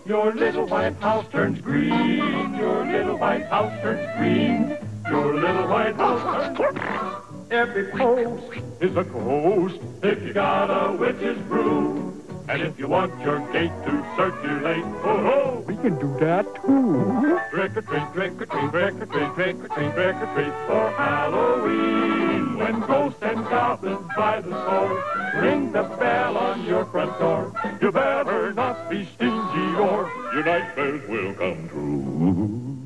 your 0.05 0.33
little 0.33 0.67
white 0.67 0.95
house 0.97 1.25
turns 1.31 1.61
green. 1.61 2.53
Your 2.55 2.85
little 2.85 3.17
white 3.17 3.45
house 3.45 3.71
turns 3.81 4.17
green. 4.17 4.77
Your 5.09 5.33
little 5.33 5.67
white 5.67 5.95
house 5.95 6.57
turns 6.57 7.12
Every 7.53 7.85
post 7.91 8.51
is 8.81 8.97
a 8.97 9.03
ghost 9.03 9.79
if 10.01 10.23
you 10.23 10.33
got 10.33 10.71
a 10.71 10.97
witch's 10.97 11.37
brew. 11.43 12.19
And 12.49 12.63
if 12.63 12.79
you 12.79 12.87
want 12.87 13.13
your 13.21 13.41
gate 13.53 13.69
to 13.85 14.15
circulate, 14.17 14.83
oh, 15.03 15.05
oh, 15.05 15.59
we 15.67 15.75
can 15.75 15.99
do 15.99 16.17
that 16.19 16.45
too. 16.65 17.39
Trick 17.51 17.77
or 17.77 17.81
treat, 17.83 18.11
trick 18.13 18.41
or 18.41 18.45
treat, 18.47 18.71
trick 18.71 18.95
or 18.95 19.05
treat, 19.05 19.35
trick 19.35 19.55
or 19.57 19.67
treat, 19.67 19.93
trick 19.93 20.15
or 20.15 20.33
treat 20.33 20.53
for 20.65 20.89
Halloween. 20.97 22.57
When 22.57 22.79
ghosts 22.87 23.21
and 23.21 23.45
goblins 23.45 24.07
by 24.17 24.41
the 24.41 24.49
score 24.49 25.39
ring 25.39 25.71
the 25.71 25.83
bell 25.83 26.35
on 26.35 26.65
your 26.65 26.85
front 26.85 27.19
door, 27.19 27.53
you 27.79 27.91
better 27.91 28.51
not 28.53 28.89
be 28.89 29.05
stingy 29.13 29.75
or 29.77 30.11
your 30.33 30.43
nightmares 30.43 31.07
will 31.07 31.33
come 31.35 31.69
true. 31.69 32.82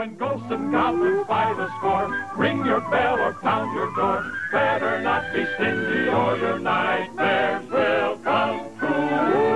When 0.00 0.16
ghosts 0.16 0.46
and 0.48 0.72
goblins 0.72 1.26
by 1.26 1.52
the 1.52 1.68
score 1.76 2.08
ring 2.34 2.64
your 2.64 2.80
bell 2.80 3.20
or 3.20 3.34
pound 3.34 3.74
your 3.74 3.94
door, 3.94 4.32
better 4.50 5.02
not 5.02 5.30
be 5.34 5.44
stingy 5.56 6.08
or 6.08 6.38
your 6.38 6.58
nightmares 6.58 7.70
will 7.70 8.16
come 8.24 8.78
true. 8.78 9.50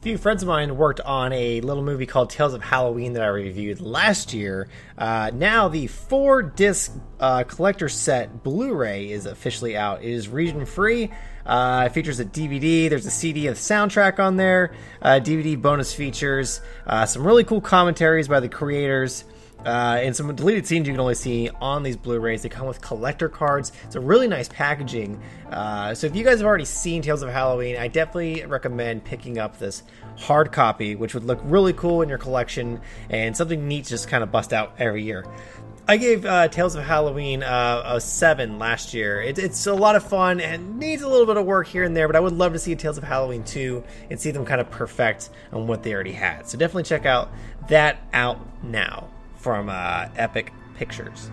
A 0.00 0.02
few 0.02 0.16
friends 0.16 0.42
of 0.42 0.48
mine 0.48 0.78
worked 0.78 1.00
on 1.00 1.34
a 1.34 1.60
little 1.60 1.82
movie 1.82 2.06
called 2.06 2.30
Tales 2.30 2.54
of 2.54 2.62
Halloween 2.62 3.12
that 3.12 3.22
I 3.22 3.26
reviewed 3.26 3.82
last 3.82 4.32
year. 4.32 4.66
Uh, 4.96 5.30
now 5.34 5.68
the 5.68 5.86
four 5.86 6.40
disc 6.40 6.98
uh, 7.20 7.44
collector 7.44 7.90
set 7.90 8.42
Blu-ray 8.42 9.10
is 9.10 9.26
officially 9.26 9.76
out. 9.76 10.02
It 10.02 10.08
is 10.08 10.30
region 10.30 10.64
free. 10.64 11.10
Uh, 11.50 11.86
it 11.86 11.92
features 11.92 12.20
a 12.20 12.24
DVD. 12.24 12.88
There's 12.88 13.06
a 13.06 13.10
CD 13.10 13.48
and 13.48 13.56
soundtrack 13.56 14.20
on 14.20 14.36
there. 14.36 14.72
Uh, 15.02 15.18
DVD 15.20 15.60
bonus 15.60 15.92
features. 15.92 16.60
Uh, 16.86 17.04
some 17.06 17.26
really 17.26 17.42
cool 17.42 17.60
commentaries 17.60 18.28
by 18.28 18.38
the 18.38 18.48
creators. 18.48 19.24
Uh, 19.66 19.98
and 20.00 20.16
some 20.16 20.34
deleted 20.34 20.66
scenes 20.66 20.86
you 20.86 20.94
can 20.94 21.00
only 21.00 21.14
see 21.14 21.50
on 21.60 21.82
these 21.82 21.96
Blu-rays. 21.96 22.42
They 22.42 22.48
come 22.48 22.66
with 22.66 22.80
collector 22.80 23.28
cards. 23.28 23.72
It's 23.84 23.96
a 23.96 24.00
really 24.00 24.28
nice 24.28 24.48
packaging. 24.48 25.20
Uh, 25.50 25.92
so 25.92 26.06
if 26.06 26.16
you 26.16 26.24
guys 26.24 26.38
have 26.38 26.46
already 26.46 26.64
seen 26.64 27.02
Tales 27.02 27.22
of 27.22 27.28
Halloween, 27.30 27.76
I 27.76 27.88
definitely 27.88 28.44
recommend 28.46 29.04
picking 29.04 29.38
up 29.38 29.58
this 29.58 29.82
hard 30.16 30.52
copy, 30.52 30.94
which 30.96 31.14
would 31.14 31.24
look 31.24 31.40
really 31.42 31.72
cool 31.72 32.00
in 32.00 32.08
your 32.08 32.16
collection 32.16 32.80
and 33.10 33.36
something 33.36 33.66
neat 33.68 33.84
to 33.84 33.90
just 33.90 34.08
kind 34.08 34.22
of 34.22 34.30
bust 34.30 34.52
out 34.52 34.74
every 34.78 35.02
year. 35.02 35.26
I 35.90 35.96
gave 35.96 36.24
uh, 36.24 36.46
Tales 36.46 36.76
of 36.76 36.84
Halloween 36.84 37.42
uh, 37.42 37.82
a 37.84 38.00
seven 38.00 38.60
last 38.60 38.94
year. 38.94 39.20
It, 39.20 39.40
it's 39.40 39.66
a 39.66 39.74
lot 39.74 39.96
of 39.96 40.04
fun 40.04 40.40
and 40.40 40.78
needs 40.78 41.02
a 41.02 41.08
little 41.08 41.26
bit 41.26 41.36
of 41.36 41.44
work 41.44 41.66
here 41.66 41.82
and 41.82 41.96
there, 41.96 42.06
but 42.06 42.14
I 42.14 42.20
would 42.20 42.32
love 42.32 42.52
to 42.52 42.60
see 42.60 42.76
Tales 42.76 42.96
of 42.96 43.02
Halloween 43.02 43.42
2 43.42 43.82
and 44.08 44.20
see 44.20 44.30
them 44.30 44.44
kind 44.44 44.60
of 44.60 44.70
perfect 44.70 45.30
on 45.52 45.66
what 45.66 45.82
they 45.82 45.92
already 45.92 46.12
had. 46.12 46.48
So 46.48 46.56
definitely 46.56 46.84
check 46.84 47.06
out 47.06 47.32
that 47.68 47.98
out 48.12 48.38
now. 48.62 49.08
from 49.38 49.68
uh, 49.68 50.06
Epic 50.14 50.52
Pictures. 50.76 51.28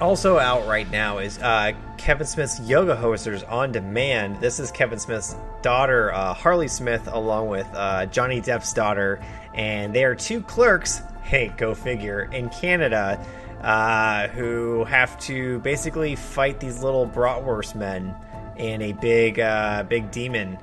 Also 0.00 0.38
out 0.38 0.66
right 0.66 0.90
now 0.90 1.18
is 1.18 1.38
uh, 1.38 1.70
Kevin 1.98 2.26
Smith's 2.26 2.58
Yoga 2.58 2.96
Hosers 2.96 3.48
on 3.48 3.70
Demand. 3.70 4.40
This 4.40 4.58
is 4.58 4.72
Kevin 4.72 4.98
Smith's 4.98 5.36
daughter, 5.62 6.12
uh, 6.12 6.34
Harley 6.34 6.66
Smith, 6.66 7.06
along 7.06 7.46
with 7.46 7.68
uh, 7.74 8.06
Johnny 8.06 8.40
Depp's 8.40 8.72
daughter, 8.72 9.24
and 9.54 9.94
they 9.94 10.02
are 10.02 10.16
two 10.16 10.40
clerks. 10.40 11.00
Hey, 11.22 11.52
go 11.56 11.76
figure! 11.76 12.28
In 12.32 12.48
Canada, 12.48 13.24
uh, 13.62 14.28
who 14.28 14.84
have 14.84 15.18
to 15.20 15.58
basically 15.60 16.16
fight 16.16 16.60
these 16.60 16.82
little 16.82 17.06
bratwurst 17.06 17.74
men 17.74 18.14
and 18.56 18.82
a 18.82 18.92
big, 18.92 19.40
uh, 19.40 19.84
big 19.84 20.10
demon 20.10 20.58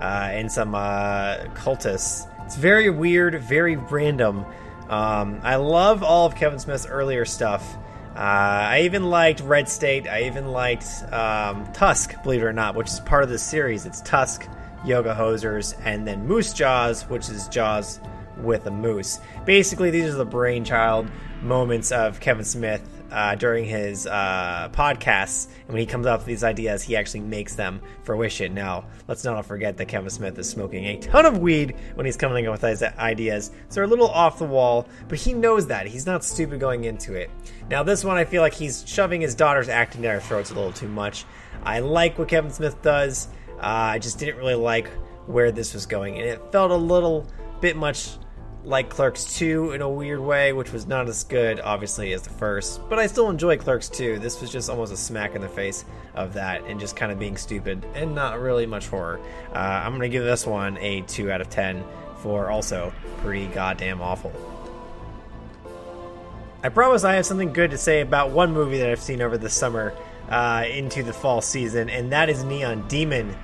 uh, 0.00 0.28
and 0.30 0.50
some 0.50 0.74
uh, 0.74 1.38
cultists. 1.54 2.28
It's 2.44 2.56
very 2.56 2.90
weird, 2.90 3.40
very 3.42 3.76
random. 3.76 4.44
Um, 4.88 5.40
I 5.42 5.56
love 5.56 6.02
all 6.02 6.26
of 6.26 6.34
Kevin 6.34 6.58
Smith's 6.58 6.86
earlier 6.86 7.24
stuff. 7.24 7.76
Uh, 8.14 8.18
I 8.18 8.82
even 8.82 9.04
liked 9.04 9.40
Red 9.40 9.68
State. 9.68 10.06
I 10.06 10.24
even 10.24 10.48
liked 10.48 10.86
um, 11.12 11.66
Tusk, 11.72 12.22
believe 12.22 12.42
it 12.42 12.44
or 12.44 12.52
not, 12.52 12.74
which 12.74 12.88
is 12.88 13.00
part 13.00 13.22
of 13.24 13.30
the 13.30 13.38
series. 13.38 13.86
It's 13.86 14.02
Tusk, 14.02 14.46
Yoga 14.84 15.14
Hosers, 15.14 15.74
and 15.84 16.06
then 16.06 16.26
Moose 16.26 16.52
Jaws, 16.52 17.08
which 17.08 17.30
is 17.30 17.48
Jaws 17.48 18.00
with 18.36 18.66
a 18.66 18.70
moose. 18.70 19.20
Basically, 19.46 19.90
these 19.90 20.12
are 20.12 20.16
the 20.16 20.26
brainchild 20.26 21.10
moments 21.42 21.92
of 21.92 22.20
Kevin 22.20 22.44
Smith 22.44 22.88
uh, 23.10 23.34
during 23.34 23.64
his 23.64 24.06
uh, 24.06 24.70
podcasts. 24.72 25.48
And 25.60 25.68
when 25.68 25.78
he 25.78 25.86
comes 25.86 26.06
up 26.06 26.20
with 26.20 26.26
these 26.26 26.42
ideas, 26.42 26.82
he 26.82 26.96
actually 26.96 27.20
makes 27.20 27.54
them 27.54 27.80
fruition. 28.04 28.54
Now, 28.54 28.86
let's 29.06 29.22
not 29.24 29.44
forget 29.44 29.76
that 29.76 29.86
Kevin 29.86 30.10
Smith 30.10 30.38
is 30.38 30.48
smoking 30.48 30.84
a 30.86 30.96
ton 30.98 31.26
of 31.26 31.38
weed 31.38 31.76
when 31.94 32.06
he's 32.06 32.16
coming 32.16 32.46
up 32.46 32.52
with 32.52 32.62
these 32.62 32.82
ideas. 32.82 33.50
So 33.68 33.74
they're 33.74 33.84
a 33.84 33.88
little 33.88 34.08
off 34.08 34.38
the 34.38 34.44
wall, 34.44 34.88
but 35.08 35.18
he 35.18 35.34
knows 35.34 35.66
that. 35.66 35.86
He's 35.86 36.06
not 36.06 36.24
stupid 36.24 36.58
going 36.58 36.84
into 36.84 37.14
it. 37.14 37.30
Now, 37.68 37.82
this 37.82 38.04
one, 38.04 38.16
I 38.16 38.24
feel 38.24 38.40
like 38.40 38.54
he's 38.54 38.84
shoving 38.86 39.20
his 39.20 39.34
daughter's 39.34 39.68
acting 39.68 40.02
down 40.02 40.14
her 40.14 40.20
throats 40.20 40.50
a 40.50 40.54
little 40.54 40.72
too 40.72 40.88
much. 40.88 41.26
I 41.64 41.80
like 41.80 42.18
what 42.18 42.28
Kevin 42.28 42.50
Smith 42.50 42.80
does. 42.82 43.28
Uh, 43.58 43.92
I 43.94 43.98
just 43.98 44.18
didn't 44.18 44.36
really 44.38 44.54
like 44.54 44.88
where 45.26 45.52
this 45.52 45.74
was 45.74 45.86
going, 45.86 46.18
and 46.18 46.24
it 46.24 46.40
felt 46.50 46.70
a 46.70 46.76
little 46.76 47.26
bit 47.60 47.76
much 47.76 48.16
like 48.64 48.88
Clerks 48.88 49.38
2 49.38 49.72
in 49.72 49.82
a 49.82 49.88
weird 49.88 50.20
way, 50.20 50.52
which 50.52 50.72
was 50.72 50.86
not 50.86 51.08
as 51.08 51.24
good, 51.24 51.60
obviously, 51.60 52.12
as 52.12 52.22
the 52.22 52.30
first. 52.30 52.80
But 52.88 52.98
I 52.98 53.06
still 53.06 53.28
enjoy 53.28 53.56
Clerks 53.56 53.88
2. 53.88 54.18
This 54.18 54.40
was 54.40 54.50
just 54.50 54.70
almost 54.70 54.92
a 54.92 54.96
smack 54.96 55.34
in 55.34 55.40
the 55.40 55.48
face 55.48 55.84
of 56.14 56.34
that 56.34 56.62
and 56.64 56.78
just 56.78 56.94
kind 56.94 57.10
of 57.10 57.18
being 57.18 57.36
stupid 57.36 57.84
and 57.94 58.14
not 58.14 58.40
really 58.40 58.66
much 58.66 58.86
horror. 58.86 59.20
Uh, 59.52 59.58
I'm 59.58 59.92
going 59.92 60.02
to 60.02 60.08
give 60.08 60.24
this 60.24 60.46
one 60.46 60.78
a 60.78 61.02
2 61.02 61.30
out 61.30 61.40
of 61.40 61.50
10 61.50 61.82
for 62.18 62.50
also 62.50 62.92
pretty 63.18 63.46
goddamn 63.48 64.00
awful. 64.00 64.32
I 66.62 66.68
promise 66.68 67.02
I 67.02 67.14
have 67.14 67.26
something 67.26 67.52
good 67.52 67.72
to 67.72 67.78
say 67.78 68.00
about 68.00 68.30
one 68.30 68.52
movie 68.52 68.78
that 68.78 68.88
I've 68.88 69.00
seen 69.00 69.20
over 69.20 69.36
the 69.36 69.50
summer 69.50 69.92
uh, 70.30 70.64
into 70.70 71.02
the 71.02 71.12
fall 71.12 71.40
season, 71.40 71.90
and 71.90 72.12
that 72.12 72.28
is 72.28 72.44
Neon 72.44 72.86
Demon. 72.86 73.34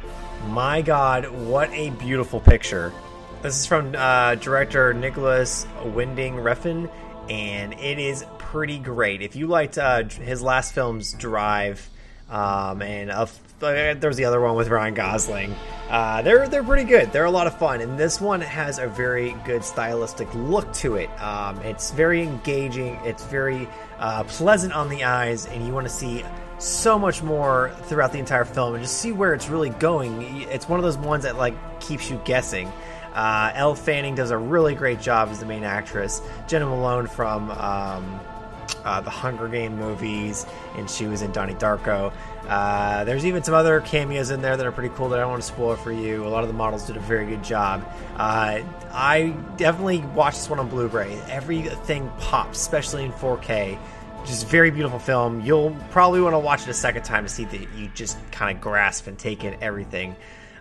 My 0.47 0.81
god, 0.81 1.29
what 1.29 1.69
a 1.73 1.91
beautiful 1.91 2.39
picture. 2.39 2.93
This 3.41 3.61
is 3.61 3.67
from 3.67 3.95
uh, 3.97 4.35
director 4.35 4.93
Nicolas 4.93 5.65
Winding 5.85 6.35
Refn, 6.35 6.91
and 7.31 7.73
it 7.75 8.01
is 8.01 8.25
pretty 8.39 8.81
great. 8.81 9.23
If 9.23 9.37
you 9.37 9.47
liked 9.47 9.79
uh, 9.79 10.03
his 10.03 10.43
last 10.43 10.75
films, 10.75 11.13
Drive, 11.13 11.89
um, 12.29 12.83
and 12.83 13.13
uh, 13.13 13.27
there 13.61 13.97
was 14.03 14.17
the 14.17 14.25
other 14.25 14.41
one 14.41 14.57
with 14.57 14.69
Ryan 14.69 14.95
Gosling. 14.95 15.55
Uh, 15.89 16.21
they're 16.23 16.49
they're 16.49 16.65
pretty 16.65 16.83
good. 16.83 17.13
They're 17.13 17.27
a 17.27 17.31
lot 17.31 17.47
of 17.47 17.57
fun, 17.57 17.81
and 17.81 17.97
this 17.97 18.21
one 18.21 18.41
has 18.41 18.81
a 18.81 18.89
very 18.89 19.37
good 19.45 19.63
stylistic 19.63 20.35
look 20.35 20.73
to 20.75 20.97
it. 20.97 21.09
Um, 21.23 21.61
it's 21.61 21.93
very 21.93 22.23
engaging. 22.23 22.99
It's 23.05 23.25
very 23.27 23.69
uh, 24.01 24.25
pleasant 24.25 24.73
on 24.73 24.89
the 24.89 25.05
eyes, 25.05 25.47
and 25.47 25.65
you 25.65 25.73
want 25.73 25.87
to 25.87 25.93
see 25.93 26.25
so 26.59 26.99
much 26.99 27.23
more 27.23 27.71
throughout 27.85 28.11
the 28.11 28.19
entire 28.19 28.45
film 28.45 28.75
and 28.75 28.83
just 28.83 28.99
see 28.99 29.13
where 29.13 29.33
it's 29.33 29.49
really 29.49 29.71
going. 29.71 30.43
It's 30.51 30.69
one 30.69 30.81
of 30.81 30.85
those 30.85 30.99
ones 30.99 31.23
that 31.23 31.37
like 31.37 31.55
keeps 31.81 32.11
you 32.11 32.21
guessing. 32.25 32.73
Uh, 33.15 33.53
Elle 33.55 33.75
Fanning 33.75 34.15
does 34.15 34.31
a 34.31 34.39
really 34.39 34.75
great 34.75 35.01
job 35.01 35.29
as 35.31 35.41
the 35.41 35.47
main 35.47 35.65
actress. 35.65 36.23
Jena 36.47 36.67
Malone 36.67 37.07
from 37.07 37.51
um, 37.51 38.21
uh, 38.85 39.01
the 39.01 39.11
Hunger 39.11 39.49
Game 39.49 39.77
movies, 39.77 40.47
and 40.77 40.89
she 40.89 41.07
was 41.07 41.23
in 41.23 41.33
Donnie 41.33 41.55
Darko. 41.55 42.13
Uh, 42.47 43.05
there's 43.05 43.27
even 43.27 43.43
some 43.43 43.55
other 43.55 43.81
cameos 43.81 44.31
in 44.31 44.41
there 44.41 44.57
that 44.57 44.65
are 44.65 44.73
pretty 44.73 44.95
cool 44.95 45.09
that 45.11 45.19
I 45.19 45.23
don't 45.23 45.31
want 45.31 45.43
to 45.43 45.49
spoil 45.49 45.77
for 45.77 45.93
you. 45.93 46.27
A 46.27 46.29
lot 46.29 46.43
of 46.43 46.49
the 46.49 46.55
models 46.55 46.87
did 46.87 46.97
a 46.97 47.01
very 47.01 47.27
good 47.27 47.45
job. 47.45 47.87
Uh, 48.17 48.61
I 48.91 49.35
definitely 49.57 50.01
watched 50.15 50.39
this 50.39 50.51
one 50.51 50.59
on 50.59 50.69
Blu-ray. 50.69 51.21
Everything 51.29 52.11
pops, 52.19 52.59
especially 52.59 53.05
in 53.05 53.13
4K. 53.13 53.79
Just 54.25 54.47
very 54.47 54.71
beautiful 54.71 54.99
film. 54.99 55.43
You'll 55.43 55.77
probably 55.91 56.21
want 56.21 56.35
to 56.35 56.39
watch 56.39 56.63
it 56.63 56.69
a 56.69 56.75
second 56.75 57.03
time 57.03 57.25
to 57.25 57.29
see 57.29 57.45
that 57.45 57.61
you 57.77 57.89
just 57.95 58.19
kind 58.33 58.57
of 58.57 58.63
grasp 58.63 59.07
and 59.07 59.19
take 59.19 59.45
in 59.45 59.57
everything. 59.63 60.17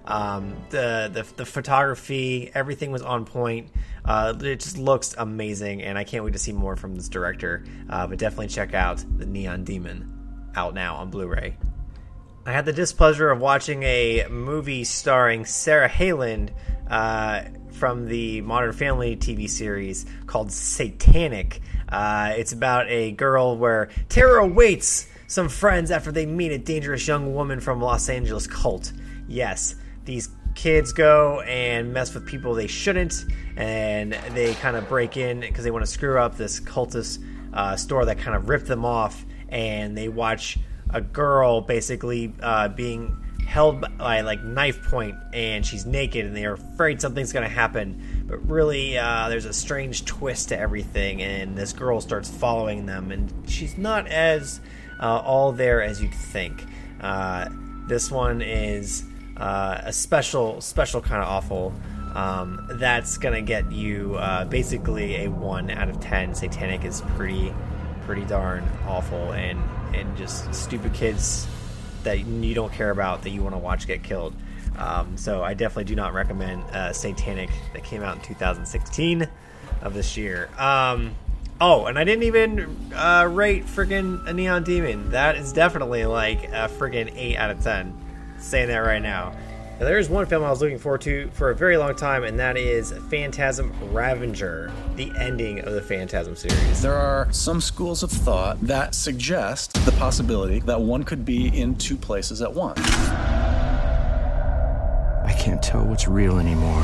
Um, 0.08 0.56
the, 0.70 1.10
the 1.14 1.28
the 1.36 1.46
photography, 1.46 2.50
everything 2.54 2.92
was 2.92 3.02
on 3.02 3.26
point. 3.26 3.70
Uh, 4.06 4.34
it 4.40 4.62
just 4.62 4.78
looks 4.78 5.14
amazing, 5.18 5.84
and 5.84 5.98
I 5.98 6.06
can't 6.06 6.24
wait 6.24 6.34
to 6.34 6.40
see 6.40 6.54
more 6.54 6.78
from 6.78 6.96
this 6.96 7.10
director. 7.10 7.66
Uh, 7.90 8.08
but 8.08 8.18
definitely 8.18 8.48
check 8.48 8.74
out 8.74 9.04
the 9.18 9.26
Neon 9.26 9.66
Demon, 9.66 10.52
out 10.56 10.74
now 10.74 10.96
on 10.96 11.10
Blu-ray. 11.10 11.58
I 12.46 12.52
had 12.54 12.64
the 12.64 12.72
displeasure 12.72 13.30
of 13.30 13.42
watching 13.42 13.84
a 13.84 14.26
movie 14.30 14.86
starring 14.86 15.44
Sarah 15.44 15.90
Hyland 15.90 16.54
uh, 16.90 17.42
from 17.72 18.08
the 18.08 18.40
Modern 18.40 18.72
Family 18.72 19.18
TV 19.18 19.50
series 19.50 20.06
called 20.26 20.54
Satanic. 20.54 21.60
Uh, 21.90 22.34
it's 22.38 22.54
about 22.54 22.88
a 22.88 23.12
girl 23.12 23.58
where 23.58 23.90
terror 24.08 24.38
awaits 24.38 25.08
some 25.28 25.50
friends 25.50 25.92
after 25.92 26.14
they 26.14 26.26
meet 26.26 26.54
a 26.54 26.58
dangerous 26.58 27.06
young 27.06 27.36
woman 27.36 27.60
from 27.60 27.82
Los 27.82 28.08
Angeles 28.08 28.48
cult. 28.48 28.94
Yes, 29.28 29.76
these 30.08 30.30
kids 30.56 30.92
go 30.92 31.42
and 31.42 31.94
mess 31.94 32.16
with 32.16 32.26
people 32.26 32.56
they 32.56 32.66
shouldn't, 32.66 33.26
and 33.56 34.14
they 34.32 34.56
kind 34.56 34.76
of 34.76 34.90
break 34.90 35.16
in 35.16 35.42
because 35.42 35.64
they 35.64 35.72
want 35.72 35.86
to 35.86 35.92
screw 35.92 36.18
up 36.18 36.36
this 36.36 36.60
cultist 36.60 37.24
uh, 37.54 37.76
store 37.76 38.06
that 38.06 38.18
kind 38.18 38.36
of 38.36 38.50
ripped 38.50 38.66
them 38.66 38.84
off, 38.84 39.24
and 39.50 39.96
they 39.96 40.10
watch 40.10 40.58
a 40.90 41.02
girl 41.02 41.62
basically 41.62 42.34
uh, 42.42 42.70
being 42.70 43.16
held 43.46 43.86
by 43.98 44.22
like 44.22 44.44
knife 44.44 44.84
point 44.84 45.16
and 45.32 45.66
she's 45.66 45.86
naked 45.86 46.26
and 46.26 46.36
they're 46.36 46.56
afraid 46.56 47.00
something's 47.00 47.32
going 47.32 47.48
to 47.48 47.54
happen. 47.54 48.26
But 48.28 48.46
really 48.50 48.98
uh, 48.98 49.30
there's 49.30 49.46
a 49.46 49.54
strange 49.54 50.04
twist 50.04 50.50
to 50.50 50.60
everything 50.60 51.22
and 51.22 51.58
this 51.58 51.72
girl 51.72 52.02
starts 52.02 52.30
following 52.30 52.86
them 52.86 53.12
and 53.12 53.32
she's 53.50 53.78
not 53.78 54.08
as 54.08 54.60
uh, 55.02 55.20
all 55.20 55.54
there 55.54 55.82
as 55.82 56.02
you'd 56.02 56.14
think. 56.14 56.66
Uh, 57.00 57.48
this 57.88 58.12
one 58.12 58.42
is 58.42 59.06
uh, 59.40 59.82
a 59.84 59.94
special, 59.94 60.62
special 60.62 61.02
kind 61.02 61.22
of 61.22 61.28
awful. 61.28 61.74
Um, 62.16 62.68
that's 62.74 63.18
gonna 63.18 63.42
get 63.42 63.72
you 63.72 64.16
uh, 64.16 64.46
basically 64.46 65.26
a 65.26 65.28
one 65.30 65.70
out 65.70 65.90
of 65.90 66.00
ten. 66.00 66.34
Satanic 66.34 66.84
is 66.84 67.02
pretty, 67.16 67.54
pretty 68.06 68.26
darn 68.26 68.68
awful, 68.88 69.34
and 69.34 69.62
and 69.94 70.18
just 70.18 70.54
stupid 70.54 70.94
kids 70.94 71.48
that 72.04 72.26
you 72.26 72.54
don't 72.54 72.74
care 72.74 72.90
about 72.90 73.24
that 73.24 73.30
you 73.30 73.44
want 73.44 73.54
to 73.54 73.60
watch 73.60 73.88
get 73.88 74.04
killed. 74.04 74.34
Um, 74.78 75.18
so 75.18 75.44
I 75.44 75.54
definitely 75.54 75.86
do 75.86 75.96
not 75.96 76.14
recommend 76.14 76.64
uh, 76.72 76.94
Satanic 76.94 77.50
that 77.74 77.84
came 77.84 78.04
out 78.04 78.16
in 78.18 78.22
2016 78.22 79.28
of 79.82 79.94
this 79.94 80.16
year. 80.16 80.50
Um, 80.58 81.16
oh, 81.60 81.86
and 81.86 81.98
I 81.98 82.04
didn't 82.04 82.24
even 82.24 82.94
uh, 82.94 83.28
rate 83.32 83.66
friggin' 83.66 84.28
a 84.28 84.34
Neon 84.34 84.64
Demon. 84.64 85.12
That 85.12 85.36
is 85.36 85.52
definitely 85.52 86.06
like 86.06 86.46
a 86.46 86.70
friggin' 86.70 87.12
eight 87.16 87.38
out 87.38 87.50
of 87.52 87.62
ten 87.62 87.96
saying 88.40 88.68
that 88.68 88.78
right 88.78 89.02
now. 89.02 89.08
now. 89.08 89.34
There's 89.80 90.10
one 90.10 90.26
film 90.26 90.44
I 90.44 90.50
was 90.50 90.60
looking 90.60 90.80
forward 90.80 91.02
to 91.02 91.30
for 91.34 91.52
a 91.52 91.56
very 91.56 91.78
long 91.78 91.96
time, 91.96 92.24
and 92.24 92.40
that 92.40 92.58
is 92.58 92.92
Phantasm 93.10 93.72
Ravager, 93.94 94.72
the 94.96 95.12
ending 95.20 95.60
of 95.60 95.74
the 95.74 95.82
Phantasm 95.84 96.36
series. 96.36 96.82
There 96.82 96.96
are 96.96 97.28
some 97.32 97.62
schools 97.62 98.02
of 98.02 98.12
thought 98.12 98.60
that 98.62 98.96
suggest 98.96 99.74
the 99.86 99.92
possibility 99.94 100.60
that 100.62 100.82
one 100.82 101.04
could 101.04 101.24
be 101.24 101.48
in 101.56 101.76
two 101.76 101.96
places 101.96 102.42
at 102.42 102.52
once. 102.52 102.80
I 105.24 105.36
can't 105.38 105.62
tell 105.62 105.86
what's 105.86 106.08
real 106.08 106.40
anymore. 106.40 106.84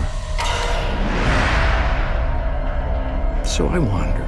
So 3.44 3.68
I 3.68 3.80
wander, 3.80 4.24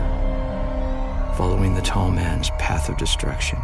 following 1.37 1.75
the 1.75 1.81
tall 1.81 2.09
man's 2.09 2.49
path 2.57 2.89
of 2.89 2.97
destruction 2.97 3.59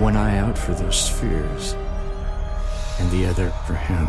one 0.00 0.16
eye 0.16 0.38
out 0.38 0.56
for 0.56 0.72
those 0.72 0.98
spheres, 0.98 1.74
and 2.98 3.10
the 3.10 3.26
other 3.26 3.50
for 3.66 3.74
him. 3.74 4.06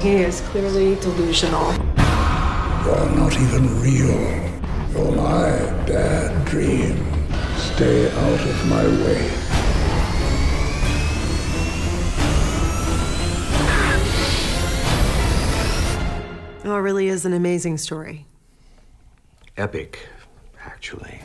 He 0.00 0.22
is 0.22 0.40
clearly 0.42 0.94
delusional. 1.00 1.72
You're 2.84 3.10
not 3.16 3.34
even 3.34 3.80
real. 3.82 4.48
You're 4.92 5.16
my 5.16 5.50
bad 5.86 6.44
dream. 6.46 7.04
Stay 7.56 8.08
out 8.08 8.40
of 8.40 8.68
my 8.68 8.84
way. 9.04 9.30
Oh, 16.64 16.76
it 16.76 16.80
really 16.80 17.08
is 17.08 17.24
an 17.24 17.32
amazing 17.32 17.78
story. 17.78 18.24
Epic, 19.56 19.98
actually. 20.64 21.20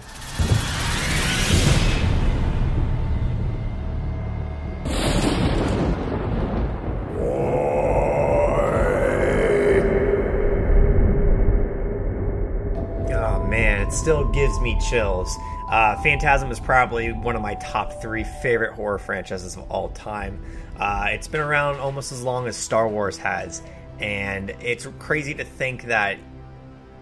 Gives 14.54 14.62
me 14.62 14.80
chills. 14.80 15.38
Uh, 15.70 16.00
Phantasm 16.04 16.52
is 16.52 16.60
probably 16.60 17.12
one 17.12 17.36
of 17.36 17.42
my 17.42 17.56
top 17.56 18.02
three 18.02 18.24
favorite 18.24 18.74
horror 18.74 19.00
franchises 19.00 19.56
of 19.56 19.70
all 19.72 19.90
time. 19.90 20.40
Uh, 20.78 21.08
it's 21.10 21.28
been 21.28 21.42
around 21.42 21.78
almost 21.78 22.12
as 22.12 22.22
long 22.22 22.48
as 22.48 22.56
Star 22.56 22.88
Wars 22.88 23.18
has, 23.18 23.64
and 24.00 24.52
it's 24.62 24.88
crazy 25.00 25.34
to 25.34 25.44
think 25.44 25.86
that 25.86 26.20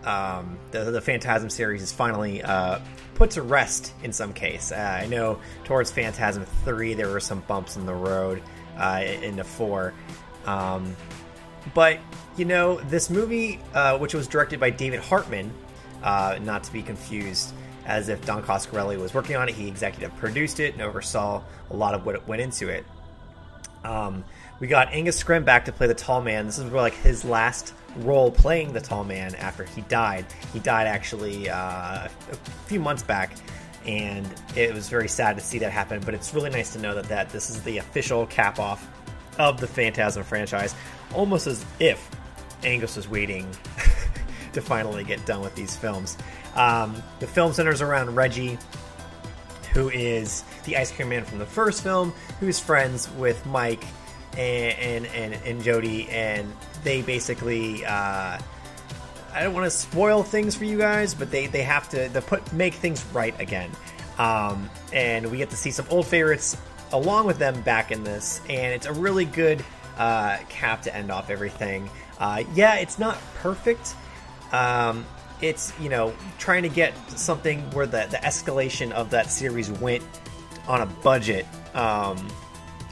um, 0.06 0.58
the, 0.72 0.92
the 0.92 1.02
Phantasm 1.02 1.50
series 1.50 1.82
is 1.82 1.92
finally 1.92 2.42
uh, 2.42 2.80
put 3.16 3.32
to 3.32 3.42
rest 3.42 3.94
in 4.04 4.14
some 4.14 4.32
case. 4.34 4.72
Uh, 4.72 5.00
I 5.02 5.08
know 5.08 5.40
towards 5.66 5.92
Phantasm 5.92 6.46
3 6.64 6.94
there 6.94 7.10
were 7.10 7.20
some 7.20 7.42
bumps 7.42 7.76
in 7.76 7.86
the 7.86 7.94
road 7.94 8.42
uh, 8.78 9.04
into 9.22 9.44
4. 9.44 9.94
Um, 10.46 10.96
but, 11.74 12.00
you 12.38 12.46
know, 12.46 12.80
this 12.82 13.10
movie, 13.10 13.60
uh, 13.74 13.98
which 13.98 14.14
was 14.14 14.28
directed 14.28 14.60
by 14.60 14.70
David 14.70 15.02
Hartman, 15.02 15.52
uh, 16.04 16.40
not 16.42 16.64
to 16.64 16.74
be 16.74 16.82
confused 16.82 17.54
as 17.86 18.10
if 18.10 18.24
Don 18.26 18.44
Coscarelli 18.44 19.00
was 19.00 19.14
working 19.14 19.36
on 19.36 19.50
it, 19.50 19.56
he 19.56 19.68
executive 19.68 20.16
produced 20.18 20.60
it 20.60 20.74
and 20.74 20.82
oversaw 20.82 21.42
a 21.70 21.76
lot 21.76 21.94
of 21.94 22.06
what 22.06 22.28
went 22.28 22.42
into 22.42 22.70
it. 22.70 22.86
Um, 23.84 24.24
we 24.60 24.68
got 24.68 24.94
Angus 24.94 25.22
Scrimm 25.22 25.44
back 25.44 25.66
to 25.66 25.72
play 25.72 25.88
the 25.88 25.96
Tall 25.96 26.22
Man. 26.22 26.46
This 26.46 26.60
is 26.60 26.72
like 26.72 26.94
his 26.94 27.26
last 27.26 27.74
role 27.98 28.32
playing 28.32 28.74
the 28.74 28.82
Tall 28.82 29.04
Man 29.04 29.34
after 29.36 29.64
he 29.64 29.82
died. 29.82 30.26
He 30.54 30.60
died 30.60 30.88
actually 30.88 31.50
uh, 31.50 32.08
a 32.08 32.36
few 32.68 32.80
months 32.80 33.02
back, 33.02 33.34
and 33.86 34.28
it 34.56 34.72
was 34.74 34.88
very 34.88 35.08
sad 35.08 35.36
to 35.38 35.42
see 35.44 35.58
that 35.60 35.72
happen. 35.72 36.00
But 36.06 36.14
it's 36.14 36.34
really 36.34 36.52
nice 36.52 36.74
to 36.74 36.80
know 36.80 36.94
that 36.94 37.06
that 37.06 37.30
this 37.32 37.50
is 37.50 37.64
the 37.64 37.80
official 37.80 38.28
cap 38.28 38.60
off 38.60 38.88
of 39.40 39.60
the 39.60 39.68
Phantasm 39.68 40.24
franchise, 40.24 40.76
almost 41.16 41.48
as 41.48 41.66
if 41.80 42.08
Angus 42.64 42.96
was 42.96 43.08
waiting 43.10 43.48
to 44.54 44.62
finally 44.62 45.04
get 45.04 45.26
done 45.26 45.42
with 45.42 45.56
these 45.56 45.76
films. 45.76 46.18
Um, 46.56 47.02
the 47.20 47.28
film 47.28 47.54
centers 47.54 47.82
around 47.82 48.16
Reggie, 48.16 48.58
who 49.74 49.90
is 49.90 50.44
the 50.66 50.78
ice 50.78 50.92
cream 50.92 51.10
man 51.10 51.24
from 51.24 51.40
the 51.40 51.46
first 51.46 51.84
film, 51.84 52.14
who's 52.40 52.60
friends 52.60 53.10
with 53.12 53.46
Mike 53.46 53.84
and 54.38 54.78
and 54.78 55.06
and, 55.08 55.34
and 55.46 55.64
Jody, 55.64 56.10
and 56.10 56.52
they 56.84 57.02
basically. 57.02 57.86
Uh, 57.86 58.40
I 59.34 59.44
don't 59.44 59.54
want 59.54 59.64
to 59.64 59.72
spoil 59.72 60.24
things 60.24 60.56
for 60.56 60.66
you 60.66 60.78
guys, 60.78 61.14
but 61.14 61.32
they, 61.32 61.48
they 61.48 61.64
have 61.64 61.88
to 61.90 62.10
they 62.10 62.20
put 62.20 62.52
make 62.52 62.74
things 62.74 63.06
right 63.14 63.34
again, 63.40 63.72
um, 64.18 64.70
and 64.92 65.32
we 65.32 65.38
get 65.38 65.52
to 65.52 65.56
see 65.56 65.72
some 65.72 65.86
old 65.90 66.06
favorites 66.06 66.58
along 66.92 67.28
with 67.28 67.38
them 67.38 67.62
back 67.62 67.92
in 67.92 68.04
this, 68.04 68.42
and 68.50 68.74
it's 68.74 68.88
a 68.88 68.94
really 68.94 69.24
good 69.24 69.64
uh, 69.98 70.38
cap 70.50 70.82
to 70.82 70.96
end 70.96 71.12
off 71.12 71.30
everything. 71.30 71.90
Uh, 72.20 72.44
yeah, 72.54 72.76
it's 72.76 73.00
not 73.00 73.18
perfect. 73.36 73.96
Um, 74.52 75.06
it's 75.42 75.74
you 75.80 75.90
know 75.90 76.14
trying 76.38 76.64
to 76.64 76.70
get 76.70 76.94
something 77.10 77.62
where 77.72 77.86
the 77.86 78.08
the 78.12 78.18
escalation 78.18 78.92
of 78.92 79.10
that 79.10 79.32
series 79.32 79.72
went 79.72 80.04
on 80.68 80.82
a 80.82 80.86
budget 80.86 81.46
um, 81.74 82.28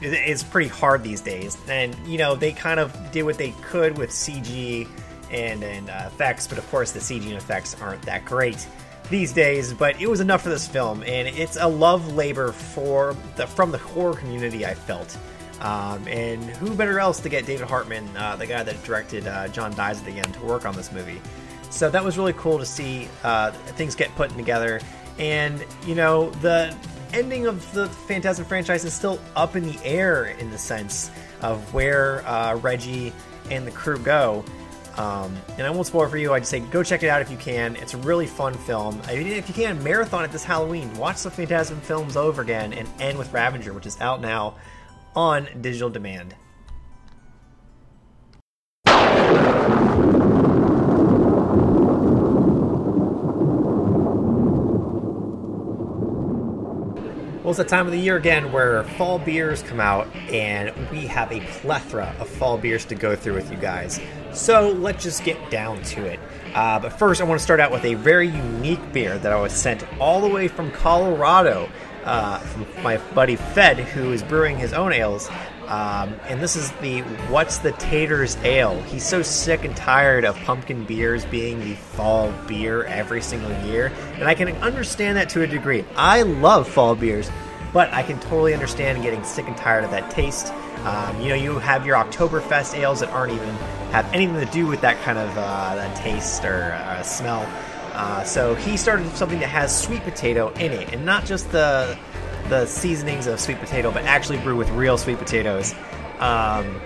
is, 0.00 0.12
is 0.12 0.42
pretty 0.42 0.68
hard 0.68 1.02
these 1.02 1.20
days, 1.20 1.56
and 1.68 1.94
you 2.06 2.18
know 2.18 2.34
they 2.34 2.52
kind 2.52 2.80
of 2.80 3.12
did 3.12 3.22
what 3.22 3.38
they 3.38 3.52
could 3.62 3.96
with 3.96 4.10
CG 4.10 4.88
and 5.30 5.62
and 5.62 5.90
uh, 5.90 6.04
effects, 6.06 6.46
but 6.46 6.58
of 6.58 6.68
course 6.70 6.92
the 6.92 7.00
CG 7.00 7.24
and 7.24 7.34
effects 7.34 7.76
aren't 7.80 8.02
that 8.02 8.24
great 8.24 8.66
these 9.10 9.32
days. 9.32 9.72
But 9.72 10.00
it 10.00 10.08
was 10.08 10.20
enough 10.20 10.42
for 10.42 10.48
this 10.48 10.66
film, 10.66 11.02
and 11.04 11.28
it's 11.28 11.56
a 11.56 11.68
love 11.68 12.14
labor 12.14 12.52
for 12.52 13.16
the 13.36 13.46
from 13.46 13.70
the 13.70 13.78
horror 13.78 14.14
community. 14.14 14.66
I 14.66 14.74
felt. 14.74 15.16
Um, 15.60 16.08
and 16.08 16.42
who 16.42 16.74
better 16.74 16.98
else 16.98 17.20
to 17.20 17.28
get 17.28 17.44
David 17.44 17.68
Hartman, 17.68 18.08
uh, 18.16 18.34
the 18.36 18.46
guy 18.46 18.62
that 18.62 18.82
directed 18.82 19.26
uh, 19.26 19.48
John 19.48 19.74
Dies 19.74 19.98
at 19.98 20.06
the 20.06 20.12
End, 20.12 20.32
to 20.32 20.40
work 20.40 20.64
on 20.64 20.74
this 20.74 20.90
movie? 20.90 21.20
So 21.70 21.88
that 21.88 22.04
was 22.04 22.18
really 22.18 22.32
cool 22.34 22.58
to 22.58 22.66
see 22.66 23.08
uh, 23.22 23.52
things 23.52 23.94
get 23.94 24.14
put 24.16 24.30
together. 24.36 24.80
And, 25.18 25.64
you 25.86 25.94
know, 25.94 26.30
the 26.42 26.76
ending 27.12 27.46
of 27.46 27.72
the 27.72 27.88
Phantasm 27.88 28.44
franchise 28.44 28.84
is 28.84 28.92
still 28.92 29.20
up 29.36 29.56
in 29.56 29.64
the 29.64 29.78
air 29.84 30.26
in 30.26 30.50
the 30.50 30.58
sense 30.58 31.10
of 31.40 31.72
where 31.72 32.26
uh, 32.26 32.56
Reggie 32.56 33.12
and 33.50 33.66
the 33.66 33.70
crew 33.70 33.98
go. 33.98 34.44
Um, 34.96 35.36
and 35.56 35.66
I 35.66 35.70
won't 35.70 35.86
spoil 35.86 36.08
for 36.08 36.18
you. 36.18 36.34
I'd 36.34 36.46
say 36.46 36.60
go 36.60 36.82
check 36.82 37.02
it 37.02 37.08
out 37.08 37.22
if 37.22 37.30
you 37.30 37.36
can. 37.36 37.76
It's 37.76 37.94
a 37.94 37.98
really 37.98 38.26
fun 38.26 38.54
film. 38.54 39.00
I 39.06 39.16
mean, 39.16 39.28
if 39.28 39.48
you 39.48 39.54
can, 39.54 39.82
marathon 39.82 40.24
it 40.24 40.32
this 40.32 40.44
Halloween. 40.44 40.92
Watch 40.96 41.22
the 41.22 41.30
Phantasm 41.30 41.80
films 41.80 42.16
over 42.16 42.42
again 42.42 42.72
and 42.72 42.88
end 43.00 43.16
with 43.18 43.32
Ravager, 43.32 43.72
which 43.72 43.86
is 43.86 44.00
out 44.00 44.20
now 44.20 44.56
on 45.14 45.48
digital 45.60 45.90
demand. 45.90 46.34
Well, 57.50 57.60
it's 57.60 57.68
that 57.68 57.76
time 57.76 57.86
of 57.86 57.92
the 57.92 57.98
year 57.98 58.16
again 58.16 58.52
where 58.52 58.84
fall 58.84 59.18
beers 59.18 59.60
come 59.64 59.80
out, 59.80 60.06
and 60.30 60.72
we 60.88 61.08
have 61.08 61.32
a 61.32 61.40
plethora 61.40 62.14
of 62.20 62.28
fall 62.28 62.56
beers 62.56 62.84
to 62.84 62.94
go 62.94 63.16
through 63.16 63.34
with 63.34 63.50
you 63.50 63.56
guys. 63.56 63.98
So 64.32 64.70
let's 64.70 65.02
just 65.02 65.24
get 65.24 65.50
down 65.50 65.82
to 65.82 66.04
it. 66.04 66.20
Uh, 66.54 66.78
but 66.78 66.92
first, 66.92 67.20
I 67.20 67.24
want 67.24 67.40
to 67.40 67.42
start 67.42 67.58
out 67.58 67.72
with 67.72 67.84
a 67.84 67.94
very 67.94 68.28
unique 68.28 68.92
beer 68.92 69.18
that 69.18 69.32
I 69.32 69.40
was 69.40 69.52
sent 69.52 69.84
all 69.98 70.20
the 70.20 70.28
way 70.28 70.46
from 70.46 70.70
Colorado 70.70 71.68
uh, 72.04 72.38
from 72.38 72.66
my 72.84 72.98
buddy 73.14 73.34
Fed, 73.34 73.80
who 73.80 74.12
is 74.12 74.22
brewing 74.22 74.56
his 74.56 74.72
own 74.72 74.92
ales. 74.92 75.28
Um, 75.70 76.14
and 76.26 76.40
this 76.40 76.56
is 76.56 76.72
the 76.82 77.02
What's 77.30 77.58
the 77.58 77.70
Taters 77.72 78.36
Ale. 78.38 78.82
He's 78.82 79.06
so 79.06 79.22
sick 79.22 79.64
and 79.64 79.76
tired 79.76 80.24
of 80.24 80.36
pumpkin 80.38 80.84
beers 80.84 81.24
being 81.24 81.60
the 81.60 81.74
fall 81.74 82.32
beer 82.48 82.82
every 82.84 83.22
single 83.22 83.52
year. 83.64 83.92
And 84.14 84.24
I 84.24 84.34
can 84.34 84.48
understand 84.56 85.16
that 85.16 85.28
to 85.30 85.42
a 85.42 85.46
degree. 85.46 85.84
I 85.94 86.22
love 86.22 86.66
fall 86.68 86.96
beers, 86.96 87.30
but 87.72 87.92
I 87.94 88.02
can 88.02 88.18
totally 88.18 88.52
understand 88.52 89.00
getting 89.04 89.22
sick 89.22 89.46
and 89.46 89.56
tired 89.56 89.84
of 89.84 89.92
that 89.92 90.10
taste. 90.10 90.52
Um, 90.84 91.20
you 91.20 91.28
know, 91.28 91.36
you 91.36 91.58
have 91.60 91.86
your 91.86 91.96
Oktoberfest 91.96 92.76
ales 92.76 92.98
that 92.98 93.10
aren't 93.10 93.32
even 93.32 93.54
have 93.92 94.12
anything 94.12 94.44
to 94.44 94.46
do 94.46 94.66
with 94.66 94.80
that 94.80 95.00
kind 95.02 95.18
of 95.18 95.30
uh, 95.38 95.76
that 95.76 95.96
taste 95.96 96.44
or 96.44 96.72
uh, 96.72 97.02
smell. 97.02 97.46
Uh, 97.92 98.24
so 98.24 98.56
he 98.56 98.76
started 98.76 99.06
something 99.14 99.38
that 99.38 99.48
has 99.48 99.78
sweet 99.78 100.02
potato 100.02 100.48
in 100.54 100.72
it, 100.72 100.92
and 100.92 101.04
not 101.04 101.24
just 101.24 101.52
the 101.52 101.96
the 102.50 102.66
seasonings 102.66 103.26
of 103.26 103.40
sweet 103.40 103.58
potato, 103.58 103.90
but 103.90 104.04
actually 104.04 104.38
brew 104.38 104.56
with 104.56 104.68
real 104.70 104.98
sweet 104.98 105.18
potatoes. 105.18 105.74
Um, 106.18 106.80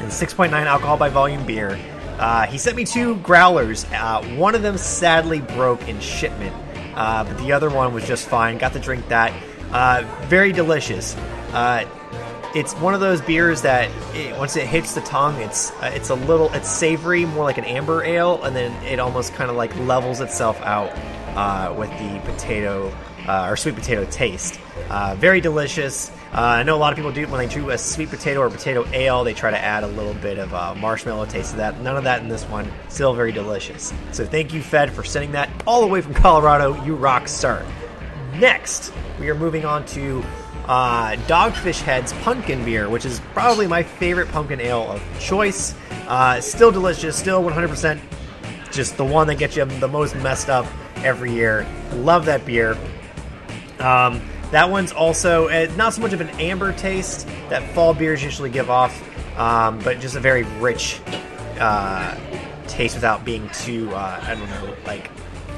and 0.00 0.10
6.9 0.10 0.50
alcohol 0.52 0.96
by 0.96 1.10
volume 1.10 1.44
beer. 1.46 1.78
Uh, 2.18 2.46
he 2.46 2.58
sent 2.58 2.76
me 2.76 2.84
two 2.84 3.16
growlers. 3.18 3.84
Uh, 3.92 4.22
one 4.36 4.54
of 4.54 4.62
them 4.62 4.76
sadly 4.76 5.40
broke 5.40 5.88
in 5.88 6.00
shipment, 6.00 6.54
uh, 6.94 7.24
but 7.24 7.36
the 7.38 7.52
other 7.52 7.70
one 7.70 7.94
was 7.94 8.06
just 8.06 8.28
fine. 8.28 8.58
Got 8.58 8.72
to 8.72 8.78
drink 8.78 9.06
that. 9.08 9.32
Uh, 9.72 10.04
very 10.22 10.52
delicious. 10.52 11.14
Uh, 11.52 11.86
it's 12.54 12.74
one 12.74 12.94
of 12.94 13.00
those 13.00 13.20
beers 13.20 13.62
that 13.62 13.90
it, 14.14 14.36
once 14.36 14.56
it 14.56 14.66
hits 14.66 14.94
the 14.94 15.00
tongue, 15.02 15.40
it's 15.40 15.70
uh, 15.82 15.92
it's 15.94 16.10
a 16.10 16.14
little 16.14 16.52
it's 16.52 16.68
savory, 16.68 17.24
more 17.24 17.44
like 17.44 17.58
an 17.58 17.64
amber 17.64 18.02
ale, 18.02 18.42
and 18.42 18.56
then 18.56 18.72
it 18.84 18.98
almost 18.98 19.34
kind 19.34 19.50
of 19.50 19.56
like 19.56 19.74
levels 19.78 20.20
itself 20.20 20.60
out 20.62 20.92
with 21.76 21.90
the 21.90 22.20
potato 22.24 22.92
uh, 23.26 23.48
or 23.48 23.56
sweet 23.56 23.74
potato 23.74 24.04
taste. 24.06 24.60
Uh, 24.88 25.14
very 25.18 25.40
delicious. 25.40 26.10
Uh, 26.32 26.40
I 26.40 26.62
know 26.62 26.76
a 26.76 26.78
lot 26.78 26.92
of 26.92 26.96
people 26.96 27.12
do 27.12 27.26
when 27.26 27.46
they 27.46 27.52
do 27.52 27.70
a 27.70 27.78
sweet 27.78 28.10
potato 28.10 28.40
or 28.40 28.50
potato 28.50 28.86
ale, 28.92 29.24
they 29.24 29.34
try 29.34 29.50
to 29.50 29.58
add 29.58 29.82
a 29.82 29.88
little 29.88 30.14
bit 30.14 30.38
of 30.38 30.54
uh, 30.54 30.74
marshmallow 30.74 31.26
taste 31.26 31.52
to 31.52 31.56
that. 31.58 31.80
None 31.80 31.96
of 31.96 32.04
that 32.04 32.22
in 32.22 32.28
this 32.28 32.44
one. 32.44 32.70
Still 32.88 33.14
very 33.14 33.32
delicious. 33.32 33.92
So 34.12 34.24
thank 34.24 34.52
you, 34.52 34.62
Fed, 34.62 34.92
for 34.92 35.02
sending 35.02 35.32
that 35.32 35.50
all 35.66 35.80
the 35.80 35.86
way 35.86 36.00
from 36.00 36.14
Colorado. 36.14 36.82
You 36.84 36.94
rock 36.94 37.28
sir. 37.28 37.64
Next, 38.34 38.92
we 39.18 39.28
are 39.28 39.34
moving 39.34 39.64
on 39.64 39.84
to 39.86 40.22
uh, 40.66 41.16
Dogfish 41.26 41.80
Head's 41.80 42.12
Pumpkin 42.14 42.64
Beer, 42.64 42.88
which 42.88 43.04
is 43.04 43.20
probably 43.34 43.66
my 43.66 43.82
favorite 43.82 44.28
pumpkin 44.28 44.60
ale 44.60 44.82
of 44.92 45.02
choice. 45.18 45.74
Uh, 46.06 46.40
still 46.40 46.70
delicious, 46.70 47.16
still 47.16 47.42
100% 47.42 48.00
just 48.72 48.96
the 48.96 49.04
one 49.04 49.26
that 49.26 49.36
gets 49.36 49.56
you 49.56 49.64
the 49.64 49.88
most 49.88 50.14
messed 50.16 50.48
up 50.48 50.66
every 50.98 51.32
year. 51.32 51.66
Love 51.94 52.24
that 52.26 52.44
beer. 52.46 52.76
Um, 53.80 54.20
that 54.50 54.70
one's 54.70 54.92
also 54.92 55.48
uh, 55.48 55.70
not 55.76 55.94
so 55.94 56.02
much 56.02 56.12
of 56.12 56.20
an 56.20 56.28
amber 56.40 56.72
taste 56.72 57.26
that 57.48 57.62
fall 57.74 57.94
beers 57.94 58.22
usually 58.22 58.50
give 58.50 58.68
off, 58.68 59.02
um, 59.38 59.78
but 59.80 60.00
just 60.00 60.16
a 60.16 60.20
very 60.20 60.42
rich 60.58 61.00
uh, 61.58 62.16
taste 62.66 62.94
without 62.94 63.24
being 63.24 63.48
too, 63.50 63.90
uh, 63.94 64.20
I 64.22 64.34
don't 64.34 64.48
know, 64.50 64.76
like 64.86 65.10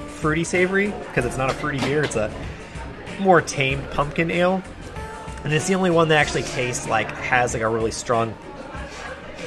fruity 0.08 0.44
savory, 0.44 0.88
because 0.88 1.24
it's 1.24 1.38
not 1.38 1.50
a 1.50 1.54
fruity 1.54 1.78
beer, 1.80 2.04
it's 2.04 2.16
a 2.16 2.32
more 3.18 3.40
tamed 3.40 3.90
pumpkin 3.90 4.30
ale. 4.30 4.62
And 5.44 5.52
it's 5.52 5.66
the 5.66 5.74
only 5.74 5.90
one 5.90 6.08
that 6.08 6.18
actually 6.18 6.44
tastes 6.44 6.86
like 6.86 7.10
has 7.12 7.54
like 7.54 7.62
a 7.62 7.68
really 7.68 7.90
strong 7.90 8.34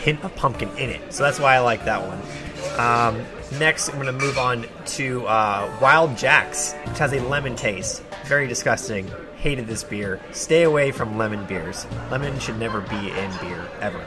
hint 0.04 0.24
of 0.24 0.36
pumpkin 0.36 0.70
in 0.78 0.90
it. 0.90 1.14
So 1.14 1.24
that's 1.24 1.40
why 1.40 1.56
I 1.56 1.60
like 1.60 1.86
that 1.86 2.02
one. 2.06 2.22
Um, 2.78 3.26
next, 3.60 3.90
I'm 3.90 3.96
going 3.96 4.08
to 4.08 4.12
move 4.12 4.38
on 4.38 4.66
to 4.88 5.26
uh, 5.26 5.78
Wild 5.82 6.18
Jacks, 6.18 6.74
which 6.86 6.98
has 6.98 7.14
a 7.14 7.20
lemon 7.22 7.56
taste. 7.56 8.04
Very 8.26 8.48
disgusting. 8.48 9.10
Hated 9.38 9.68
this 9.68 9.84
beer. 9.84 10.20
Stay 10.32 10.64
away 10.64 10.92
from 10.92 11.16
lemon 11.16 11.46
beers. 11.46 11.86
Lemon 12.10 12.40
should 12.40 12.58
never 12.58 12.82
be 12.82 13.12
in 13.12 13.32
beer, 13.40 13.70
ever. 13.82 14.04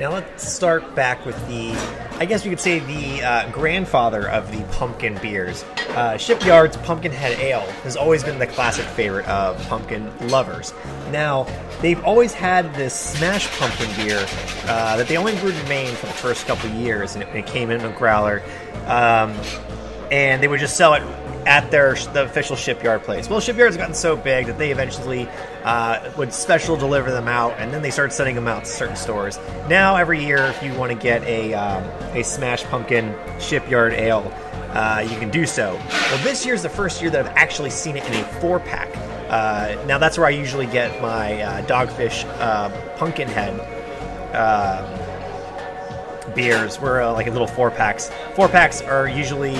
Now 0.00 0.12
let's 0.12 0.46
start 0.52 0.96
back 0.96 1.24
with 1.24 1.36
the, 1.46 1.70
I 2.18 2.26
guess 2.26 2.44
we 2.44 2.50
could 2.50 2.60
say 2.60 2.80
the 2.80 3.22
uh, 3.22 3.50
grandfather 3.50 4.28
of 4.28 4.50
the 4.50 4.64
pumpkin 4.72 5.16
beers. 5.22 5.64
Uh, 5.90 6.18
Shipyard's 6.18 6.76
Pumpkinhead 6.78 7.38
Ale 7.38 7.60
has 7.84 7.96
always 7.96 8.24
been 8.24 8.38
the 8.40 8.48
classic 8.48 8.84
favorite 8.84 9.26
of 9.28 9.58
pumpkin 9.68 10.12
lovers. 10.28 10.74
Now, 11.12 11.44
they've 11.80 12.02
always 12.04 12.34
had 12.34 12.74
this 12.74 12.94
Smash 12.94 13.48
Pumpkin 13.58 13.88
beer 13.96 14.26
uh, 14.64 14.96
that 14.96 15.06
they 15.06 15.16
only 15.16 15.36
brewed 15.36 15.54
in 15.54 15.68
Maine 15.68 15.94
for 15.94 16.06
the 16.06 16.12
first 16.12 16.46
couple 16.46 16.68
years, 16.70 17.14
and 17.14 17.22
it, 17.22 17.28
it 17.34 17.46
came 17.46 17.70
in 17.70 17.80
a 17.80 17.92
growler. 17.92 18.42
Um, 18.86 19.34
and 20.10 20.42
they 20.42 20.48
would 20.48 20.60
just 20.60 20.76
sell 20.76 20.94
it 20.94 21.02
at 21.46 21.70
their 21.70 21.94
the 22.12 22.24
official 22.24 22.56
shipyard 22.56 23.04
place. 23.04 23.30
Well, 23.30 23.40
shipyards 23.40 23.76
gotten 23.76 23.94
so 23.94 24.16
big 24.16 24.46
that 24.46 24.58
they 24.58 24.72
eventually 24.72 25.28
uh, 25.62 26.10
would 26.18 26.32
special 26.32 26.76
deliver 26.76 27.12
them 27.12 27.28
out, 27.28 27.54
and 27.58 27.72
then 27.72 27.82
they 27.82 27.90
started 27.90 28.12
sending 28.12 28.34
them 28.34 28.48
out 28.48 28.64
to 28.64 28.70
certain 28.70 28.96
stores. 28.96 29.38
Now, 29.68 29.96
every 29.96 30.22
year, 30.22 30.38
if 30.38 30.60
you 30.62 30.74
want 30.74 30.90
to 30.92 30.98
get 30.98 31.22
a 31.22 31.54
um, 31.54 31.84
a 32.14 32.22
Smash 32.24 32.64
Pumpkin 32.64 33.14
Shipyard 33.38 33.92
Ale, 33.92 34.30
uh, 34.72 35.06
you 35.08 35.16
can 35.18 35.30
do 35.30 35.46
so. 35.46 35.74
Well, 35.74 36.24
this 36.24 36.44
year 36.44 36.54
is 36.54 36.62
the 36.62 36.68
first 36.68 37.00
year 37.00 37.10
that 37.10 37.24
I've 37.24 37.36
actually 37.36 37.70
seen 37.70 37.96
it 37.96 38.04
in 38.04 38.14
a 38.14 38.24
four 38.40 38.58
pack. 38.58 38.88
Uh, 39.30 39.82
now, 39.86 39.98
that's 39.98 40.18
where 40.18 40.26
I 40.26 40.30
usually 40.30 40.66
get 40.66 41.00
my 41.00 41.40
uh, 41.42 41.62
Dogfish 41.66 42.24
uh, 42.40 42.70
Pumpkinhead 42.96 43.60
uh, 44.34 44.82
beers. 46.34 46.80
We're 46.80 47.08
like 47.12 47.26
little 47.26 47.46
four 47.46 47.70
packs. 47.70 48.10
Four 48.34 48.48
packs 48.48 48.82
are 48.82 49.08
usually 49.08 49.54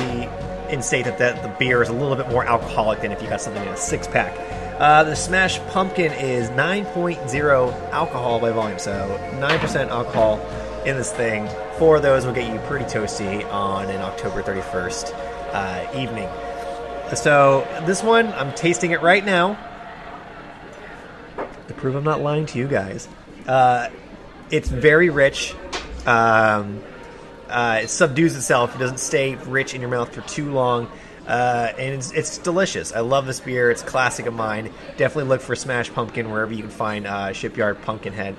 in 0.70 0.82
state 0.82 1.04
that 1.04 1.18
the, 1.18 1.48
the 1.48 1.54
beer 1.58 1.82
is 1.82 1.88
a 1.88 1.92
little 1.92 2.16
bit 2.16 2.28
more 2.28 2.44
alcoholic 2.44 3.00
than 3.00 3.12
if 3.12 3.22
you 3.22 3.28
got 3.28 3.40
something 3.40 3.62
in 3.62 3.68
a 3.68 3.76
six 3.76 4.06
pack. 4.06 4.36
Uh, 4.78 5.04
the 5.04 5.14
Smash 5.14 5.58
Pumpkin 5.68 6.12
is 6.12 6.50
9.0 6.50 7.90
alcohol 7.92 8.38
by 8.40 8.50
volume, 8.50 8.78
so 8.78 8.92
9% 9.40 9.88
alcohol 9.88 10.38
in 10.84 10.96
this 10.96 11.12
thing. 11.12 11.48
Four 11.78 11.96
of 11.96 12.02
those 12.02 12.26
will 12.26 12.34
get 12.34 12.52
you 12.52 12.60
pretty 12.60 12.84
toasty 12.84 13.44
on 13.50 13.88
an 13.88 14.02
October 14.02 14.42
31st 14.42 15.14
uh, 15.54 15.98
evening. 15.98 16.28
So, 17.14 17.66
this 17.86 18.02
one, 18.02 18.32
I'm 18.34 18.52
tasting 18.54 18.90
it 18.90 19.00
right 19.00 19.24
now 19.24 19.58
to 21.68 21.74
prove 21.74 21.94
I'm 21.94 22.04
not 22.04 22.20
lying 22.20 22.46
to 22.46 22.58
you 22.58 22.68
guys. 22.68 23.08
Uh, 23.46 23.88
it's 24.50 24.68
very 24.68 25.10
rich. 25.10 25.54
Um, 26.04 26.82
uh, 27.48 27.80
it 27.82 27.90
subdues 27.90 28.36
itself. 28.36 28.74
It 28.74 28.78
doesn't 28.78 29.00
stay 29.00 29.34
rich 29.34 29.74
in 29.74 29.80
your 29.80 29.90
mouth 29.90 30.14
for 30.14 30.22
too 30.22 30.50
long. 30.52 30.90
Uh, 31.26 31.72
and 31.76 31.94
it's, 31.94 32.12
it's 32.12 32.38
delicious. 32.38 32.92
I 32.92 33.00
love 33.00 33.26
this 33.26 33.40
beer. 33.40 33.70
It's 33.70 33.82
classic 33.82 34.26
of 34.26 34.34
mine. 34.34 34.72
Definitely 34.96 35.24
look 35.24 35.40
for 35.40 35.56
Smash 35.56 35.92
Pumpkin 35.92 36.30
wherever 36.30 36.52
you 36.52 36.62
can 36.62 36.70
find 36.70 37.06
uh, 37.06 37.32
Shipyard 37.32 37.82
Pumpkinhead 37.82 38.36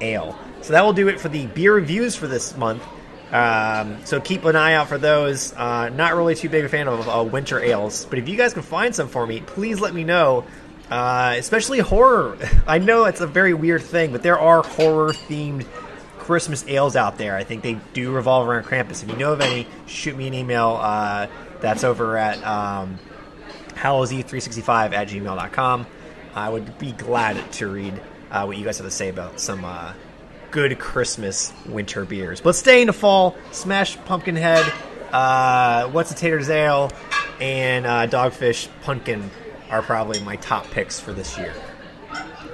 Ale. 0.00 0.38
So 0.60 0.72
that 0.72 0.84
will 0.84 0.92
do 0.92 1.08
it 1.08 1.18
for 1.18 1.28
the 1.28 1.46
beer 1.46 1.74
reviews 1.74 2.14
for 2.14 2.26
this 2.26 2.56
month. 2.56 2.82
Um, 3.32 4.04
so 4.04 4.20
keep 4.20 4.44
an 4.44 4.54
eye 4.54 4.74
out 4.74 4.88
for 4.88 4.98
those. 4.98 5.52
Uh, 5.54 5.88
not 5.88 6.14
really 6.14 6.34
too 6.34 6.48
big 6.48 6.64
a 6.64 6.68
fan 6.68 6.88
of 6.88 7.08
uh, 7.08 7.24
winter 7.24 7.58
ales, 7.58 8.04
but 8.04 8.18
if 8.18 8.28
you 8.28 8.36
guys 8.36 8.52
can 8.52 8.62
find 8.62 8.94
some 8.94 9.08
for 9.08 9.26
me, 9.26 9.40
please 9.40 9.80
let 9.80 9.94
me 9.94 10.04
know. 10.04 10.44
Uh, 10.90 11.34
especially 11.36 11.80
horror. 11.80 12.38
I 12.66 12.78
know 12.78 13.04
it's 13.04 13.20
a 13.20 13.26
very 13.26 13.54
weird 13.54 13.82
thing, 13.82 14.12
but 14.12 14.22
there 14.22 14.38
are 14.38 14.62
horror 14.62 15.12
themed 15.12 15.66
Christmas 16.26 16.64
ales 16.66 16.96
out 16.96 17.18
there. 17.18 17.36
I 17.36 17.44
think 17.44 17.62
they 17.62 17.78
do 17.92 18.10
revolve 18.10 18.48
around 18.48 18.64
Krampus. 18.64 19.04
If 19.04 19.08
you 19.08 19.16
know 19.16 19.32
of 19.32 19.40
any, 19.40 19.64
shoot 19.86 20.16
me 20.16 20.26
an 20.26 20.34
email. 20.34 20.76
Uh, 20.82 21.28
that's 21.60 21.84
over 21.84 22.16
at 22.18 22.44
um, 22.44 22.98
hallowseve365 23.68 24.92
at 24.92 25.06
gmail.com. 25.06 25.86
I 26.34 26.48
would 26.48 26.78
be 26.78 26.90
glad 26.90 27.52
to 27.52 27.68
read 27.68 28.02
uh, 28.32 28.44
what 28.44 28.56
you 28.58 28.64
guys 28.64 28.78
have 28.78 28.86
to 28.88 28.90
say 28.90 29.08
about 29.08 29.38
some 29.38 29.64
uh, 29.64 29.92
good 30.50 30.76
Christmas 30.80 31.52
winter 31.64 32.04
beers. 32.04 32.40
But 32.40 32.56
stay 32.56 32.80
in 32.80 32.88
the 32.88 32.92
fall, 32.92 33.36
Smash 33.52 33.96
Pumpkinhead, 33.98 34.70
uh, 35.12 35.88
What's 35.90 36.10
a 36.10 36.16
Tater's 36.16 36.50
Ale, 36.50 36.90
and 37.40 37.86
uh, 37.86 38.08
Dogfish 38.08 38.66
Pumpkin 38.82 39.30
are 39.70 39.80
probably 39.80 40.20
my 40.22 40.34
top 40.36 40.68
picks 40.72 40.98
for 40.98 41.12
this 41.12 41.38
year. 41.38 41.54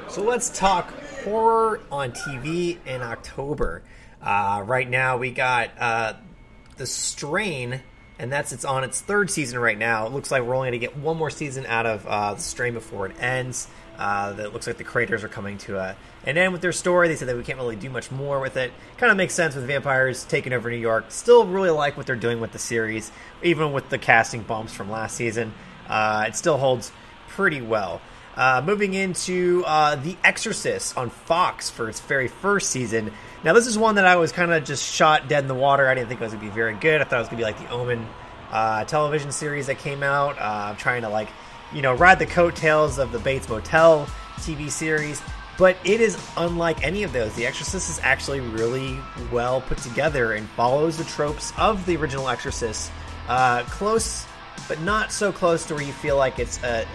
So 0.08 0.22
let's 0.22 0.50
talk 0.50 0.92
horror 1.24 1.80
on 1.90 2.12
TV 2.12 2.78
in 2.86 3.02
October. 3.02 3.82
Uh, 4.20 4.62
right 4.64 4.88
now, 4.88 5.16
we 5.16 5.30
got 5.30 5.70
uh, 5.78 6.14
The 6.76 6.86
Strain, 6.86 7.82
and 8.18 8.32
that's 8.32 8.52
it's 8.52 8.64
on 8.64 8.84
its 8.84 9.00
third 9.00 9.30
season 9.30 9.58
right 9.58 9.78
now. 9.78 10.06
It 10.06 10.12
looks 10.12 10.30
like 10.30 10.42
we're 10.42 10.54
only 10.54 10.70
going 10.70 10.80
to 10.80 10.86
get 10.86 10.96
one 10.96 11.16
more 11.16 11.30
season 11.30 11.66
out 11.66 11.86
of 11.86 12.06
uh, 12.06 12.34
The 12.34 12.42
Strain 12.42 12.74
before 12.74 13.06
it 13.06 13.16
ends. 13.20 13.68
Uh, 13.98 14.32
that 14.32 14.52
looks 14.52 14.66
like 14.66 14.78
the 14.78 14.84
creators 14.84 15.22
are 15.22 15.28
coming 15.28 15.58
to 15.58 15.78
a, 15.78 15.94
an 16.24 16.38
end 16.38 16.52
with 16.52 16.62
their 16.62 16.72
story. 16.72 17.08
They 17.08 17.14
said 17.14 17.28
that 17.28 17.36
we 17.36 17.42
can't 17.42 17.58
really 17.58 17.76
do 17.76 17.90
much 17.90 18.10
more 18.10 18.40
with 18.40 18.56
it. 18.56 18.72
Kind 18.96 19.10
of 19.10 19.16
makes 19.16 19.34
sense 19.34 19.54
with 19.54 19.66
vampires 19.66 20.24
taking 20.24 20.52
over 20.52 20.70
New 20.70 20.78
York. 20.78 21.10
Still 21.10 21.46
really 21.46 21.70
like 21.70 21.96
what 21.96 22.06
they're 22.06 22.16
doing 22.16 22.40
with 22.40 22.52
the 22.52 22.58
series, 22.58 23.12
even 23.42 23.72
with 23.72 23.90
the 23.90 23.98
casting 23.98 24.42
bumps 24.42 24.72
from 24.72 24.90
last 24.90 25.14
season. 25.14 25.52
Uh, 25.88 26.24
it 26.26 26.36
still 26.36 26.56
holds 26.56 26.90
pretty 27.28 27.60
well. 27.60 28.00
Uh, 28.34 28.62
moving 28.64 28.94
into 28.94 29.62
uh, 29.66 29.96
The 29.96 30.16
Exorcist 30.24 30.96
on 30.96 31.10
Fox 31.10 31.68
for 31.68 31.88
its 31.88 32.00
very 32.00 32.28
first 32.28 32.70
season. 32.70 33.12
Now, 33.44 33.52
this 33.52 33.66
is 33.66 33.76
one 33.76 33.96
that 33.96 34.06
I 34.06 34.16
was 34.16 34.32
kind 34.32 34.52
of 34.52 34.64
just 34.64 34.90
shot 34.90 35.28
dead 35.28 35.44
in 35.44 35.48
the 35.48 35.54
water. 35.54 35.86
I 35.86 35.94
didn't 35.94 36.08
think 36.08 36.20
it 36.20 36.24
was 36.24 36.32
going 36.32 36.44
to 36.44 36.50
be 36.50 36.54
very 36.54 36.74
good. 36.74 37.00
I 37.00 37.04
thought 37.04 37.16
it 37.16 37.18
was 37.18 37.28
going 37.28 37.42
to 37.42 37.46
be 37.46 37.52
like 37.52 37.58
the 37.58 37.74
Omen 37.74 38.06
uh, 38.50 38.84
television 38.84 39.32
series 39.32 39.66
that 39.66 39.78
came 39.78 40.02
out. 40.02 40.38
Uh, 40.38 40.70
I'm 40.70 40.76
trying 40.76 41.02
to, 41.02 41.10
like, 41.10 41.28
you 41.74 41.82
know, 41.82 41.92
ride 41.92 42.18
the 42.18 42.26
coattails 42.26 42.98
of 42.98 43.12
the 43.12 43.18
Bates 43.18 43.48
Motel 43.48 44.06
TV 44.38 44.70
series. 44.70 45.20
But 45.58 45.76
it 45.84 46.00
is 46.00 46.18
unlike 46.38 46.82
any 46.82 47.02
of 47.02 47.12
those. 47.12 47.34
The 47.34 47.46
Exorcist 47.46 47.90
is 47.90 48.00
actually 48.02 48.40
really 48.40 48.98
well 49.30 49.60
put 49.60 49.78
together 49.78 50.32
and 50.32 50.48
follows 50.50 50.96
the 50.96 51.04
tropes 51.04 51.52
of 51.58 51.84
the 51.84 51.96
original 51.96 52.28
Exorcist. 52.30 52.90
Uh, 53.28 53.62
close, 53.64 54.26
but 54.68 54.80
not 54.80 55.12
so 55.12 55.30
close 55.30 55.66
to 55.66 55.74
where 55.74 55.82
you 55.82 55.92
feel 55.92 56.16
like 56.16 56.38
it's 56.38 56.62
a 56.62 56.86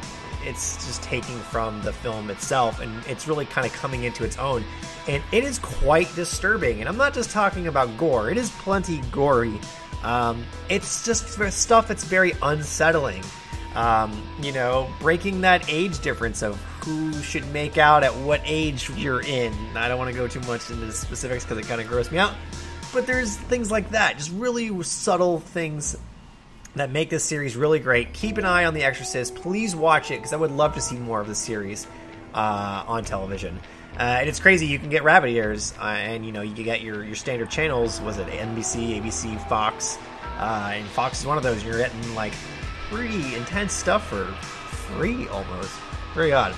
it's 0.47 0.85
just 0.85 1.03
taking 1.03 1.37
from 1.37 1.81
the 1.83 1.91
film 1.91 2.29
itself 2.29 2.79
and 2.79 3.05
it's 3.05 3.27
really 3.27 3.45
kind 3.45 3.67
of 3.67 3.73
coming 3.73 4.03
into 4.03 4.23
its 4.23 4.37
own. 4.37 4.63
And 5.07 5.21
it 5.31 5.43
is 5.43 5.59
quite 5.59 6.13
disturbing 6.15 6.79
and 6.79 6.89
i'm 6.89 6.97
not 6.97 7.13
just 7.13 7.31
talking 7.31 7.67
about 7.67 7.95
gore. 7.97 8.29
It 8.29 8.37
is 8.37 8.49
plenty 8.51 9.01
gory. 9.11 9.59
Um, 10.03 10.45
it's 10.69 11.03
just 11.05 11.27
stuff 11.51 11.87
that's 11.87 12.03
very 12.03 12.33
unsettling. 12.41 13.23
Um, 13.75 14.23
you 14.41 14.53
know 14.53 14.89
breaking 14.99 15.41
that 15.41 15.65
age 15.69 15.99
difference 15.99 16.41
of 16.41 16.55
who 16.83 17.13
should 17.21 17.45
make 17.51 17.77
out 17.77 18.03
at 18.03 18.15
what 18.15 18.41
age 18.45 18.89
you're 18.91 19.21
in. 19.21 19.53
I 19.75 19.87
don't 19.87 19.97
want 19.99 20.09
to 20.09 20.17
go 20.17 20.27
too 20.27 20.39
much 20.41 20.71
into 20.71 20.85
the 20.85 20.91
specifics 20.91 21.43
because 21.43 21.57
it 21.59 21.67
kind 21.67 21.81
of 21.81 21.87
grossed 21.87 22.11
me 22.11 22.17
out 22.17 22.33
but 22.93 23.05
there's 23.05 23.35
things 23.35 23.69
like 23.69 23.91
that 23.91 24.17
just 24.17 24.31
really 24.31 24.83
subtle 24.83 25.39
things 25.39 25.97
that 26.77 26.91
make 26.91 27.09
this 27.09 27.23
series 27.23 27.55
really 27.55 27.79
great. 27.79 28.13
Keep 28.13 28.37
an 28.37 28.45
eye 28.45 28.65
on 28.65 28.73
The 28.73 28.83
Exorcist. 28.83 29.35
Please 29.35 29.75
watch 29.75 30.11
it 30.11 30.15
because 30.15 30.33
I 30.33 30.37
would 30.37 30.51
love 30.51 30.73
to 30.75 30.81
see 30.81 30.97
more 30.97 31.21
of 31.21 31.27
the 31.27 31.35
series 31.35 31.87
uh, 32.33 32.83
on 32.87 33.03
television. 33.03 33.59
Uh, 33.93 34.17
and 34.19 34.29
it's 34.29 34.39
crazy. 34.39 34.67
You 34.67 34.77
can 34.77 34.89
get 34.89 35.03
rabbit 35.03 35.29
ears, 35.29 35.73
uh, 35.79 35.85
and 35.85 36.25
you 36.25 36.31
know 36.31 36.41
you 36.41 36.53
can 36.53 36.63
get 36.63 36.81
your 36.81 37.03
your 37.03 37.15
standard 37.15 37.49
channels. 37.49 37.99
Was 38.01 38.19
it 38.19 38.27
NBC, 38.27 39.01
ABC, 39.01 39.47
Fox? 39.49 39.97
Uh, 40.37 40.73
and 40.75 40.87
Fox 40.89 41.19
is 41.21 41.25
one 41.25 41.37
of 41.37 41.43
those. 41.43 41.63
You're 41.63 41.79
getting 41.79 42.13
like 42.13 42.33
pretty 42.89 43.35
intense 43.35 43.73
stuff 43.73 44.07
for 44.07 44.25
free 44.95 45.27
almost. 45.29 45.71
Very 46.13 46.31
odd. 46.31 46.55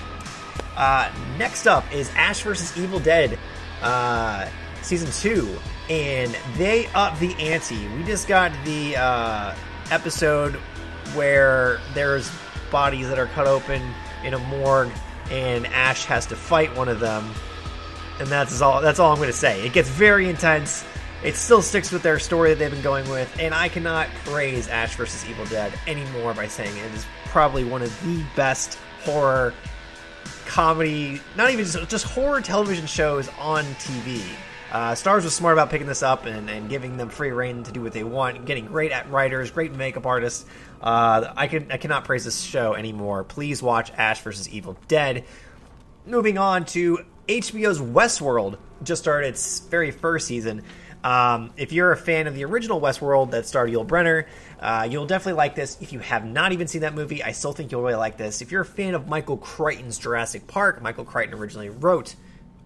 Uh, 0.76 1.10
next 1.38 1.66
up 1.66 1.90
is 1.92 2.10
Ash 2.10 2.42
vs. 2.42 2.76
Evil 2.78 3.00
Dead 3.00 3.38
uh, 3.80 4.46
season 4.82 5.10
two, 5.10 5.56
and 5.88 6.36
they 6.56 6.88
up 6.88 7.18
the 7.20 7.34
ante. 7.36 7.88
We 7.96 8.04
just 8.04 8.28
got 8.28 8.52
the 8.66 8.96
episode 9.90 10.54
where 11.14 11.80
there's 11.94 12.30
bodies 12.70 13.08
that 13.08 13.18
are 13.18 13.26
cut 13.26 13.46
open 13.46 13.82
in 14.24 14.34
a 14.34 14.38
morgue 14.38 14.90
and 15.30 15.66
Ash 15.68 16.04
has 16.04 16.26
to 16.26 16.36
fight 16.36 16.74
one 16.76 16.88
of 16.88 17.00
them. 17.00 17.30
And 18.18 18.28
that's 18.28 18.60
all 18.60 18.82
that's 18.82 18.98
all 18.98 19.14
I'm 19.14 19.22
to 19.22 19.32
say. 19.32 19.64
It 19.64 19.72
gets 19.72 19.88
very 19.88 20.28
intense. 20.28 20.84
It 21.22 21.36
still 21.36 21.62
sticks 21.62 21.92
with 21.92 22.02
their 22.02 22.18
story 22.18 22.50
that 22.50 22.58
they've 22.58 22.70
been 22.70 22.82
going 22.82 23.08
with, 23.10 23.34
and 23.38 23.54
I 23.54 23.68
cannot 23.68 24.08
praise 24.24 24.68
Ash 24.68 24.96
vs. 24.96 25.28
Evil 25.28 25.44
Dead 25.46 25.72
anymore 25.86 26.32
by 26.32 26.48
saying 26.48 26.74
it 26.74 26.94
is 26.94 27.04
probably 27.26 27.62
one 27.62 27.82
of 27.82 28.02
the 28.02 28.24
best 28.34 28.78
horror 29.04 29.52
comedy, 30.46 31.20
not 31.36 31.50
even 31.50 31.64
just, 31.64 31.88
just 31.88 32.04
horror 32.06 32.40
television 32.40 32.86
shows 32.86 33.28
on 33.38 33.64
TV. 33.74 34.22
Uh, 34.70 34.92
Starz 34.92 35.24
was 35.24 35.34
smart 35.34 35.54
about 35.54 35.68
picking 35.68 35.88
this 35.88 36.02
up 36.02 36.26
and, 36.26 36.48
and, 36.48 36.68
giving 36.68 36.96
them 36.96 37.08
free 37.08 37.32
reign 37.32 37.64
to 37.64 37.72
do 37.72 37.82
what 37.82 37.92
they 37.92 38.04
want, 38.04 38.44
getting 38.44 38.66
great 38.66 38.92
at 38.92 39.10
writers, 39.10 39.50
great 39.50 39.72
makeup 39.72 40.06
artists. 40.06 40.46
Uh, 40.80 41.32
I 41.36 41.48
can 41.48 41.72
I 41.72 41.76
cannot 41.76 42.04
praise 42.04 42.24
this 42.24 42.40
show 42.40 42.74
anymore. 42.74 43.24
Please 43.24 43.62
watch 43.62 43.90
Ash 43.96 44.20
vs. 44.20 44.48
Evil 44.48 44.76
Dead. 44.86 45.24
Moving 46.06 46.38
on 46.38 46.64
to 46.66 47.04
HBO's 47.26 47.80
Westworld, 47.80 48.58
just 48.82 49.02
started 49.02 49.28
its 49.28 49.60
very 49.60 49.90
first 49.90 50.28
season. 50.28 50.62
Um, 51.02 51.52
if 51.56 51.72
you're 51.72 51.92
a 51.92 51.96
fan 51.96 52.26
of 52.26 52.34
the 52.34 52.44
original 52.44 52.80
Westworld 52.80 53.30
that 53.30 53.46
starred 53.46 53.70
Yul 53.70 53.86
Brynner, 53.86 54.26
uh, 54.60 54.86
you'll 54.90 55.06
definitely 55.06 55.38
like 55.38 55.54
this. 55.54 55.78
If 55.80 55.92
you 55.92 55.98
have 55.98 56.24
not 56.24 56.52
even 56.52 56.68
seen 56.68 56.82
that 56.82 56.94
movie, 56.94 57.22
I 57.22 57.32
still 57.32 57.52
think 57.52 57.72
you'll 57.72 57.82
really 57.82 57.94
like 57.94 58.16
this. 58.16 58.42
If 58.42 58.52
you're 58.52 58.62
a 58.62 58.66
fan 58.66 58.94
of 58.94 59.08
Michael 59.08 59.38
Crichton's 59.38 59.98
Jurassic 59.98 60.46
Park, 60.46 60.82
Michael 60.82 61.04
Crichton 61.04 61.38
originally 61.38 61.70
wrote 61.70 62.14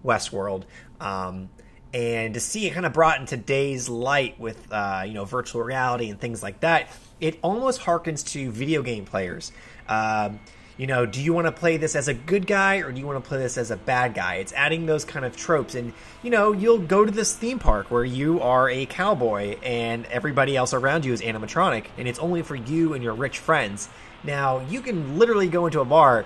Westworld. 0.03 0.63
Um, 0.99 1.49
and 1.95 2.33
to 2.33 2.41
see 2.41 2.67
it 2.67 2.73
kind 2.73 2.85
of 2.85 2.91
brought 2.91 3.21
in 3.21 3.25
today's 3.25 3.87
light 3.87 4.37
with 4.37 4.71
uh, 4.71 5.03
you 5.07 5.13
know 5.13 5.23
virtual 5.23 5.63
reality 5.63 6.09
and 6.09 6.19
things 6.19 6.43
like 6.43 6.59
that, 6.59 6.89
it 7.21 7.39
almost 7.41 7.79
harkens 7.79 8.27
to 8.33 8.51
video 8.51 8.83
game 8.83 9.05
players. 9.05 9.53
Um, 9.87 10.41
you 10.75 10.87
know, 10.87 11.05
do 11.05 11.21
you 11.21 11.31
want 11.31 11.47
to 11.47 11.53
play 11.53 11.77
this 11.77 11.95
as 11.95 12.09
a 12.09 12.13
good 12.13 12.45
guy 12.45 12.77
or 12.79 12.91
do 12.91 12.99
you 12.99 13.07
want 13.07 13.23
to 13.23 13.25
play 13.25 13.37
this 13.37 13.57
as 13.57 13.71
a 13.71 13.77
bad 13.77 14.13
guy? 14.13 14.35
It's 14.35 14.51
adding 14.51 14.85
those 14.85 15.05
kind 15.05 15.25
of 15.25 15.37
tropes. 15.37 15.73
And, 15.73 15.93
you 16.21 16.29
know, 16.29 16.51
you'll 16.51 16.79
go 16.79 17.05
to 17.05 17.11
this 17.11 17.33
theme 17.33 17.59
park 17.59 17.89
where 17.89 18.03
you 18.03 18.41
are 18.41 18.69
a 18.69 18.85
cowboy 18.85 19.57
and 19.63 20.05
everybody 20.07 20.57
else 20.57 20.73
around 20.73 21.05
you 21.05 21.13
is 21.13 21.21
animatronic 21.21 21.85
and 21.97 22.09
it's 22.09 22.19
only 22.19 22.41
for 22.41 22.55
you 22.55 22.93
and 22.93 23.01
your 23.01 23.13
rich 23.13 23.39
friends. 23.39 23.87
Now, 24.25 24.59
you 24.67 24.81
can 24.81 25.17
literally 25.17 25.47
go 25.47 25.65
into 25.65 25.79
a 25.79 25.85
bar, 25.85 26.25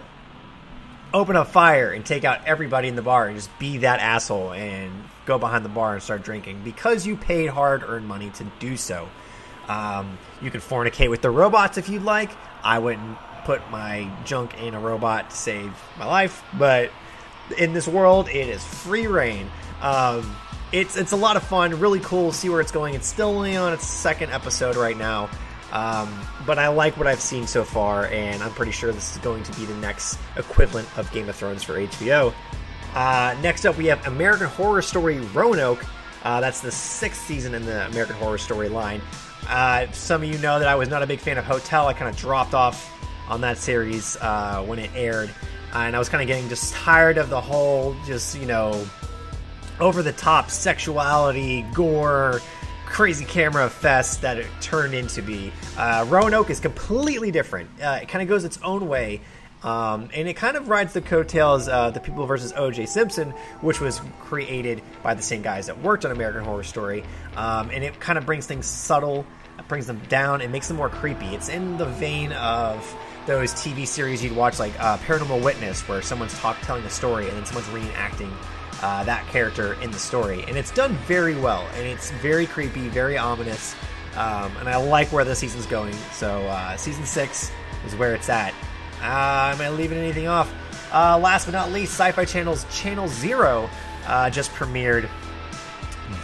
open 1.14 1.36
a 1.36 1.46
fire, 1.46 1.92
and 1.92 2.04
take 2.04 2.24
out 2.24 2.44
everybody 2.48 2.88
in 2.88 2.96
the 2.96 3.04
bar 3.04 3.28
and 3.28 3.36
just 3.36 3.56
be 3.60 3.78
that 3.80 4.00
asshole 4.00 4.54
and 4.54 4.92
go 5.30 5.38
behind 5.38 5.64
the 5.64 5.70
bar 5.70 5.94
and 5.94 6.04
start 6.04 6.24
drinking 6.24 6.60
because 6.64 7.06
you 7.06 7.16
paid 7.16 7.46
hard 7.46 7.84
earned 7.84 8.08
money 8.08 8.32
to 8.32 8.44
do 8.60 8.76
so. 8.76 9.08
Um, 9.68 10.18
you 10.42 10.50
can 10.50 10.60
fornicate 10.60 11.12
with 11.12 11.22
the 11.22 11.30
robots 11.30 11.78
if 11.78 11.88
you'd 11.88 12.04
like. 12.04 12.32
I 12.64 12.80
wouldn't 12.80 13.18
put 13.46 13.62
my 13.70 14.12
junk 14.26 14.60
in 14.60 14.74
a 14.74 14.80
robot 14.80 15.30
to 15.30 15.36
save 15.36 15.72
my 16.00 16.06
life, 16.06 16.44
but 16.58 16.92
in 17.58 17.74
this 17.74 17.88
world, 17.88 18.28
it 18.28 18.50
is 18.50 18.64
free 18.64 19.06
reign. 19.06 19.48
Um, 19.82 20.36
it's 20.72 20.98
it's 20.98 21.12
a 21.12 21.16
lot 21.16 21.36
of 21.38 21.44
fun, 21.44 21.80
really 21.80 22.00
cool. 22.00 22.32
See 22.32 22.50
where 22.50 22.60
it's 22.60 22.72
going. 22.72 22.96
It's 22.96 23.08
still 23.08 23.30
only 23.30 23.56
on 23.56 23.72
its 23.72 23.86
second 23.86 24.32
episode 24.32 24.76
right 24.76 24.98
now, 24.98 25.30
um, 25.72 26.10
but 26.48 26.58
I 26.58 26.70
like 26.70 26.98
what 26.98 27.06
I've 27.06 27.22
seen 27.22 27.46
so 27.46 27.64
far, 27.64 28.08
and 28.08 28.42
I'm 28.42 28.52
pretty 28.52 28.72
sure 28.72 28.92
this 28.92 29.16
is 29.16 29.22
going 29.22 29.44
to 29.44 29.52
be 29.60 29.66
the 29.66 29.78
next 29.78 30.18
equivalent 30.38 30.88
of 30.98 31.12
Game 31.12 31.30
of 31.30 31.36
Thrones 31.36 31.64
for 31.64 31.74
HBO. 31.76 32.34
Uh, 32.94 33.36
next 33.42 33.66
up, 33.66 33.78
we 33.78 33.86
have 33.86 34.06
American 34.08 34.48
Horror 34.48 34.82
Story 34.82 35.20
Roanoke. 35.20 35.86
Uh, 36.24 36.42
that's 36.42 36.60
the 36.60 36.72
sixth 36.72 37.26
season 37.26 37.54
in 37.54 37.66
the 37.66 37.86
American 37.88 38.16
Horror 38.16 38.38
Story 38.38 38.70
line. 38.70 39.02
Uh, 39.48 39.90
some 39.92 40.24
of 40.24 40.30
you 40.30 40.38
know 40.40 40.60
that 40.60 40.68
I 40.68 40.76
was 40.76 40.90
not 40.90 41.02
a 41.02 41.08
big 41.08 41.20
fan 41.20 41.38
of 41.38 41.46
Hotel. 41.46 41.88
I 41.88 41.94
kind 41.94 42.10
of 42.10 42.18
dropped 42.18 42.54
off 42.54 42.92
on 43.30 43.42
that 43.42 43.58
series 43.58 44.18
uh, 44.18 44.64
when 44.66 44.80
it 44.80 44.92
aired, 44.96 45.30
and 45.74 45.96
I 45.96 46.00
was 46.00 46.10
kind 46.10 46.22
of 46.22 46.28
getting 46.28 46.50
just 46.50 46.74
tired 46.74 47.18
of 47.18 47.30
the 47.30 47.40
whole, 47.40 47.96
just 48.06 48.38
you 48.38 48.46
know, 48.46 48.86
over 49.80 50.04
the 50.04 50.12
top 50.12 50.50
sexuality, 50.50 51.66
gore, 51.74 52.42
crazy 52.86 53.26
camera 53.26 53.70
fest 53.70 54.22
that 54.22 54.38
it 54.38 54.48
turned 54.62 54.94
into 54.94 55.22
be. 55.22 55.54
Uh, 55.78 56.06
Roanoke 56.10 56.50
is 56.50 56.60
completely 56.60 57.32
different. 57.32 57.70
Uh, 57.82 58.00
it 58.02 58.10
kind 58.10 58.22
of 58.22 58.28
goes 58.28 58.44
its 58.44 58.60
own 58.64 58.88
way. 58.88 59.22
Um, 59.64 60.10
and 60.14 60.28
it 60.28 60.36
kind 60.36 60.56
of 60.56 60.70
rides 60.70 60.94
the 60.94 61.02
coattails 61.02 61.68
of 61.68 61.94
The 61.94 62.00
People 62.00 62.26
versus 62.26 62.54
O.J. 62.56 62.86
Simpson, 62.86 63.32
which 63.62 63.82
was 63.82 64.02
created 64.22 64.82
by 65.04 65.14
the 65.14 65.22
same 65.22 65.42
guys 65.42 65.68
that 65.68 65.82
worked 65.82 66.06
on 66.06 66.12
American 66.12 66.44
Horror 66.44 66.64
Story. 66.64 67.04
Um, 67.36 67.70
and 67.70 67.84
it 67.84 68.00
kind 68.00 68.18
of 68.18 68.26
brings 68.26 68.46
things 68.46 68.66
subtle, 68.66 69.26
brings 69.68 69.86
them 69.88 70.02
down, 70.08 70.42
and 70.42 70.52
makes 70.52 70.68
them 70.68 70.78
more 70.78 70.90
creepy. 70.90 71.28
It's 71.28 71.50
in 71.50 71.78
the 71.78 71.86
vein 71.86 72.32
of 72.34 72.96
those 73.26 73.54
TV 73.54 73.86
series 73.86 74.24
you'd 74.24 74.36
watch, 74.36 74.60
like 74.60 74.80
uh, 74.80 74.98
Paranormal 75.00 75.44
Witness, 75.44 75.88
where 75.88 76.02
someone's 76.02 76.38
talk 76.40 76.58
telling 76.62 76.84
a 76.86 76.90
story 76.90 77.28
and 77.28 77.38
then 77.38 77.46
someone's 77.46 77.68
reenacting 77.68 78.32
uh, 78.82 79.04
that 79.04 79.28
character 79.28 79.74
in 79.82 79.92
the 79.92 80.00
story. 80.00 80.44
And 80.48 80.58
it's 80.58 80.72
done 80.72 80.94
very 81.06 81.36
well, 81.36 81.68
and 81.76 81.86
it's 81.86 82.12
very 82.12 82.48
creepy, 82.48 82.88
very 82.88 83.18
ominous. 83.18 83.76
Um, 84.16 84.56
and 84.58 84.70
I 84.70 84.78
like 84.78 85.12
where 85.12 85.26
the 85.26 85.36
season's 85.36 85.66
going. 85.66 85.94
So 86.14 86.30
uh, 86.48 86.78
season 86.78 87.06
six 87.06 87.52
is 87.86 87.96
where 87.96 88.16
it's 88.16 88.30
at. 88.30 88.54
Uh, 89.02 89.54
am 89.56 89.62
I 89.62 89.70
leaving 89.70 89.98
anything 89.98 90.28
off? 90.28 90.54
Uh, 90.92 91.18
last 91.18 91.46
but 91.46 91.52
not 91.52 91.72
least, 91.72 91.94
Sci 91.94 92.12
Fi 92.12 92.26
Channel's 92.26 92.66
Channel 92.76 93.08
Zero 93.08 93.70
uh, 94.08 94.30
just 94.30 94.52
premiered. 94.52 95.10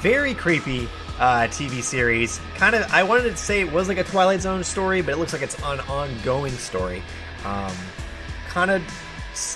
Very 0.01 0.33
creepy 0.33 0.89
uh, 1.19 1.47
TV 1.47 1.81
series. 1.81 2.39
Kind 2.55 2.75
of, 2.75 2.91
I 2.91 3.03
wanted 3.03 3.23
to 3.23 3.37
say 3.37 3.61
it 3.61 3.71
was 3.71 3.87
like 3.87 3.97
a 3.97 4.03
Twilight 4.03 4.41
Zone 4.41 4.63
story, 4.63 5.01
but 5.01 5.13
it 5.13 5.17
looks 5.17 5.33
like 5.33 5.41
it's 5.41 5.57
an 5.63 5.79
ongoing 5.81 6.53
story. 6.53 7.03
Um, 7.45 7.73
kind 8.47 8.71
of 8.71 8.81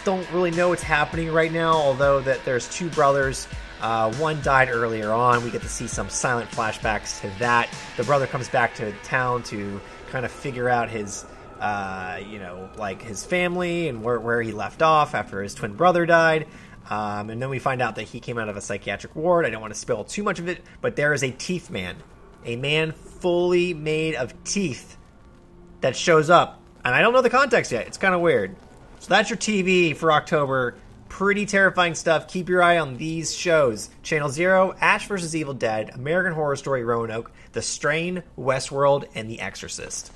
don't 0.04 0.30
really 0.32 0.52
know 0.52 0.70
what's 0.70 0.84
happening 0.84 1.32
right 1.32 1.52
now, 1.52 1.74
although 1.74 2.20
that 2.22 2.44
there's 2.46 2.70
two 2.70 2.90
brothers. 2.90 3.48
Uh, 3.82 4.14
one 4.16 4.42
died 4.42 4.70
earlier 4.70 5.12
on. 5.12 5.44
We 5.44 5.52
get 5.52 5.62
to 5.62 5.70
see 5.70 5.88
some 5.88 6.10
silent 6.10 6.52
flashbacks 6.52 7.22
to 7.22 7.40
that. 7.40 7.70
The 7.96 8.04
brother 8.04 8.28
comes 8.28 8.50
back 8.50 8.76
to 8.76 8.92
town 9.04 9.44
to 9.44 9.80
kind 10.10 10.26
of 10.26 10.32
figure 10.32 10.68
out 10.68 10.90
his 10.90 11.26
uh, 11.60 12.20
you 12.28 12.40
know, 12.40 12.70
like 12.78 13.02
his 13.02 13.26
family 13.26 13.88
and 13.88 14.04
where, 14.04 14.20
where 14.20 14.42
he 14.42 14.52
left 14.52 14.82
off 14.82 15.14
after 15.14 15.42
his 15.42 15.54
twin 15.54 15.74
brother 15.74 16.06
died. 16.06 16.48
Um, 16.90 17.30
and 17.30 17.42
then 17.42 17.50
we 17.50 17.60
find 17.60 17.82
out 17.82 17.96
that 17.96 18.04
he 18.04 18.20
came 18.20 18.38
out 18.38 18.50
of 18.50 18.58
a 18.58 18.62
psychiatric 18.62 19.16
ward. 19.16 19.46
I 19.46 19.50
don't 19.50 19.62
want 19.62 19.74
to 19.74 19.80
spill 19.80 20.04
too 20.04 20.24
much 20.24 20.40
of 20.40 20.48
it, 20.48 20.64
but 20.82 20.96
there 20.96 21.14
is 21.14 21.24
a 21.24 21.32
teeth 21.32 21.70
man, 21.70 21.96
a 22.46 22.56
man 22.56 22.94
fully 22.94 23.74
made 23.74 24.16
of 24.16 24.44
teeth 24.44 24.98
that 25.82 25.96
shows 25.96 26.30
up. 26.30 26.62
And 26.84 26.96
I 26.96 27.02
don't 27.02 27.14
know 27.14 27.22
the 27.22 27.30
context 27.30 27.72
yet. 27.72 27.88
It's 27.88 27.98
kind 27.98 28.16
of 28.16 28.22
weird. 28.22 28.56
So 29.00 29.10
that's 29.10 29.30
your 29.30 29.38
TV 29.38 29.96
for 29.96 30.12
October. 30.12 30.76
Pretty 31.10 31.46
terrifying 31.46 31.96
stuff. 31.96 32.28
Keep 32.28 32.50
your 32.50 32.62
eye 32.62 32.78
on 32.78 32.98
these 32.98 33.36
shows 33.36 33.90
Channel 34.04 34.30
Zero, 34.30 34.76
Ash 34.80 35.08
vs. 35.08 35.36
Evil 35.36 35.54
Dead, 35.54 35.92
American 35.94 36.34
Horror 36.34 36.56
Story 36.56 36.84
Roanoke, 36.84 37.32
The 37.52 37.62
Strain, 37.62 38.24
Westworld, 38.38 39.06
and 39.16 39.30
The 39.30 39.40
Exorcist. 39.42 40.12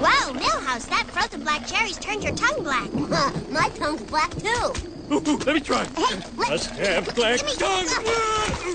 Wow, 0.00 0.32
Milhouse, 0.34 0.88
that 0.88 1.06
frozen 1.08 1.42
black 1.42 1.66
cherries 1.66 1.96
turned 1.98 2.22
your 2.22 2.34
tongue 2.34 2.62
black. 2.62 2.92
My 3.50 3.68
tongue's 3.70 4.02
black 4.02 4.30
too. 4.36 4.72
Ooh, 5.10 5.22
ooh, 5.26 5.36
let 5.38 5.54
me 5.54 5.60
try. 5.60 5.86
Hey, 5.96 6.20
Must 6.36 6.70
have 6.70 7.14
black 7.14 7.40
tongue. 7.40 7.86
Uh, 7.88 8.66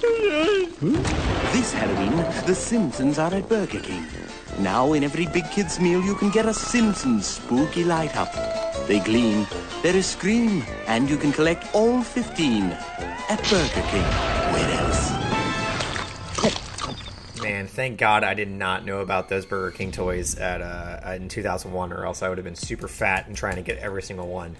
this 1.52 1.72
Halloween, 1.72 2.16
the 2.46 2.54
Simpsons 2.54 3.18
are 3.18 3.32
at 3.32 3.48
Burger 3.48 3.80
King. 3.80 4.06
Now, 4.58 4.92
in 4.92 5.02
every 5.04 5.26
big 5.26 5.50
kid's 5.50 5.80
meal, 5.80 6.02
you 6.02 6.14
can 6.14 6.30
get 6.30 6.46
a 6.46 6.54
Simpsons 6.54 7.26
spooky 7.26 7.84
light 7.84 8.16
up. 8.16 8.32
They 8.86 9.00
gleam, 9.00 9.46
there 9.82 9.96
is 9.96 10.06
scream, 10.06 10.62
and 10.86 11.08
you 11.08 11.16
can 11.16 11.32
collect 11.32 11.74
all 11.74 12.02
15 12.02 12.64
at 12.64 13.42
Burger 13.50 13.82
King. 13.90 14.02
Where 14.52 14.70
else? 14.78 14.83
Man, 17.44 17.66
thank 17.66 17.98
God 17.98 18.24
I 18.24 18.32
did 18.32 18.48
not 18.48 18.86
know 18.86 19.00
about 19.00 19.28
those 19.28 19.44
Burger 19.44 19.70
King 19.70 19.92
toys 19.92 20.34
at 20.36 20.62
uh, 20.62 21.12
in 21.14 21.28
2001, 21.28 21.92
or 21.92 22.06
else 22.06 22.22
I 22.22 22.30
would 22.30 22.38
have 22.38 22.44
been 22.44 22.54
super 22.54 22.88
fat 22.88 23.26
and 23.26 23.36
trying 23.36 23.56
to 23.56 23.62
get 23.62 23.76
every 23.76 24.02
single 24.02 24.28
one. 24.28 24.56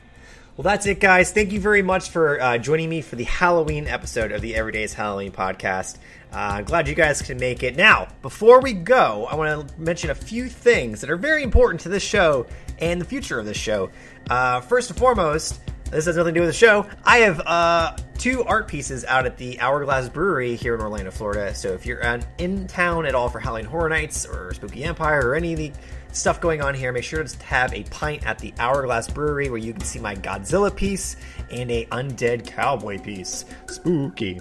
Well, 0.54 0.64
that's 0.64 0.84
it, 0.84 1.00
guys. 1.00 1.32
Thank 1.32 1.52
you 1.52 1.60
very 1.60 1.80
much 1.80 2.10
for 2.10 2.38
uh, 2.38 2.58
joining 2.58 2.90
me 2.90 3.00
for 3.00 3.16
the 3.16 3.24
Halloween 3.24 3.86
episode 3.86 4.32
of 4.32 4.42
the 4.42 4.54
Everyday's 4.54 4.92
Halloween 4.92 5.32
podcast. 5.32 5.96
Uh, 6.30 6.60
glad 6.60 6.86
you 6.86 6.94
guys 6.94 7.22
can 7.22 7.38
make 7.38 7.62
it. 7.62 7.74
Now, 7.74 8.08
before 8.20 8.60
we 8.60 8.74
go, 8.74 9.26
I 9.30 9.34
want 9.34 9.66
to 9.66 9.80
mention 9.80 10.10
a 10.10 10.14
few 10.14 10.50
things 10.50 11.00
that 11.00 11.08
are 11.08 11.16
very 11.16 11.42
important 11.42 11.80
to 11.82 11.88
this 11.88 12.02
show 12.02 12.46
and 12.80 13.00
the 13.00 13.06
future 13.06 13.38
of 13.38 13.46
this 13.46 13.56
show. 13.56 13.88
Uh, 14.28 14.60
first 14.60 14.90
and 14.90 14.98
foremost, 14.98 15.58
this 15.94 16.06
has 16.06 16.16
nothing 16.16 16.34
to 16.34 16.40
do 16.40 16.44
with 16.44 16.50
the 16.50 16.58
show. 16.58 16.86
I 17.04 17.18
have 17.18 17.40
uh, 17.46 17.96
two 18.18 18.42
art 18.42 18.66
pieces 18.66 19.04
out 19.04 19.26
at 19.26 19.36
the 19.36 19.60
Hourglass 19.60 20.08
Brewery 20.08 20.56
here 20.56 20.74
in 20.74 20.80
Orlando, 20.80 21.12
Florida. 21.12 21.54
So 21.54 21.68
if 21.68 21.86
you're 21.86 22.04
uh, 22.04 22.20
in 22.38 22.66
town 22.66 23.06
at 23.06 23.14
all 23.14 23.28
for 23.28 23.38
Halloween 23.38 23.66
Horror 23.66 23.88
Nights 23.88 24.26
or 24.26 24.52
Spooky 24.54 24.82
Empire 24.82 25.28
or 25.28 25.34
any 25.36 25.52
of 25.52 25.58
the 25.60 25.72
stuff 26.10 26.40
going 26.40 26.60
on 26.62 26.74
here, 26.74 26.90
make 26.90 27.04
sure 27.04 27.22
to 27.22 27.44
have 27.44 27.72
a 27.72 27.84
pint 27.84 28.26
at 28.26 28.40
the 28.40 28.52
Hourglass 28.58 29.08
Brewery 29.08 29.48
where 29.50 29.58
you 29.58 29.72
can 29.72 29.82
see 29.82 30.00
my 30.00 30.16
Godzilla 30.16 30.74
piece 30.74 31.14
and 31.52 31.70
a 31.70 31.86
Undead 31.86 32.44
Cowboy 32.44 32.98
piece. 32.98 33.44
Spooky. 33.68 34.40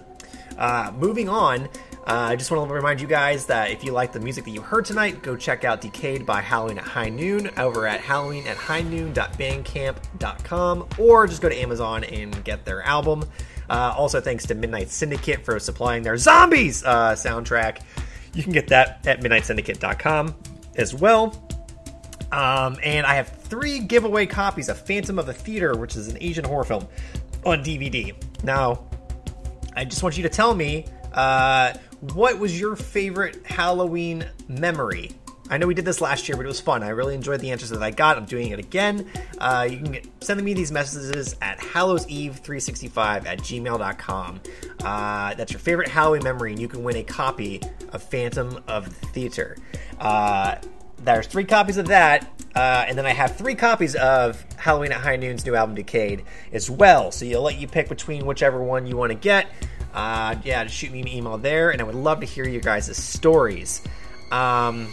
Uh, 0.58 0.91
moving 0.95 1.30
on, 1.30 1.70
uh, 2.06 2.32
I 2.32 2.36
just 2.36 2.51
want 2.51 2.68
to 2.68 2.74
remind 2.74 2.99
you 2.99 3.08
guys 3.08 3.45
that 3.45 3.72
if 3.72 3.82
you 3.82 3.93
like 3.93 4.12
the 4.12 4.20
music 4.20 4.43
that 4.43 4.51
you 4.51 4.62
heard 4.62 4.84
tonight, 4.84 5.24
go 5.24 5.38
check 5.38 5.64
out 5.64 5.80
Decayed 5.80 6.26
by 6.26 6.41
Halloween 6.41 6.78
at 6.78 6.84
High 6.84 7.08
Noon 7.08 7.49
over 7.58 7.88
at 7.88 8.01
Halloween 8.01 8.45
at 8.45 8.58
High 8.58 8.82
Noon.bandcamp.com 8.82 10.89
or 10.99 11.28
just 11.28 11.41
go 11.41 11.47
to 11.47 11.56
Amazon 11.56 12.04
and 12.04 12.43
get 12.43 12.66
their 12.66 12.82
album. 12.82 13.24
Uh, 13.70 13.93
also, 13.95 14.20
thanks 14.20 14.45
to 14.47 14.54
Midnight 14.54 14.89
Syndicate 14.89 15.45
for 15.45 15.58
supplying 15.60 16.04
their 16.04 16.18
Zombies 16.18 16.84
uh, 16.84 17.14
soundtrack. 17.14 17.80
You 18.34 18.43
can 18.43 18.51
get 18.51 18.68
that 18.68 19.08
at 19.08 19.22
MidnightSyndicate.com 19.22 20.36
as 20.76 20.93
well. 20.93 21.47
Um, 22.34 22.78
and 22.84 23.06
I 23.06 23.16
have 23.16 23.30
three 23.30 23.80
giveaway 23.80 24.26
copies 24.26 24.68
of 24.68 24.78
Phantom 24.78 25.20
of 25.20 25.26
the 25.26 25.34
Theater, 25.34 25.78
which 25.78 25.95
is 25.95 26.10
an 26.10 26.18
Asian 26.20 26.43
horror 26.43 26.66
film, 26.66 26.86
on 27.45 27.64
DVD. 27.64 28.14
Now, 28.43 28.84
I 29.74 29.86
just 29.86 30.04
want 30.04 30.18
you 30.18 30.24
to 30.24 30.30
tell 30.30 30.54
me 30.54 30.86
uh, 31.14 31.74
what 32.14 32.39
was 32.39 32.59
your 32.59 32.76
favorite 32.76 33.45
Halloween 33.45 34.26
memory 34.47 35.11
I 35.49 35.57
know 35.57 35.68
we 35.68 35.74
did 35.74 35.86
this 35.86 35.99
last 35.99 36.28
year, 36.28 36.38
but 36.38 36.45
it 36.45 36.47
was 36.47 36.61
fun. 36.61 36.84
I 36.84 36.89
really 36.89 37.16
enjoyed 37.16 37.41
the 37.41 37.51
answers 37.51 37.70
that 37.72 37.84
I 37.84 37.91
got. 37.91 38.18
I'm 38.18 38.26
doing 38.26 38.49
it 38.49 38.59
again. 38.59 39.09
Uh, 39.38 39.68
you 39.70 39.78
can 39.78 39.91
get, 39.91 40.07
send 40.22 40.41
me 40.41 40.53
these 40.53 40.72
messages 40.72 41.36
at 41.41 41.59
hallowseve365 41.59 43.26
at 43.26 43.39
gmail.com. 43.39 44.41
Uh, 44.84 45.34
that's 45.36 45.51
your 45.51 45.59
favorite 45.59 45.89
Halloween 45.89 46.24
memory, 46.24 46.51
and 46.53 46.61
you 46.61 46.68
can 46.68 46.84
win 46.84 46.95
a 46.95 47.03
copy 47.03 47.61
of 47.91 48.01
Phantom 48.01 48.64
of 48.68 48.86
the 48.86 49.07
Theater. 49.07 49.57
Uh, 49.99 50.55
there's 50.99 51.28
three 51.28 51.43
copies 51.43 51.76
of 51.76 51.88
that, 51.88 52.26
uh, 52.55 52.86
and 52.88 52.97
then 52.97 53.05
I 53.05 53.11
have 53.11 53.36
three 53.36 53.55
copies 53.55 53.95
of 53.95 54.43
Halloween 54.57 54.93
at 54.93 55.01
High 55.01 55.18
Noon's 55.18 55.45
new 55.45 55.55
album 55.55 55.76
Decayed 55.76 56.24
as 56.53 56.70
well. 56.70 57.11
So 57.11 57.26
you'll 57.26 57.43
let 57.43 57.57
you 57.57 57.68
pick 57.68 57.89
between 57.89 58.26
whichever 58.26 58.64
one 58.64 58.88
you 58.88 58.95
want 58.95 59.11
to 59.11 59.18
get. 59.18 59.47
Uh, 59.93 60.35
yeah, 60.43 60.65
shoot 60.67 60.91
me 60.91 61.01
an 61.01 61.07
email 61.07 61.37
there, 61.37 61.71
and 61.71 61.81
I 61.81 61.83
would 61.83 61.95
love 61.95 62.19
to 62.21 62.25
hear 62.25 62.47
you 62.47 62.59
guys' 62.59 62.95
stories. 62.97 63.81
Um, 64.31 64.91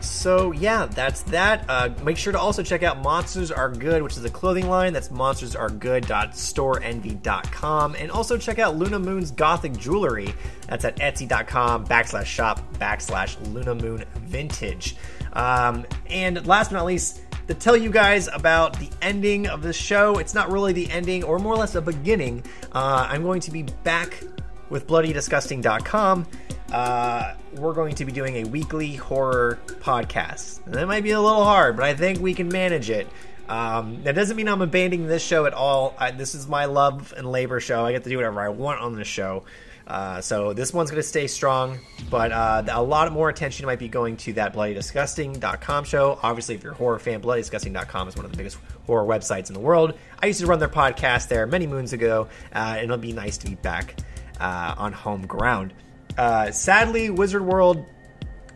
so 0.00 0.52
yeah, 0.52 0.86
that's 0.86 1.22
that. 1.22 1.64
Uh, 1.68 1.90
make 2.02 2.16
sure 2.16 2.32
to 2.32 2.38
also 2.38 2.62
check 2.62 2.82
out 2.82 3.02
Monsters 3.02 3.50
Are 3.50 3.70
Good, 3.70 4.02
which 4.02 4.16
is 4.16 4.24
a 4.24 4.30
clothing 4.30 4.68
line. 4.68 4.92
That's 4.92 5.08
monstersaregood.storeenvy.com, 5.08 7.96
and 7.96 8.10
also 8.10 8.36
check 8.36 8.58
out 8.58 8.76
Luna 8.76 8.98
Moon's 8.98 9.30
Gothic 9.30 9.76
Jewelry. 9.76 10.34
That's 10.68 10.84
at 10.84 10.96
etsy.com 10.96 11.86
backslash 11.86 12.26
shop 12.26 12.60
backslash 12.74 13.36
Luna 13.52 13.74
Moon 13.74 14.04
Vintage. 14.20 14.96
Um, 15.32 15.86
and 16.06 16.46
last 16.46 16.70
but 16.70 16.76
not 16.76 16.86
least, 16.86 17.22
to 17.48 17.54
tell 17.54 17.76
you 17.76 17.90
guys 17.90 18.28
about 18.28 18.78
the 18.78 18.88
ending 19.02 19.46
of 19.46 19.62
this 19.62 19.76
show. 19.76 20.18
It's 20.18 20.34
not 20.34 20.50
really 20.50 20.72
the 20.72 20.90
ending, 20.90 21.24
or 21.24 21.38
more 21.38 21.54
or 21.54 21.58
less 21.58 21.74
a 21.74 21.82
beginning. 21.82 22.44
Uh, 22.72 23.06
I'm 23.08 23.22
going 23.22 23.40
to 23.42 23.50
be 23.50 23.62
back 23.84 24.22
with 24.70 24.86
BloodyDisgusting.com. 24.86 26.26
Uh, 26.72 27.34
we're 27.54 27.74
going 27.74 27.94
to 27.94 28.04
be 28.04 28.12
doing 28.12 28.36
a 28.36 28.44
weekly 28.48 28.96
horror 28.96 29.58
podcast. 29.80 30.64
And 30.66 30.74
that 30.74 30.86
might 30.86 31.02
be 31.02 31.10
a 31.10 31.20
little 31.20 31.44
hard, 31.44 31.76
but 31.76 31.84
I 31.84 31.94
think 31.94 32.20
we 32.20 32.34
can 32.34 32.48
manage 32.48 32.90
it. 32.90 33.06
Um, 33.48 34.02
that 34.04 34.14
doesn't 34.14 34.36
mean 34.36 34.48
I'm 34.48 34.62
abandoning 34.62 35.06
this 35.06 35.22
show 35.22 35.44
at 35.44 35.52
all. 35.52 35.94
I, 35.98 36.10
this 36.10 36.34
is 36.34 36.48
my 36.48 36.64
love 36.64 37.12
and 37.16 37.30
labor 37.30 37.60
show. 37.60 37.84
I 37.84 37.92
get 37.92 38.04
to 38.04 38.10
do 38.10 38.16
whatever 38.16 38.40
I 38.40 38.48
want 38.48 38.80
on 38.80 38.96
this 38.96 39.06
show. 39.06 39.44
Uh, 39.86 40.20
so 40.20 40.52
this 40.54 40.72
one's 40.72 40.90
going 40.90 41.02
to 41.02 41.06
stay 41.06 41.26
strong, 41.26 41.78
but 42.10 42.32
uh, 42.32 42.62
a 42.70 42.82
lot 42.82 43.10
more 43.12 43.28
attention 43.28 43.66
might 43.66 43.78
be 43.78 43.88
going 43.88 44.16
to 44.16 44.32
that 44.32 44.54
bloodydisgusting.com 44.54 45.84
show. 45.84 46.18
Obviously, 46.22 46.54
if 46.54 46.62
you're 46.62 46.72
a 46.72 46.76
horror 46.76 46.98
fan, 46.98 47.20
bloodydisgusting.com 47.20 48.08
is 48.08 48.16
one 48.16 48.24
of 48.24 48.30
the 48.30 48.36
biggest 48.36 48.58
horror 48.86 49.04
websites 49.04 49.48
in 49.48 49.54
the 49.54 49.60
world. 49.60 49.94
I 50.22 50.26
used 50.26 50.40
to 50.40 50.46
run 50.46 50.58
their 50.58 50.68
podcast 50.68 51.28
there 51.28 51.46
many 51.46 51.66
moons 51.66 51.92
ago, 51.92 52.28
uh, 52.54 52.76
and 52.76 52.84
it'll 52.84 52.96
be 52.96 53.12
nice 53.12 53.36
to 53.38 53.46
be 53.46 53.56
back 53.56 53.96
uh, 54.40 54.74
on 54.78 54.92
home 54.92 55.26
ground. 55.26 55.74
Uh, 56.16 56.50
sadly, 56.50 57.10
Wizard 57.10 57.44
World 57.44 57.84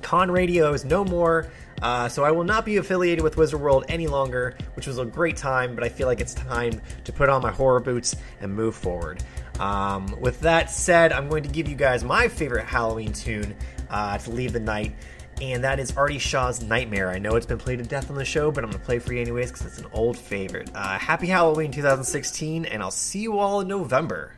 Con 0.00 0.30
Radio 0.30 0.72
is 0.72 0.84
no 0.84 1.04
more. 1.04 1.50
Uh, 1.82 2.08
so 2.08 2.24
I 2.24 2.30
will 2.30 2.44
not 2.44 2.64
be 2.64 2.76
affiliated 2.78 3.22
with 3.22 3.36
Wizard 3.36 3.60
World 3.60 3.84
any 3.88 4.06
longer, 4.06 4.56
which 4.74 4.86
was 4.86 4.98
a 4.98 5.04
great 5.04 5.36
time, 5.36 5.74
but 5.74 5.84
I 5.84 5.88
feel 5.88 6.06
like 6.06 6.20
it's 6.20 6.34
time 6.34 6.80
to 7.04 7.12
put 7.12 7.28
on 7.28 7.42
my 7.42 7.52
horror 7.52 7.80
boots 7.80 8.16
and 8.40 8.52
move 8.52 8.74
forward. 8.74 9.22
Um, 9.59 10.20
with 10.20 10.40
that 10.40 10.70
said, 10.70 11.12
I'm 11.12 11.28
going 11.28 11.42
to 11.42 11.48
give 11.48 11.68
you 11.68 11.76
guys 11.76 12.04
my 12.04 12.28
favorite 12.28 12.66
Halloween 12.66 13.12
tune 13.12 13.56
uh, 13.90 14.18
to 14.18 14.30
leave 14.30 14.52
the 14.52 14.61
night, 14.61 14.94
and 15.40 15.64
that 15.64 15.78
is 15.78 15.96
Artie 15.96 16.18
Shaw's 16.18 16.62
Nightmare. 16.62 17.11
I 17.11 17.18
know 17.18 17.36
it's 17.36 17.46
been 17.46 17.59
played 17.59 17.78
to 17.78 17.84
death 17.84 18.11
on 18.11 18.16
the 18.16 18.24
show, 18.24 18.50
but 18.50 18.64
I'm 18.64 18.70
going 18.70 18.80
to 18.80 18.86
play 18.86 18.98
for 18.98 19.12
you 19.12 19.20
anyways 19.20 19.50
because 19.50 19.66
it's 19.66 19.78
an 19.78 19.90
old 19.92 20.16
favorite. 20.16 20.70
Uh, 20.74 20.98
happy 20.98 21.26
Halloween 21.26 21.72
2016, 21.72 22.66
and 22.66 22.82
I'll 22.82 22.90
see 22.90 23.20
you 23.20 23.38
all 23.38 23.61
in 23.61 23.68
November. 23.68 24.34